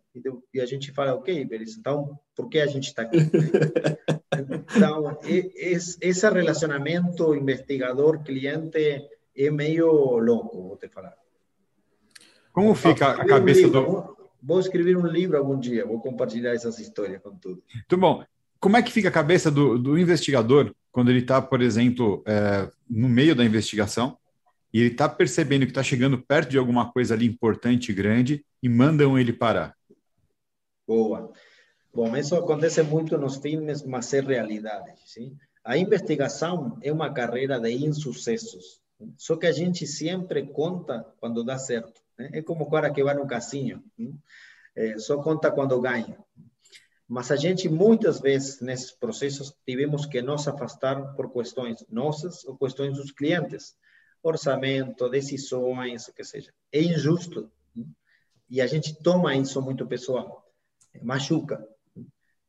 E, 0.54 0.62
a 0.62 0.66
gente 0.66 0.92
fala, 0.94 1.14
ok, 1.14 1.44
beleza, 1.46 1.76
então, 1.78 2.18
por 2.34 2.50
que 2.50 2.60
a 2.60 2.66
gente 2.66 2.88
está 2.88 3.02
aqui? 3.02 3.18
Então, 4.76 5.20
esse 5.24 6.30
relacionamento 6.30 7.36
investigador-cliente 7.36 9.08
é 9.36 9.52
meio 9.52 10.18
louco, 10.20 10.62
vou 10.62 10.78
te 10.78 10.88
falar. 10.88 11.16
Como 12.52 12.76
fica 12.76 13.12
a 13.12 13.26
cabeça 13.26 13.68
um 13.68 13.72
do. 13.72 14.18
Vou 14.44 14.60
escrever 14.60 14.98
um 14.98 15.06
livro 15.06 15.38
algum 15.38 15.60
dia, 15.60 15.86
vou 15.86 16.02
compartilhar 16.02 16.54
essas 16.54 16.80
histórias 16.80 17.22
com 17.22 17.36
tudo. 17.36 17.64
Muito 17.74 17.98
bom. 17.98 18.24
Como 18.60 18.76
é 18.76 18.82
que 18.82 18.92
fica 18.92 19.10
a 19.10 19.12
cabeça 19.12 19.52
do, 19.52 19.78
do 19.78 19.98
investigador 19.98 20.74
quando 20.92 21.10
ele 21.10 21.20
está, 21.20 21.42
por 21.42 21.62
exemplo, 21.62 22.24
é, 22.26 22.70
no 22.90 23.08
meio 23.08 23.36
da 23.36 23.46
investigação 23.46 24.18
e 24.74 24.80
ele 24.80 24.92
está 24.92 25.08
percebendo 25.08 25.66
que 25.66 25.72
está 25.72 25.84
chegando 25.84 26.18
perto 26.18 26.50
de 26.50 26.58
alguma 26.58 26.92
coisa 26.92 27.14
ali 27.14 27.26
importante 27.26 27.92
e 27.92 27.96
grande 27.96 28.46
e 28.62 28.68
mandam 28.68 29.18
ele 29.18 29.32
parar? 29.32 29.76
Boa. 30.88 31.32
Bom, 31.94 32.16
isso 32.16 32.36
acontece 32.36 32.82
muito 32.84 33.18
nos 33.18 33.38
filmes, 33.38 33.84
mas 33.84 34.14
é 34.14 34.22
realidade. 34.22 34.94
Sim? 35.06 35.38
A 35.64 35.78
investigação 35.78 36.80
é 36.82 36.92
uma 36.92 37.14
carreira 37.14 37.60
de 37.60 37.72
insucessos. 37.72 38.82
Só 39.18 39.36
que 39.36 39.46
a 39.46 39.52
gente 39.52 39.86
sempre 39.86 40.48
conta 40.48 41.06
quando 41.20 41.44
dá 41.44 41.58
certo. 41.58 42.02
Né? 42.18 42.30
É 42.34 42.42
como 42.42 42.64
o 42.64 42.70
cara 42.70 42.92
que 42.92 43.04
vai 43.04 43.16
no 43.16 43.28
cassino. 43.28 43.84
É, 44.76 44.98
só 44.98 45.22
conta 45.22 45.52
quando 45.52 45.80
ganha. 45.82 46.18
Mas 47.08 47.30
a 47.30 47.36
gente, 47.36 47.68
muitas 47.68 48.22
vezes, 48.22 48.62
nesses 48.62 48.92
processos, 48.92 49.54
tivemos 49.66 50.06
que 50.06 50.22
nos 50.22 50.48
afastar 50.48 51.14
por 51.14 51.32
questões 51.32 51.84
nossas 51.90 52.46
ou 52.46 52.58
questões 52.58 52.96
dos 52.96 53.12
clientes. 53.12 53.76
orçamento, 54.24 55.10
decisões, 55.10 56.08
o 56.08 56.14
que 56.14 56.24
seja. 56.24 56.54
É 56.72 56.80
injusto. 56.80 57.52
E 58.50 58.62
a 58.62 58.68
gente 58.68 58.96
toma 59.02 59.36
isso 59.36 59.62
muito 59.62 59.86
pessoal. 59.88 60.46
Machuca. 61.02 61.68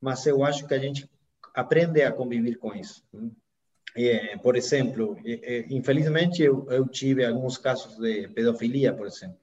Mas 0.03 0.27
eu 0.27 0.45
acho 0.45 0.67
que 0.67 0.75
a 0.75 0.79
gente 0.79 1.09
aprende 1.55 2.03
a 2.03 2.11
conviver 2.11 2.57
com 2.57 2.75
isso. 2.75 3.05
É, 3.97 4.37
por 4.39 4.57
exemplo, 4.57 5.17
é, 5.25 5.67
infelizmente 5.71 6.43
eu, 6.43 6.67
eu, 6.71 6.89
tive 6.89 7.25
alguns 7.25 7.57
casos 7.57 7.97
de 7.99 8.27
pedofilia, 8.29 8.93
por 8.93 9.07
exemplo. 9.07 9.39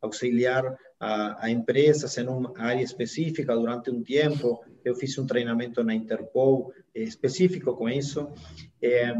Auxiliar 0.00 0.74
a, 0.98 1.44
a, 1.44 1.50
empresas 1.50 2.16
em 2.16 2.26
uma 2.26 2.52
área 2.56 2.82
específica 2.82 3.54
durante 3.54 3.90
um 3.90 4.02
tempo. 4.02 4.64
Eu 4.82 4.94
fiz 4.94 5.18
um 5.18 5.26
treinamento 5.26 5.84
na 5.84 5.94
Interpol 5.94 6.72
específico 6.94 7.76
com 7.76 7.88
isso. 7.88 8.32
É, 8.80 9.12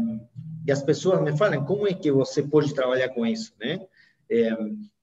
e 0.65 0.71
as 0.71 0.81
pessoas 0.81 1.21
me 1.21 1.37
falam 1.37 1.63
como 1.63 1.87
é 1.87 1.93
que 1.93 2.11
você 2.11 2.41
pode 2.41 2.73
trabalhar 2.73 3.09
com 3.09 3.23
isso, 3.23 3.53
né? 3.59 3.85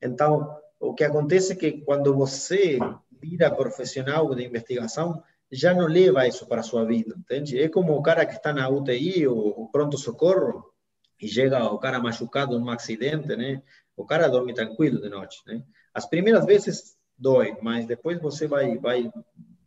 Então, 0.01 0.57
o 0.81 0.93
que 0.95 1.05
acontece 1.05 1.53
é 1.53 1.57
que 1.57 1.73
quando 1.83 2.13
você 2.13 2.79
vira 3.21 3.55
profissional 3.55 4.35
de 4.35 4.45
investigação, 4.45 5.23
já 5.53 5.75
não 5.75 5.87
leva 5.87 6.27
isso 6.27 6.47
para 6.47 6.61
a 6.61 6.65
sua 6.65 6.83
vida, 6.87 7.15
entende? 7.19 7.61
É 7.61 7.69
como 7.69 7.93
o 7.93 8.03
cara 8.03 8.25
que 8.25 8.33
está 8.33 8.55
na 8.55 8.71
UTI 8.71 9.27
ou, 9.27 9.69
pronto-socorro 9.69 10.73
e 11.21 11.29
chega 11.29 11.63
o 11.71 11.79
cara 11.79 12.01
machucado 12.01 12.59
num 12.59 12.71
acidente, 12.71 13.29
né? 13.37 13.63
O 13.95 14.07
cara 14.07 14.29
dorme 14.29 14.55
tranquilo 14.55 14.99
de 14.99 15.11
noite, 15.11 15.43
né? 15.47 15.63
As 15.93 16.09
primeiras 16.09 16.47
vezes 16.47 16.97
dói, 17.19 17.55
mas 17.61 17.87
depois 17.87 18.19
você 18.19 18.47
vai, 18.47 18.79
vai, 18.79 19.13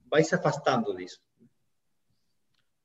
vai 0.09 0.23
se 0.23 0.33
afastando 0.33 0.95
disso. 0.95 1.21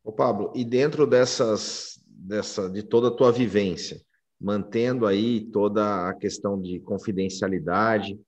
Ô 0.05 0.13
Pablo, 0.13 0.53
e 0.55 0.63
dentro 0.63 1.07
dessas, 1.07 1.99
dessa, 2.07 2.69
de 2.69 2.83
toda 2.83 3.09
a 3.09 3.11
tua 3.11 3.33
vivência, 3.33 3.99
mantendo 4.39 5.07
aí 5.07 5.41
toda 5.51 6.09
a 6.09 6.15
questão 6.15 6.61
de 6.61 6.81
confidencialidade, 6.81 8.21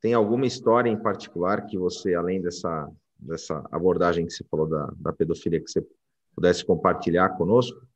tem 0.00 0.14
alguma 0.14 0.46
história 0.46 0.88
em 0.88 1.02
particular 1.02 1.66
que 1.66 1.76
você, 1.76 2.14
além 2.14 2.40
dessa 2.40 2.88
dessa 3.20 3.66
abordagem 3.70 4.26
que 4.26 4.32
você 4.32 4.44
falou 4.44 4.68
da, 4.68 4.92
da 4.96 5.12
pedofilia, 5.12 5.60
que 5.60 5.70
você 5.70 5.86
pudesse 6.34 6.64
compartilhar 6.64 7.30
conosco? 7.30 7.86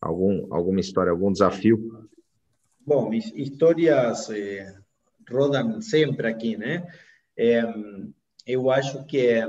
Algum, 0.00 0.46
alguma 0.52 0.80
história, 0.80 1.10
algum 1.10 1.30
desafio? 1.30 2.08
Bom, 2.86 3.12
histórias 3.12 4.30
eh, 4.30 4.74
rodam 5.30 5.82
sempre 5.82 6.26
aqui, 6.26 6.56
né? 6.56 6.86
Eu 8.46 8.70
acho 8.70 9.04
que 9.04 9.40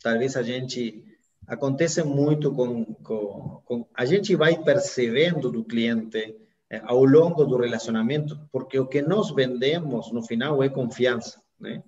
talvez 0.00 0.36
a 0.36 0.42
gente 0.42 1.04
acontece 1.46 2.02
muito 2.04 2.54
com, 2.54 2.84
com, 2.84 3.62
com, 3.64 3.88
a 3.94 4.04
gente 4.04 4.36
vai 4.36 4.62
percebendo 4.62 5.50
do 5.50 5.64
cliente 5.64 6.36
eh, 6.70 6.80
ao 6.84 7.04
longo 7.04 7.44
do 7.44 7.56
relacionamento, 7.56 8.38
porque 8.52 8.78
o 8.78 8.86
que 8.86 9.00
nós 9.00 9.30
vendemos 9.30 10.12
no 10.12 10.22
final 10.22 10.62
é 10.62 10.68
confiança, 10.68 11.42
né? 11.58 11.82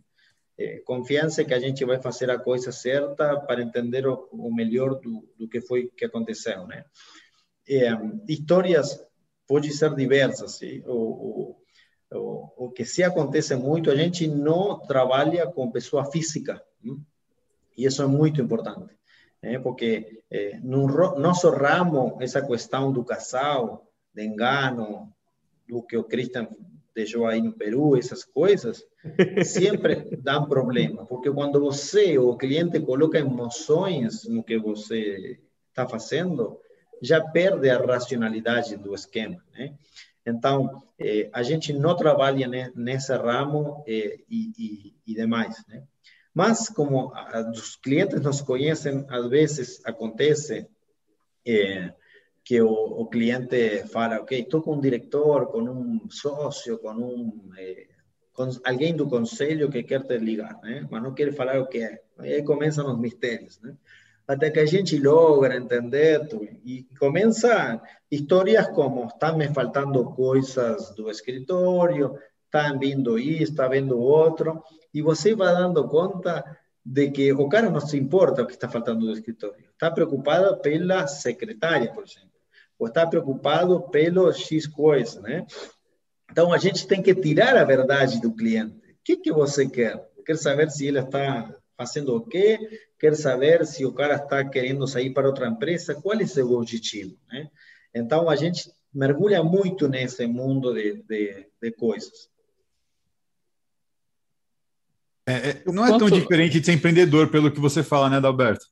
É, 0.61 0.79
confiança 0.81 1.43
que 1.43 1.55
a 1.55 1.59
gente 1.59 1.87
vai 1.87 1.99
fazer 2.03 2.31
a 2.31 2.39
coisa 2.39 2.71
certa 2.71 3.41
para 3.41 3.63
entender 3.63 4.07
o, 4.07 4.29
o 4.31 4.55
melhor 4.55 5.01
do, 5.01 5.27
do, 5.39 5.49
que 5.49 5.63
foi 5.63 5.91
que 5.97 6.05
aconteceu, 6.05 6.67
né? 6.67 6.85
É, 7.67 7.93
histórias 8.29 9.03
podem 9.47 9.71
ser 9.71 9.95
diversas, 9.95 10.61
o, 10.87 11.57
o, 12.13 12.67
o, 12.67 12.71
que 12.71 12.85
se 12.85 13.03
acontece 13.03 13.57
muito, 13.57 13.91
a 13.91 13.97
gente 13.97 14.29
não 14.29 14.81
trabalha 14.81 15.47
com 15.47 15.71
pessoa 15.71 16.05
física, 16.11 16.63
hein? 16.85 17.05
e 17.77 17.87
isso 17.87 18.03
é 18.03 18.07
muito 18.07 18.41
importante, 18.43 18.95
né? 19.43 19.59
porque 19.59 20.23
é, 20.31 20.59
no 20.63 20.87
nosso 21.19 21.49
ramo, 21.51 22.19
essa 22.21 22.43
questão 22.43 22.93
do 22.93 23.03
casal, 23.03 23.91
de 24.13 24.25
engano, 24.25 25.11
do 25.67 25.83
que 25.83 25.97
o 25.97 26.05
Christian 26.05 26.49
deixou 26.95 27.27
aí 27.27 27.41
no 27.41 27.53
Peru, 27.53 27.97
essas 27.97 28.25
coisas, 28.25 28.85
sempre 29.45 30.17
dá 30.17 30.41
problema, 30.41 31.07
porque 31.07 31.31
quando 31.31 31.61
você, 31.61 32.19
o 32.19 32.37
cliente, 32.37 32.81
coloca 32.81 33.19
emoções 33.19 34.25
no 34.29 34.43
que 34.43 34.59
você 34.59 35.41
está 35.69 35.89
fazendo, 35.89 36.59
já 37.01 37.21
perde 37.21 37.71
a 37.71 37.79
racionalidade 37.79 38.77
do 38.77 38.95
esquema, 38.95 39.43
né? 39.53 39.75
Então, 40.27 40.83
eh, 40.99 41.31
a 41.33 41.43
gente 41.43 41.73
não 41.73 41.97
trabalha 41.97 42.47
nesse 42.75 43.15
ramo 43.15 43.83
eh, 43.87 44.21
e, 44.29 44.53
e, 44.59 44.95
e, 45.07 45.15
demais, 45.15 45.65
né? 45.67 45.83
Mas, 46.35 46.69
como 46.69 47.11
a, 47.15 47.51
os 47.51 47.77
clientes 47.77 48.21
nos 48.21 48.43
conhecem, 48.43 49.05
às 49.09 49.27
vezes 49.29 49.81
acontece 49.85 50.69
eh, 51.47 51.93
que 52.45 52.61
o, 52.61 52.71
o, 52.71 53.07
cliente 53.07 53.87
fala, 53.89 54.21
ok, 54.21 54.41
estou 54.41 54.61
com 54.61 54.75
um 54.75 54.81
diretor, 54.81 55.47
com 55.47 55.63
um 55.63 56.11
sócio, 56.11 56.79
com 56.79 56.93
um 56.93 57.51
eh, 57.57 57.87
alguém 58.65 58.95
do 58.95 59.09
conselho 59.09 59.71
que 59.71 59.83
quer 59.83 60.03
te 60.07 60.19
ligar, 60.19 60.59
né? 60.63 60.87
Mas 60.91 61.03
não 61.03 61.15
quer 61.15 61.33
falar 61.33 61.61
o 61.61 61.67
que 61.67 61.79
é. 61.79 62.03
Aí 62.19 62.43
começam 62.43 62.91
os 62.91 62.99
mistérios, 62.99 63.61
né? 63.61 63.75
Até 64.27 64.51
que 64.51 64.61
a 64.61 64.67
gente 64.67 64.99
logra 64.99 65.57
entender 65.57 66.27
tudo. 66.29 66.49
E 66.65 66.87
começa 66.99 67.81
histórias 68.11 68.69
como 68.69 69.07
estão 69.07 69.37
me 69.37 69.49
faltando 69.49 70.05
coisas 70.13 70.95
do 70.95 71.11
escritório, 71.11 72.15
estão 72.45 72.79
vindo 72.79 73.19
isso, 73.19 73.53
está 73.53 73.67
vendo 73.69 73.99
outro, 73.99 74.63
e 74.95 75.03
você 75.03 75.35
vai 75.35 75.53
dando 75.53 75.89
conta 75.89 76.45
de 76.85 77.11
que 77.11 77.33
o 77.33 77.49
cara 77.49 77.71
não 77.71 77.81
se 77.81 77.97
importa 77.97 78.43
o 78.43 78.47
que 78.47 78.53
está 78.53 78.69
faltando 78.69 79.07
do 79.07 79.13
escritório. 79.13 79.65
Está 79.73 79.91
preocupado 79.91 80.61
pela 80.61 81.07
secretária, 81.07 81.93
por 81.93 82.05
exemplo 82.05 82.31
ou 82.81 82.87
está 82.87 83.07
preocupado 83.07 83.83
pelo 83.91 84.33
X 84.33 84.67
coisa, 84.67 85.21
né? 85.21 85.47
Então, 86.31 86.53
a 86.53 86.59
gente 86.59 86.87
tem 86.87 87.03
que 87.03 87.15
tirar 87.15 87.57
a 87.57 87.65
verdade 87.65 88.21
do 88.21 88.33
cliente. 88.33 88.77
O 88.77 89.03
que, 89.05 89.17
que 89.17 89.33
você 89.33 89.69
quer? 89.69 90.01
Quer 90.25 90.37
saber 90.37 90.71
se 90.71 90.87
ele 90.87 91.01
está 91.01 91.53
fazendo 91.77 92.15
o 92.15 92.21
quê? 92.21 92.59
Quer 92.99 93.17
saber 93.17 93.67
se 93.67 93.85
o 93.85 93.93
cara 93.93 94.17
está 94.17 94.45
querendo 94.49 94.87
sair 94.87 95.11
para 95.13 95.27
outra 95.27 95.49
empresa? 95.49 95.95
Qual 95.95 96.19
é 96.19 96.23
o 96.23 96.29
seu 96.29 96.53
objetivo, 96.53 97.17
né? 97.29 97.49
Então, 97.95 98.31
a 98.31 98.37
gente 98.37 98.71
mergulha 98.93 99.43
muito 99.43 99.89
nesse 99.89 100.27
mundo 100.27 100.75
de, 100.75 101.03
de, 101.03 101.47
de 101.61 101.73
coisas. 101.73 102.29
É, 105.27 105.51
é, 105.51 105.63
não 105.67 105.87
é 105.87 105.99
tão 105.99 106.11
diferente 106.11 106.59
de 106.59 106.67
ser 106.67 106.73
empreendedor, 106.73 107.31
pelo 107.31 107.53
que 107.53 107.61
você 107.61 107.83
fala, 107.83 108.11
né, 108.11 108.17
Adalberto? 108.17 108.67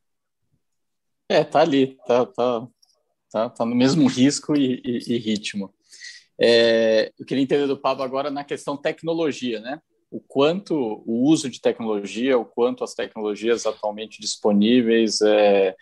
É, 1.28 1.44
tá 1.44 1.60
ali, 1.60 1.96
tá, 2.06 2.26
tá, 2.26 2.68
tá, 3.30 3.50
tá 3.50 3.64
no 3.64 3.74
mesmo 3.74 4.08
risco 4.08 4.56
e, 4.56 4.80
e, 4.84 5.14
e 5.14 5.18
ritmo. 5.18 5.72
É, 6.40 7.12
eu 7.18 7.26
queria 7.26 7.42
entender 7.42 7.66
do 7.66 7.78
Pablo 7.78 8.04
agora 8.04 8.30
na 8.30 8.44
questão 8.44 8.76
tecnologia, 8.76 9.60
né? 9.60 9.80
O 10.10 10.20
quanto 10.20 10.74
o 11.04 11.24
uso 11.24 11.50
de 11.50 11.60
tecnologia, 11.60 12.38
o 12.38 12.44
quanto 12.44 12.84
as 12.84 12.94
tecnologias 12.94 13.66
atualmente 13.66 14.20
disponíveis 14.20 15.20
é, 15.20 15.74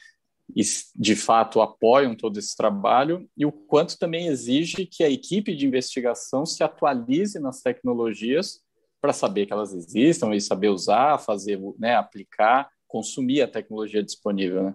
de 0.95 1.17
fato 1.17 1.61
apoiam 1.61 2.15
todo 2.15 2.39
esse 2.39 2.57
trabalho 2.57 3.29
e 3.37 3.45
o 3.45 3.53
quanto 3.53 3.99
também 3.99 4.29
exige 4.29 4.87
que 4.87 5.05
a 5.05 5.11
equipe 5.11 5.55
de 5.55 5.67
investigação 5.67 6.47
se 6.47 6.63
atualize 6.63 7.39
nas 7.39 7.61
tecnologias 7.61 8.61
para 9.01 9.13
saber 9.13 9.47
que 9.47 9.53
elas 9.53 9.73
existam 9.73 10.35
e 10.35 10.41
saber 10.41 10.69
usar, 10.69 11.19
fazer, 11.19 11.61
né, 11.79 11.95
aplicar, 11.95 12.71
consumir 12.89 13.43
a 13.43 13.49
tecnologia 13.49 14.03
disponível, 14.03 14.63
né? 14.65 14.75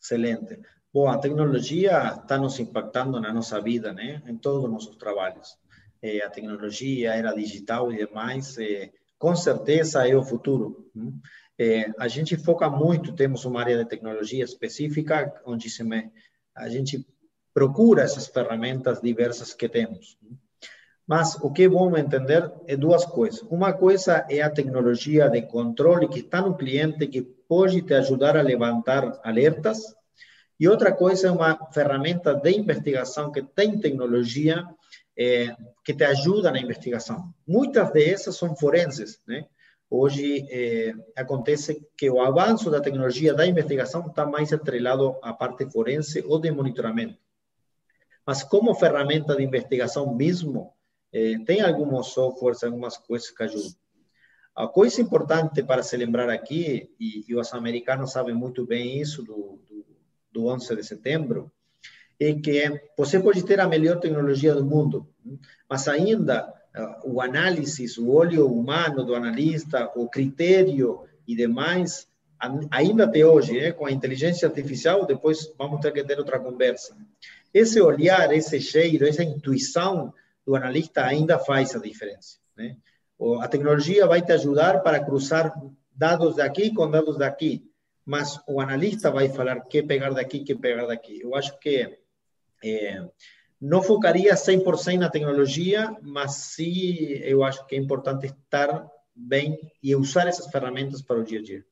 Excelente. 0.00 0.60
Bom, 0.92 1.08
a 1.08 1.18
tecnologia 1.18 2.16
está 2.20 2.36
nos 2.36 2.58
impactando 2.58 3.20
na 3.20 3.32
nossa 3.32 3.60
vida, 3.60 3.92
né? 3.92 4.20
Em 4.26 4.36
todos 4.36 4.64
os 4.64 4.70
nossos 4.70 4.96
trabalhos. 4.96 5.56
É, 6.02 6.20
a 6.24 6.28
tecnologia, 6.28 7.12
a 7.12 7.16
era 7.16 7.32
digital 7.32 7.92
e 7.92 8.04
demais, 8.04 8.58
é, 8.58 8.90
com 9.16 9.36
certeza 9.36 10.08
é 10.08 10.16
o 10.16 10.24
futuro. 10.24 10.90
É, 11.56 11.92
a 11.96 12.08
gente 12.08 12.36
foca 12.36 12.68
muito, 12.68 13.14
temos 13.14 13.44
uma 13.44 13.60
área 13.60 13.78
de 13.78 13.88
tecnologia 13.88 14.42
específica, 14.42 15.32
onde 15.46 15.70
se 15.70 15.84
me, 15.84 16.10
a 16.56 16.68
gente 16.68 17.06
procura 17.54 18.02
essas 18.02 18.26
ferramentas 18.26 19.00
diversas 19.00 19.54
que 19.54 19.68
temos. 19.68 20.18
Mas 21.06 21.36
o 21.36 21.52
que 21.52 21.64
é 21.64 21.68
bom 21.68 21.96
entender 21.96 22.50
é 22.66 22.76
duas 22.76 23.04
coisas. 23.04 23.42
Uma 23.42 23.72
coisa 23.72 24.26
é 24.28 24.42
a 24.42 24.50
tecnologia 24.50 25.28
de 25.28 25.42
controle 25.42 26.08
que 26.08 26.20
está 26.20 26.40
no 26.40 26.56
cliente, 26.56 27.06
que 27.06 27.22
pode 27.22 27.80
te 27.82 27.94
ajudar 27.94 28.36
a 28.36 28.42
levantar 28.42 29.20
alertas 29.22 29.99
e 30.60 30.68
outra 30.68 30.92
coisa 30.92 31.28
é 31.28 31.30
uma 31.30 31.56
ferramenta 31.72 32.34
de 32.34 32.50
investigação 32.50 33.32
que 33.32 33.42
tem 33.42 33.80
tecnologia 33.80 34.68
é, 35.16 35.56
que 35.82 35.94
te 35.94 36.04
ajuda 36.04 36.52
na 36.52 36.60
investigação. 36.60 37.32
Muitas 37.48 37.90
dessas 37.90 38.36
são 38.36 38.54
forenses, 38.54 39.22
né? 39.26 39.46
Hoje 39.88 40.46
é, 40.50 40.92
acontece 41.16 41.84
que 41.96 42.10
o 42.10 42.20
avanço 42.20 42.70
da 42.70 42.80
tecnologia 42.80 43.32
da 43.32 43.46
investigação 43.46 44.06
está 44.06 44.26
mais 44.26 44.52
atrelado 44.52 45.16
à 45.22 45.32
parte 45.32 45.68
forense 45.70 46.22
ou 46.28 46.38
de 46.38 46.50
monitoramento. 46.52 47.18
Mas 48.24 48.44
como 48.44 48.74
ferramenta 48.74 49.34
de 49.34 49.42
investigação 49.42 50.14
mesmo, 50.14 50.74
é, 51.10 51.38
tem 51.38 51.62
alguns 51.62 52.08
softwares, 52.08 52.62
algumas 52.62 52.98
coisas 52.98 53.30
que 53.30 53.42
ajudam. 53.42 53.80
A 54.54 54.68
coisa 54.68 55.00
importante 55.00 55.62
para 55.62 55.82
se 55.82 55.96
lembrar 55.96 56.28
aqui, 56.28 56.90
e, 57.00 57.24
e 57.26 57.34
os 57.34 57.52
americanos 57.54 58.12
sabem 58.12 58.34
muito 58.34 58.66
bem 58.66 59.00
isso, 59.00 59.22
do, 59.24 59.58
do 60.32 60.42
do 60.42 60.46
11 60.46 60.76
de 60.76 60.84
setembro, 60.84 61.50
é 62.18 62.32
que 62.34 62.80
você 62.96 63.18
pode 63.18 63.42
ter 63.44 63.60
a 63.60 63.68
melhor 63.68 63.98
tecnologia 63.98 64.54
do 64.54 64.64
mundo, 64.64 65.08
mas 65.68 65.88
ainda 65.88 66.52
o 67.04 67.20
análise, 67.20 67.84
o 67.98 68.10
olho 68.10 68.46
humano 68.46 69.04
do 69.04 69.14
analista, 69.14 69.90
o 69.96 70.08
critério 70.08 71.04
e 71.26 71.34
demais, 71.34 72.06
ainda 72.70 73.04
até 73.04 73.24
hoje, 73.24 73.58
né, 73.58 73.72
com 73.72 73.86
a 73.86 73.90
inteligência 73.90 74.48
artificial, 74.48 75.04
depois 75.06 75.52
vamos 75.58 75.80
ter 75.80 75.92
que 75.92 76.04
ter 76.04 76.18
outra 76.18 76.38
conversa. 76.38 76.96
Esse 77.52 77.80
olhar, 77.80 78.32
esse 78.32 78.60
cheiro, 78.60 79.06
essa 79.06 79.24
intuição 79.24 80.12
do 80.46 80.54
analista 80.54 81.04
ainda 81.04 81.38
faz 81.38 81.74
a 81.74 81.78
diferença. 81.78 82.38
Né? 82.56 82.76
A 83.40 83.48
tecnologia 83.48 84.06
vai 84.06 84.22
te 84.22 84.32
ajudar 84.32 84.82
para 84.82 85.04
cruzar 85.04 85.52
dados 85.94 86.36
daqui 86.36 86.72
com 86.72 86.90
dados 86.90 87.18
daqui, 87.18 87.69
mas 88.04 88.40
o 88.46 88.60
analista 88.60 89.10
vai 89.10 89.28
falar 89.28 89.60
que 89.62 89.82
pegar 89.82 90.10
daqui, 90.10 90.40
que 90.40 90.54
pegar 90.54 90.86
daqui. 90.86 91.20
Eu 91.20 91.34
acho 91.34 91.58
que 91.58 91.98
é, 92.64 93.04
não 93.60 93.82
focaria 93.82 94.34
100% 94.34 94.98
na 94.98 95.10
tecnologia, 95.10 95.94
mas 96.02 96.32
sim 96.32 96.94
eu 97.22 97.44
acho 97.44 97.66
que 97.66 97.74
é 97.74 97.78
importante 97.78 98.26
estar 98.26 98.88
bem 99.14 99.58
e 99.82 99.94
usar 99.94 100.26
essas 100.26 100.46
ferramentas 100.50 101.02
para 101.02 101.20
o 101.20 101.24
dia 101.24 101.40
a 101.40 101.42
dia. 101.42 101.64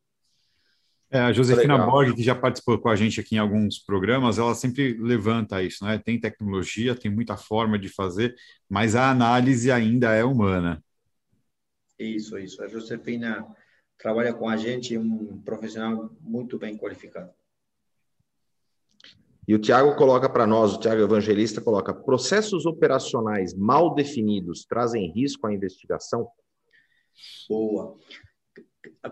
É, 1.11 1.20
a 1.20 1.33
Josefina 1.33 1.79
Borg, 1.79 2.14
que 2.14 2.22
já 2.22 2.35
participou 2.35 2.79
com 2.79 2.91
a 2.91 2.97
gente 2.97 3.18
aqui 3.18 3.37
em 3.37 3.39
alguns 3.39 3.79
programas, 3.79 4.39
ela 4.39 4.55
sempre 4.55 4.93
levanta 4.93 5.62
isso, 5.62 5.83
né? 5.83 5.97
Tem 5.97 6.20
tecnologia, 6.20 6.95
tem 6.95 7.11
muita 7.11 7.35
forma 7.35 7.79
de 7.79 7.89
fazer, 7.89 8.35
mas 8.68 8.95
a 8.95 9.11
análise 9.11 9.72
ainda 9.72 10.12
é 10.12 10.22
humana. 10.22 10.85
Isso, 11.99 12.39
isso. 12.39 12.62
A 12.62 12.68
Josefina 12.68 13.47
trabalha 13.99 14.32
com 14.32 14.49
a 14.49 14.57
gente, 14.57 14.94
é 14.94 15.01
um 15.01 15.42
profissional 15.42 16.11
muito 16.20 16.59
bem 16.59 16.76
qualificado. 16.76 17.30
E 19.46 19.55
o 19.55 19.59
Tiago 19.59 19.96
coloca 19.96 20.28
para 20.28 20.46
nós, 20.46 20.74
o 20.74 20.78
Tiago 20.78 21.03
Evangelista 21.03 21.61
coloca: 21.61 21.94
processos 21.94 22.66
operacionais 22.66 23.55
mal 23.55 23.94
definidos 23.94 24.64
trazem 24.64 25.11
risco 25.11 25.46
à 25.46 25.55
investigação? 25.55 26.28
Boa. 27.49 27.96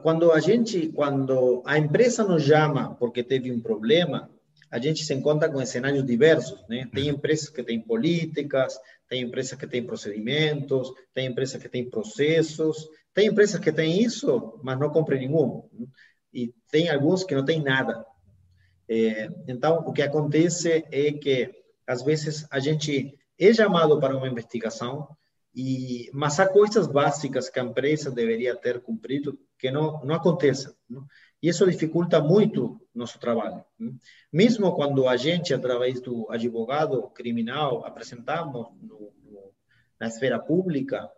Quando 0.02 0.30
a 0.30 0.38
gente, 0.38 0.88
quando 0.88 1.62
a 1.64 1.78
empresa 1.78 2.22
nos 2.22 2.44
chama 2.44 2.94
porque 2.96 3.22
teve 3.22 3.50
um 3.50 3.60
problema, 3.60 4.30
a 4.70 4.78
gente 4.78 5.04
se 5.04 5.14
encontra 5.14 5.48
com 5.48 5.64
cenários 5.64 6.04
diversos, 6.04 6.62
né? 6.68 6.88
Tem 6.92 7.08
empresas 7.08 7.48
que 7.48 7.62
têm 7.62 7.80
políticas, 7.80 8.78
tem 9.08 9.22
empresas 9.22 9.58
que 9.58 9.66
têm 9.66 9.84
procedimentos, 9.84 10.92
tem 11.14 11.26
empresas 11.26 11.60
que 11.60 11.68
têm 11.68 11.88
processos, 11.88 12.88
tem 13.16 13.28
empresas 13.28 13.58
que 13.58 13.72
têm 13.72 14.02
isso, 14.02 14.60
mas 14.62 14.78
não 14.78 14.90
cumprem 14.90 15.20
nenhum. 15.20 15.66
E 16.34 16.54
tem 16.70 16.90
alguns 16.90 17.24
que 17.24 17.34
não 17.34 17.46
têm 17.46 17.62
nada. 17.62 18.04
É, 18.86 19.30
então, 19.48 19.78
o 19.86 19.92
que 19.94 20.02
acontece 20.02 20.84
é 20.92 21.12
que, 21.12 21.50
às 21.86 22.02
vezes, 22.02 22.46
a 22.50 22.60
gente 22.60 23.18
é 23.38 23.54
chamado 23.54 23.98
para 23.98 24.14
uma 24.14 24.28
investigação, 24.28 25.08
e, 25.54 26.10
mas 26.12 26.38
há 26.38 26.46
coisas 26.46 26.86
básicas 26.86 27.48
que 27.48 27.58
a 27.58 27.64
empresa 27.64 28.10
deveria 28.10 28.54
ter 28.54 28.82
cumprido 28.82 29.38
que 29.58 29.70
não, 29.70 30.04
não 30.04 30.14
acontecem. 30.14 30.70
Não? 30.86 31.06
E 31.42 31.48
isso 31.48 31.64
dificulta 31.64 32.20
muito 32.20 32.78
nosso 32.94 33.18
trabalho. 33.18 33.64
Mesmo 34.30 34.74
quando 34.74 35.08
a 35.08 35.16
gente, 35.16 35.54
através 35.54 36.02
do 36.02 36.30
advogado 36.30 37.08
criminal, 37.14 37.82
apresentamos 37.86 38.66
no, 38.82 39.10
no, 39.24 39.52
na 39.98 40.06
esfera 40.06 40.38
pública, 40.38 41.10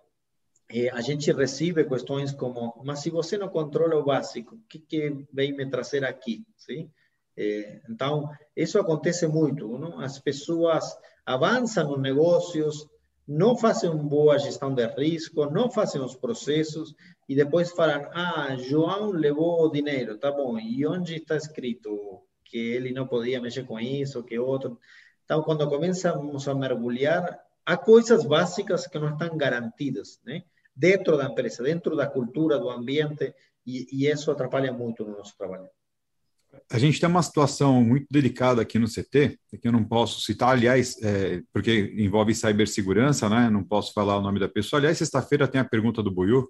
eh, 0.70 0.90
a 0.90 1.00
gente 1.00 1.32
recebe 1.32 1.84
questões 1.84 2.32
como: 2.32 2.80
mas 2.84 3.00
se 3.00 3.10
você 3.10 3.38
não 3.38 3.48
controla 3.48 3.96
o 3.96 4.04
básico, 4.04 4.54
o 4.56 4.60
que, 4.68 4.78
que 4.78 5.26
vem 5.32 5.56
me 5.56 5.68
trazer 5.70 6.04
aqui? 6.04 6.44
Sim? 6.56 6.90
Eh, 7.36 7.80
então, 7.88 8.28
isso 8.56 8.78
acontece 8.78 9.26
muito. 9.26 9.78
Não? 9.78 10.00
As 10.00 10.18
pessoas 10.18 10.96
avançam 11.24 11.88
nos 11.90 12.00
negócios, 12.00 12.86
não 13.26 13.56
fazem 13.56 13.90
uma 13.90 14.02
boa 14.02 14.38
gestão 14.38 14.74
de 14.74 14.86
risco, 14.86 15.50
não 15.50 15.70
fazem 15.70 16.00
os 16.00 16.16
processos 16.16 16.94
e 17.28 17.34
depois 17.34 17.70
falam: 17.72 18.08
ah, 18.12 18.56
João 18.56 19.10
levou 19.12 19.66
o 19.66 19.70
dinheiro, 19.70 20.18
tá 20.18 20.32
bom, 20.32 20.58
e 20.58 20.86
onde 20.86 21.16
está 21.16 21.36
escrito 21.36 22.22
que 22.44 22.56
ele 22.58 22.92
não 22.92 23.06
podia 23.06 23.40
mexer 23.40 23.64
com 23.64 23.78
isso, 23.78 24.24
que 24.24 24.38
outro? 24.38 24.78
Então, 25.24 25.42
quando 25.42 25.68
começamos 25.68 26.48
a 26.48 26.54
mergulhar, 26.54 27.38
há 27.64 27.76
coisas 27.76 28.24
básicas 28.24 28.86
que 28.86 28.98
não 28.98 29.12
estão 29.12 29.36
garantidas, 29.36 30.18
né? 30.24 30.42
Dentro 30.78 31.16
da 31.16 31.24
empresa, 31.24 31.62
dentro 31.62 31.96
da 31.96 32.06
cultura, 32.06 32.58
do 32.58 32.70
ambiente, 32.70 33.34
e, 33.66 33.86
e 33.92 34.06
isso 34.06 34.30
atrapalha 34.30 34.72
muito 34.72 35.04
no 35.04 35.18
nosso 35.18 35.36
trabalho 35.36 35.68
a 36.70 36.78
gente 36.78 37.00
tem 37.00 37.08
uma 37.08 37.22
situação 37.22 37.82
muito 37.82 38.06
delicada 38.10 38.60
aqui 38.62 38.78
no 38.78 38.88
CT, 38.88 39.38
que 39.60 39.68
eu 39.68 39.72
não 39.72 39.84
posso 39.84 40.20
citar, 40.20 40.50
aliás, 40.50 40.96
é, 41.02 41.42
porque 41.52 41.94
envolve 41.96 42.34
cibersegurança, 42.34 43.28
né? 43.28 43.48
Não 43.50 43.64
posso 43.64 43.92
falar 43.92 44.18
o 44.18 44.22
nome 44.22 44.38
da 44.38 44.48
pessoa. 44.48 44.80
Aliás, 44.80 44.98
sexta-feira 44.98 45.48
tem 45.48 45.60
a 45.60 45.64
pergunta 45.64 46.02
do 46.02 46.10
Buiu, 46.10 46.48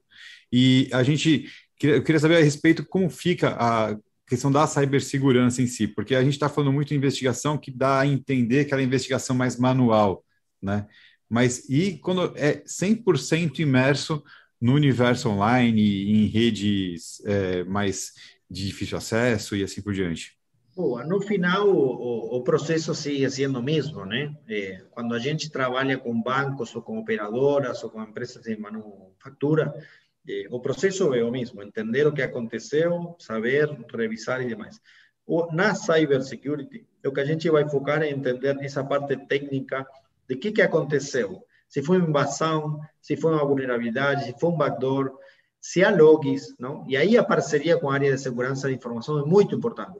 e 0.52 0.88
a 0.92 1.02
gente 1.02 1.46
eu 1.80 2.02
queria 2.02 2.18
saber 2.18 2.38
a 2.38 2.42
respeito 2.42 2.84
como 2.84 3.08
fica 3.08 3.50
a 3.50 3.96
questão 4.26 4.50
da 4.50 4.66
cibersegurança 4.66 5.62
em 5.62 5.66
si, 5.68 5.86
porque 5.86 6.14
a 6.14 6.22
gente 6.22 6.32
está 6.32 6.48
falando 6.48 6.72
muito 6.72 6.88
de 6.88 6.96
investigação 6.96 7.56
que 7.56 7.70
dá 7.70 8.00
a 8.00 8.06
entender 8.06 8.60
aquela 8.60 8.82
investigação 8.82 9.36
mais 9.36 9.56
manual, 9.56 10.24
né? 10.60 10.86
Mas 11.28 11.68
e 11.68 11.98
quando 11.98 12.32
é 12.36 12.62
100% 12.64 13.58
imerso 13.60 14.22
no 14.60 14.74
universo 14.74 15.28
online, 15.28 16.10
em 16.10 16.26
redes 16.26 17.22
é, 17.24 17.64
mais 17.64 18.12
de 18.50 18.66
difícil 18.66 18.98
acesso 18.98 19.54
e 19.54 19.62
assim 19.62 19.82
por 19.82 19.92
diante? 19.92 20.38
Boa, 20.74 21.04
no 21.04 21.20
final 21.20 21.68
o, 21.68 22.36
o 22.36 22.42
processo 22.42 22.94
sigue 22.94 23.28
sendo 23.30 23.58
o 23.58 23.62
mesmo, 23.62 24.06
né? 24.06 24.34
É, 24.48 24.84
quando 24.90 25.14
a 25.14 25.18
gente 25.18 25.50
trabalha 25.50 25.98
com 25.98 26.22
bancos 26.22 26.74
ou 26.74 26.82
com 26.82 26.98
operadoras 26.98 27.82
ou 27.82 27.90
com 27.90 28.02
empresas 28.02 28.44
de 28.44 28.56
manufatura, 28.56 29.74
é, 30.28 30.46
o 30.50 30.60
processo 30.60 31.12
é 31.14 31.24
o 31.24 31.30
mesmo, 31.30 31.62
entender 31.62 32.06
o 32.06 32.12
que 32.12 32.22
aconteceu, 32.22 33.16
saber, 33.18 33.68
revisar 33.92 34.40
e 34.40 34.46
demais. 34.46 34.80
O, 35.26 35.52
na 35.52 35.74
cybersecurity, 35.74 36.86
o 37.04 37.12
que 37.12 37.20
a 37.20 37.24
gente 37.24 37.50
vai 37.50 37.68
focar 37.68 38.02
é 38.02 38.10
entender 38.10 38.56
essa 38.60 38.84
parte 38.84 39.16
técnica 39.26 39.86
de 40.28 40.36
que 40.36 40.52
que 40.52 40.62
aconteceu, 40.62 41.42
se 41.68 41.82
foi 41.82 41.98
uma 41.98 42.08
invasão, 42.08 42.80
se 43.00 43.16
foi 43.16 43.32
uma 43.32 43.44
vulnerabilidade, 43.44 44.24
se 44.24 44.34
foi 44.38 44.50
um 44.50 44.56
backdoor, 44.56 45.12
se 45.60 45.82
há 45.82 45.90
logs, 45.90 46.54
não? 46.58 46.84
E 46.88 46.96
aí 46.96 47.16
a 47.16 47.24
parceria 47.24 47.78
com 47.78 47.90
a 47.90 47.94
área 47.94 48.12
de 48.12 48.20
segurança 48.20 48.68
de 48.68 48.74
informação 48.74 49.18
é 49.18 49.24
muito 49.24 49.54
importante, 49.54 49.98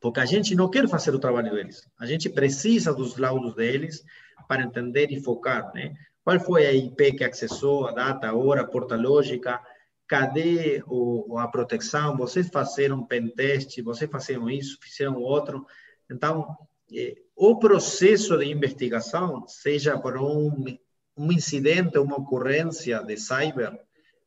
porque 0.00 0.20
a 0.20 0.24
gente 0.24 0.54
não 0.54 0.70
quer 0.70 0.88
fazer 0.88 1.14
o 1.14 1.18
trabalho 1.18 1.50
deles, 1.50 1.88
a 1.98 2.06
gente 2.06 2.28
precisa 2.28 2.94
dos 2.94 3.16
laudos 3.16 3.54
deles 3.54 4.04
para 4.48 4.62
entender 4.62 5.10
e 5.10 5.20
focar, 5.20 5.72
né? 5.74 5.94
Qual 6.22 6.38
foi 6.40 6.66
a 6.66 6.72
IP 6.72 7.12
que 7.12 7.24
acessou, 7.24 7.86
a 7.86 7.92
data, 7.92 8.28
a 8.28 8.34
hora, 8.34 8.62
a 8.62 8.66
porta 8.66 8.96
lógica, 8.96 9.60
cadê 10.08 10.82
o, 10.86 11.38
a 11.38 11.48
proteção, 11.48 12.16
vocês 12.16 12.48
fizeram 12.48 13.06
pentest, 13.06 13.80
vocês 13.82 14.10
fizeram 14.10 14.50
isso, 14.50 14.78
fizeram 14.80 15.16
outro. 15.16 15.64
Então, 16.10 16.56
o 17.34 17.58
processo 17.58 18.38
de 18.38 18.46
investigação, 18.46 19.46
seja 19.46 19.98
por 19.98 20.16
um, 20.16 20.64
um 21.16 21.32
incidente, 21.32 21.98
uma 21.98 22.16
ocorrência 22.16 23.02
de 23.02 23.16
cyber, 23.16 23.78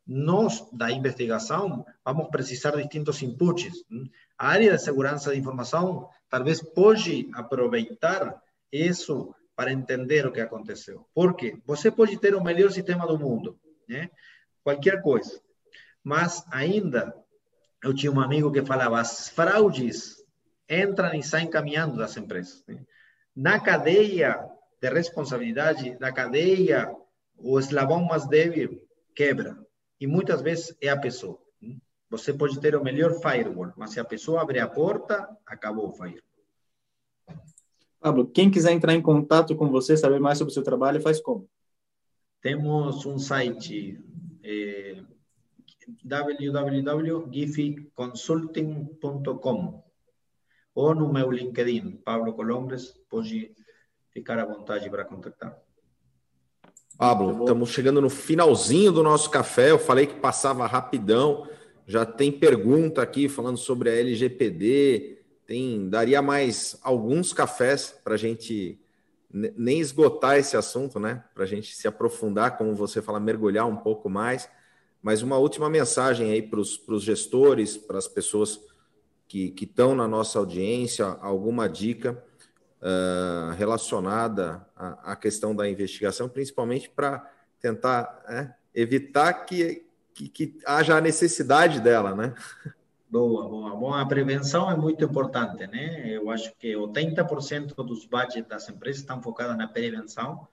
nós, 0.06 0.68
da 0.74 0.92
investigação, 0.92 1.86
vamos 2.04 2.30
precisar 2.30 2.72
de 2.72 2.82
distintos 2.82 3.22
inputs. 3.22 3.86
A 4.38 4.48
área 4.48 4.72
de 4.72 4.82
segurança 4.82 5.32
de 5.32 5.40
informação 5.40 6.10
talvez 6.28 6.62
pode 6.62 7.30
aproveitar 7.34 8.42
isso 8.72 9.34
para 9.56 9.72
entender 9.72 10.26
o 10.26 10.32
que 10.32 10.42
aconteceu. 10.42 11.06
Porque 11.14 11.60
você 11.66 11.92
pode 11.92 12.18
ter 12.18 12.34
o 12.34 12.44
melhor 12.44 12.72
sistema 12.72 13.06
do 13.06 13.20
mundo, 13.20 13.60
né? 13.88 14.10
qualquer 14.64 15.02
coisa, 15.02 15.40
mas 16.04 16.44
ainda, 16.52 17.16
eu 17.84 17.94
tinha 17.94 18.12
um 18.12 18.20
amigo 18.20 18.52
que 18.52 18.66
falava, 18.66 19.00
as 19.00 19.30
fraudes 19.30 20.19
entram 20.70 21.14
e 21.14 21.24
saem 21.24 21.50
caminhando 21.50 21.98
das 21.98 22.16
empresas. 22.16 22.64
Né? 22.68 22.84
Na 23.36 23.60
cadeia 23.60 24.40
de 24.82 24.90
responsabilidade, 24.90 25.98
na 26.00 26.12
cadeia, 26.12 26.94
o 27.38 27.60
eslabão 27.60 28.04
mais 28.04 28.28
débil 28.28 28.82
quebra 29.16 29.58
e 30.00 30.08
muitas 30.08 30.42
vezes 30.42 30.76
é 30.82 30.90
a 30.90 30.98
pessoa. 30.98 31.40
Você 32.10 32.34
pode 32.34 32.60
ter 32.60 32.76
o 32.76 32.84
melhor 32.84 33.14
firewall, 33.22 33.72
mas 33.78 33.92
se 33.92 34.00
a 34.00 34.06
pessoa 34.06 34.42
abrir 34.42 34.60
a 34.60 34.68
porta, 34.68 35.30
acabou 35.46 35.90
o 35.90 35.94
firewall. 35.94 36.24
Pablo, 38.00 38.28
quem 38.28 38.50
quiser 38.50 38.72
entrar 38.72 38.94
em 38.94 39.02
contato 39.02 39.56
com 39.56 39.70
você, 39.70 39.96
saber 39.96 40.20
mais 40.20 40.38
sobre 40.38 40.52
o 40.52 40.54
seu 40.54 40.64
trabalho, 40.64 41.02
faz 41.02 41.22
como? 41.22 41.48
Temos 42.42 43.06
um 43.06 43.20
site 43.20 44.00
é, 44.42 45.04
ou 50.80 50.96
no 50.96 51.12
meu 51.12 51.30
LinkedIn, 51.30 52.00
Pablo 52.06 52.32
Colombres, 52.34 52.94
pode 53.10 53.52
ficar 54.12 54.40
à 54.40 54.46
vontade 54.46 54.90
para 54.90 55.04
contactar. 55.04 55.60
Pablo, 56.98 57.42
estamos 57.42 57.70
chegando 57.70 58.00
no 58.00 58.10
finalzinho 58.10 58.90
do 58.94 59.04
nosso 59.04 59.30
café. 59.30 59.72
Eu 59.72 59.80
falei 59.80 60.08
que 60.08 60.16
passava 60.16 60.66
rapidão. 60.66 61.46
Já 61.86 62.06
tem 62.06 62.32
pergunta 62.32 63.02
aqui 63.02 63.28
falando 63.28 63.58
sobre 63.58 63.90
a 63.90 63.94
LGPD, 63.94 65.22
tem 65.46 65.90
daria 65.90 66.22
mais 66.22 66.80
alguns 66.82 67.34
cafés 67.34 67.94
para 68.02 68.14
a 68.14 68.18
gente 68.18 68.80
nem 69.32 69.80
esgotar 69.82 70.38
esse 70.38 70.56
assunto, 70.56 70.98
né? 70.98 71.26
Para 71.34 71.44
a 71.44 71.48
gente 71.48 71.76
se 71.76 71.90
aprofundar, 71.90 72.58
como 72.58 72.74
você 72.74 73.02
fala, 73.02 73.20
mergulhar 73.20 73.68
um 73.68 73.76
pouco 73.76 74.10
mais. 74.10 74.50
Mas 75.02 75.22
uma 75.22 75.38
última 75.38 75.70
mensagem 75.70 76.32
aí 76.32 76.42
para 76.42 76.60
os 76.60 77.04
gestores, 77.04 77.76
para 77.76 77.98
as 77.98 78.08
pessoas 78.08 78.62
que 79.30 79.54
estão 79.64 79.94
na 79.94 80.08
nossa 80.08 80.40
audiência, 80.40 81.06
alguma 81.06 81.70
dica 81.70 82.22
uh, 82.82 83.54
relacionada 83.56 84.66
à, 84.76 85.12
à, 85.12 85.16
questão 85.16 85.56
da 85.56 85.70
investigação, 85.70 86.28
principalmente 86.28 86.90
para 86.90 87.32
tentar 87.62 88.24
né, 88.28 88.56
evitar 88.74 89.34
que, 89.46 89.86
que, 90.16 90.30
que 90.30 90.58
haja 90.66 90.98
a 90.98 91.02
necessidade 91.02 91.80
dela, 91.80 92.16
né? 92.16 92.34
Boa, 93.08 93.48
boa. 93.48 93.76
Bom, 93.76 93.94
a 93.94 94.06
prevenção 94.06 94.70
é 94.70 94.76
muito 94.76 95.04
importante, 95.04 95.68
né? 95.68 96.10
Eu 96.10 96.32
acho 96.32 96.52
que 96.58 96.74
80% 96.74 97.76
dos 97.84 98.06
budgets 98.06 98.48
das 98.48 98.68
empresas 98.68 99.02
estão 99.02 99.22
focados 99.22 99.56
na 99.56 99.68
prevenção, 99.68 100.48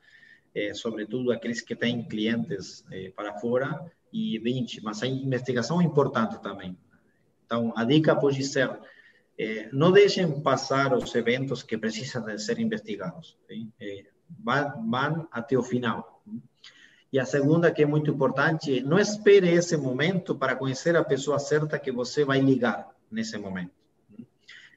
é, 0.55 0.75
sobretudo 0.75 1.33
aqueles 1.33 1.63
que 1.63 1.75
têm 1.75 2.03
clientes 2.03 2.85
é, 2.91 3.11
para 3.11 3.39
fora, 3.39 3.91
e 4.13 4.39
20%, 4.41 4.81
mas 4.83 5.03
a 5.03 5.07
investigação 5.07 5.81
é 5.81 5.85
importante 5.85 6.41
também. 6.41 6.77
Então, 7.47 7.73
a 7.77 7.85
dica 7.85 8.15
pode 8.15 8.43
ser, 8.45 8.69
é, 9.39 9.69
não 9.73 9.93
deixem 9.93 10.41
passar 10.43 10.93
os 10.93 11.15
eventos 11.15 11.63
que 11.63 11.79
precisam 11.79 12.25
de 12.25 12.39
ser 12.39 12.59
investigados. 12.59 13.39
Vão, 14.45 14.91
vão 14.91 15.29
até 15.31 15.57
o 15.57 15.63
final. 15.63 16.23
E 17.13 17.19
a 17.21 17.25
segunda, 17.25 17.71
que 17.71 17.83
é 17.83 17.87
muito 17.87 18.11
importante, 18.11 18.81
não 18.81 18.99
espere 18.99 19.49
esse 19.51 19.77
momento 19.77 20.35
para 20.35 20.57
conhecer 20.57 20.97
a 20.97 21.05
pessoa 21.05 21.39
certa 21.39 21.79
que 21.79 21.93
você 21.93 22.25
vai 22.25 22.41
ligar 22.41 22.89
nesse 23.11 23.39
momento. 23.39 23.73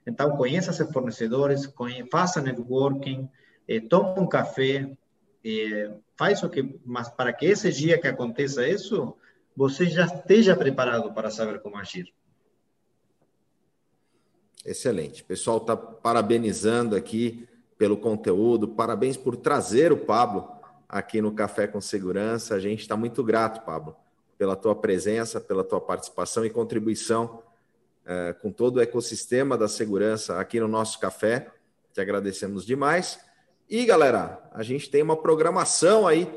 Então, 0.05 0.37
conheça 0.37 0.71
seus 0.71 0.91
fornecedores, 0.91 1.71
faça 2.11 2.41
networking, 2.41 3.27
eh, 3.67 3.79
tome 3.81 4.19
um 4.19 4.27
café, 4.27 4.89
eh, 5.43 5.91
faz 6.15 6.41
o 6.43 6.49
que, 6.49 6.79
mas 6.85 7.09
para 7.09 7.33
que 7.33 7.45
esse 7.45 7.71
dia 7.71 7.99
que 7.99 8.07
aconteça 8.07 8.67
isso, 8.67 9.15
você 9.55 9.87
já 9.87 10.05
esteja 10.05 10.55
preparado 10.55 11.13
para 11.13 11.29
saber 11.29 11.59
como 11.59 11.77
agir. 11.77 12.13
Excelente. 14.65 15.21
O 15.21 15.25
pessoal 15.25 15.57
está 15.57 15.75
parabenizando 15.75 16.95
aqui 16.95 17.47
pelo 17.77 17.97
conteúdo, 17.97 18.67
parabéns 18.67 19.15
por 19.15 19.37
trazer 19.37 19.91
o 19.91 19.97
Pablo 19.97 20.51
aqui 20.87 21.21
no 21.21 21.31
Café 21.31 21.65
com 21.65 21.79
Segurança. 21.79 22.55
A 22.55 22.59
gente 22.59 22.81
está 22.81 22.97
muito 22.97 23.23
grato, 23.23 23.63
Pablo, 23.63 23.95
pela 24.37 24.55
tua 24.55 24.75
presença, 24.75 25.39
pela 25.39 25.63
tua 25.63 25.79
participação 25.79 26.45
e 26.45 26.49
contribuição 26.49 27.41
é, 28.05 28.33
com 28.33 28.51
todo 28.51 28.77
o 28.77 28.81
ecossistema 28.81 29.57
da 29.57 29.67
segurança 29.67 30.39
aqui 30.39 30.59
no 30.59 30.67
nosso 30.67 30.99
café. 30.99 31.47
Te 31.93 32.01
agradecemos 32.01 32.65
demais. 32.65 33.19
E, 33.69 33.85
galera, 33.85 34.41
a 34.51 34.63
gente 34.63 34.89
tem 34.89 35.01
uma 35.01 35.15
programação 35.15 36.07
aí 36.07 36.27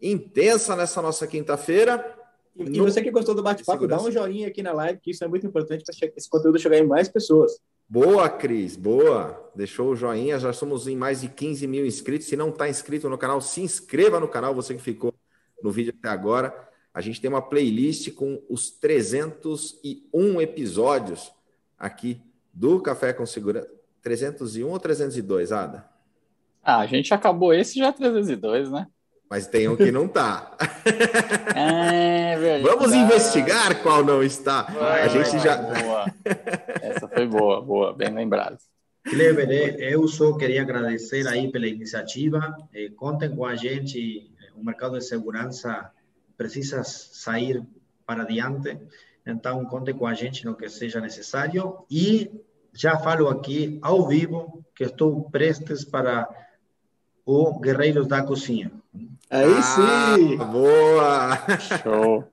intensa 0.00 0.76
nessa 0.76 1.02
nossa 1.02 1.26
quinta-feira. 1.26 2.16
E, 2.58 2.80
você 2.80 3.00
que 3.00 3.10
gostou 3.10 3.34
do 3.34 3.42
bate-papo, 3.42 3.86
dá 3.86 4.00
um 4.02 4.10
joinha 4.10 4.48
aqui 4.48 4.62
na 4.62 4.72
live, 4.72 4.98
que 5.00 5.12
isso 5.12 5.22
é 5.22 5.28
muito 5.28 5.46
importante 5.46 5.84
para 5.84 6.10
esse 6.16 6.28
conteúdo 6.28 6.58
chegar 6.58 6.76
em 6.76 6.86
mais 6.86 7.08
pessoas. 7.08 7.60
Boa, 7.88 8.28
Cris, 8.28 8.74
boa. 8.74 9.50
Deixou 9.54 9.90
o 9.90 9.96
joinha, 9.96 10.38
já 10.38 10.52
somos 10.52 10.88
em 10.88 10.96
mais 10.96 11.20
de 11.20 11.28
15 11.28 11.66
mil 11.68 11.86
inscritos. 11.86 12.26
Se 12.26 12.36
não 12.36 12.48
está 12.48 12.68
inscrito 12.68 13.08
no 13.08 13.16
canal, 13.16 13.40
se 13.40 13.60
inscreva 13.60 14.18
no 14.18 14.26
canal, 14.26 14.54
você 14.54 14.74
que 14.74 14.82
ficou 14.82 15.14
no 15.62 15.70
vídeo 15.70 15.94
até 15.96 16.08
agora. 16.08 16.68
A 16.92 17.00
gente 17.00 17.20
tem 17.20 17.30
uma 17.30 17.40
playlist 17.40 18.12
com 18.12 18.42
os 18.48 18.70
301 18.70 20.40
episódios 20.40 21.32
aqui 21.78 22.20
do 22.52 22.80
Café 22.80 23.12
com 23.12 23.24
Segurança. 23.24 23.70
301 24.02 24.68
ou 24.68 24.80
302, 24.80 25.52
Ada? 25.52 25.88
Ah, 26.62 26.78
a 26.78 26.86
gente 26.86 27.14
acabou 27.14 27.54
esse 27.54 27.78
já 27.78 27.92
302, 27.92 28.70
né? 28.70 28.88
Mas 29.30 29.46
tem 29.46 29.68
um 29.68 29.76
que 29.76 29.90
não 29.90 30.06
está. 30.06 30.56
É. 31.54 32.60
Vamos 32.60 32.92
investigar 32.92 33.82
qual 33.82 34.04
não 34.04 34.22
está. 34.22 34.62
Vai, 34.62 35.02
a 35.02 35.08
gente 35.08 35.30
vai, 35.30 35.40
já. 35.40 35.56
Boa. 35.56 36.06
Essa 36.80 37.08
foi 37.08 37.26
boa, 37.26 37.60
boa, 37.60 37.92
bem 37.92 38.14
lembrado. 38.14 38.58
Cleber, 39.02 39.76
eu 39.80 40.06
só 40.06 40.36
queria 40.36 40.62
agradecer 40.62 41.26
aí 41.26 41.50
pela 41.50 41.66
iniciativa. 41.66 42.56
Contem 42.96 43.34
com 43.34 43.44
a 43.44 43.56
gente. 43.56 44.30
O 44.54 44.64
mercado 44.64 44.98
de 44.98 45.04
segurança 45.04 45.90
precisa 46.36 46.84
sair 46.84 47.62
para 48.06 48.22
adiante. 48.22 48.78
Então, 49.26 49.64
contem 49.66 49.94
com 49.94 50.06
a 50.06 50.14
gente 50.14 50.44
no 50.44 50.54
que 50.54 50.68
seja 50.68 51.00
necessário. 51.00 51.84
E 51.90 52.30
já 52.72 52.96
falo 52.98 53.28
aqui 53.28 53.78
ao 53.82 54.06
vivo 54.06 54.64
que 54.74 54.84
estou 54.84 55.28
prestes 55.30 55.84
para 55.84 56.28
o 57.26 57.58
Guerreiros 57.58 58.06
da 58.06 58.22
Cozinha. 58.22 58.70
Aí 59.30 59.52
ah, 59.52 59.62
sim! 59.62 60.36
Boa! 60.36 61.38
Show! 61.82 62.24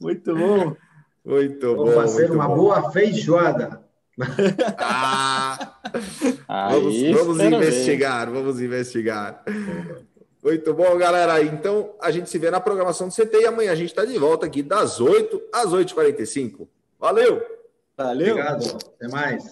Muito 0.00 0.34
bom! 0.34 0.76
Muito 1.24 1.66
Vou 1.66 1.76
bom! 1.76 1.84
Vou 1.84 1.94
fazer 1.94 2.28
muito 2.28 2.34
uma 2.34 2.48
bom. 2.48 2.56
boa 2.56 2.90
feijoada. 2.90 3.82
Ah, 6.48 6.68
vamos, 6.70 6.94
vamos 7.12 7.40
investigar, 7.40 8.26
ver. 8.26 8.32
vamos 8.34 8.60
investigar. 8.60 9.44
Muito 10.42 10.74
bom, 10.74 10.96
galera. 10.98 11.42
Então, 11.42 11.94
a 12.00 12.10
gente 12.10 12.28
se 12.28 12.38
vê 12.38 12.50
na 12.50 12.60
programação 12.60 13.08
do 13.08 13.14
CT 13.14 13.40
e 13.40 13.46
amanhã 13.46 13.72
a 13.72 13.74
gente 13.74 13.88
está 13.88 14.04
de 14.04 14.18
volta 14.18 14.46
aqui 14.46 14.62
das 14.62 15.00
8 15.00 15.40
às 15.52 15.72
8h45. 15.72 16.68
Valeu! 16.98 17.42
Valeu! 17.96 18.32
Obrigado. 18.32 18.76
Até 18.96 19.08
mais. 19.08 19.44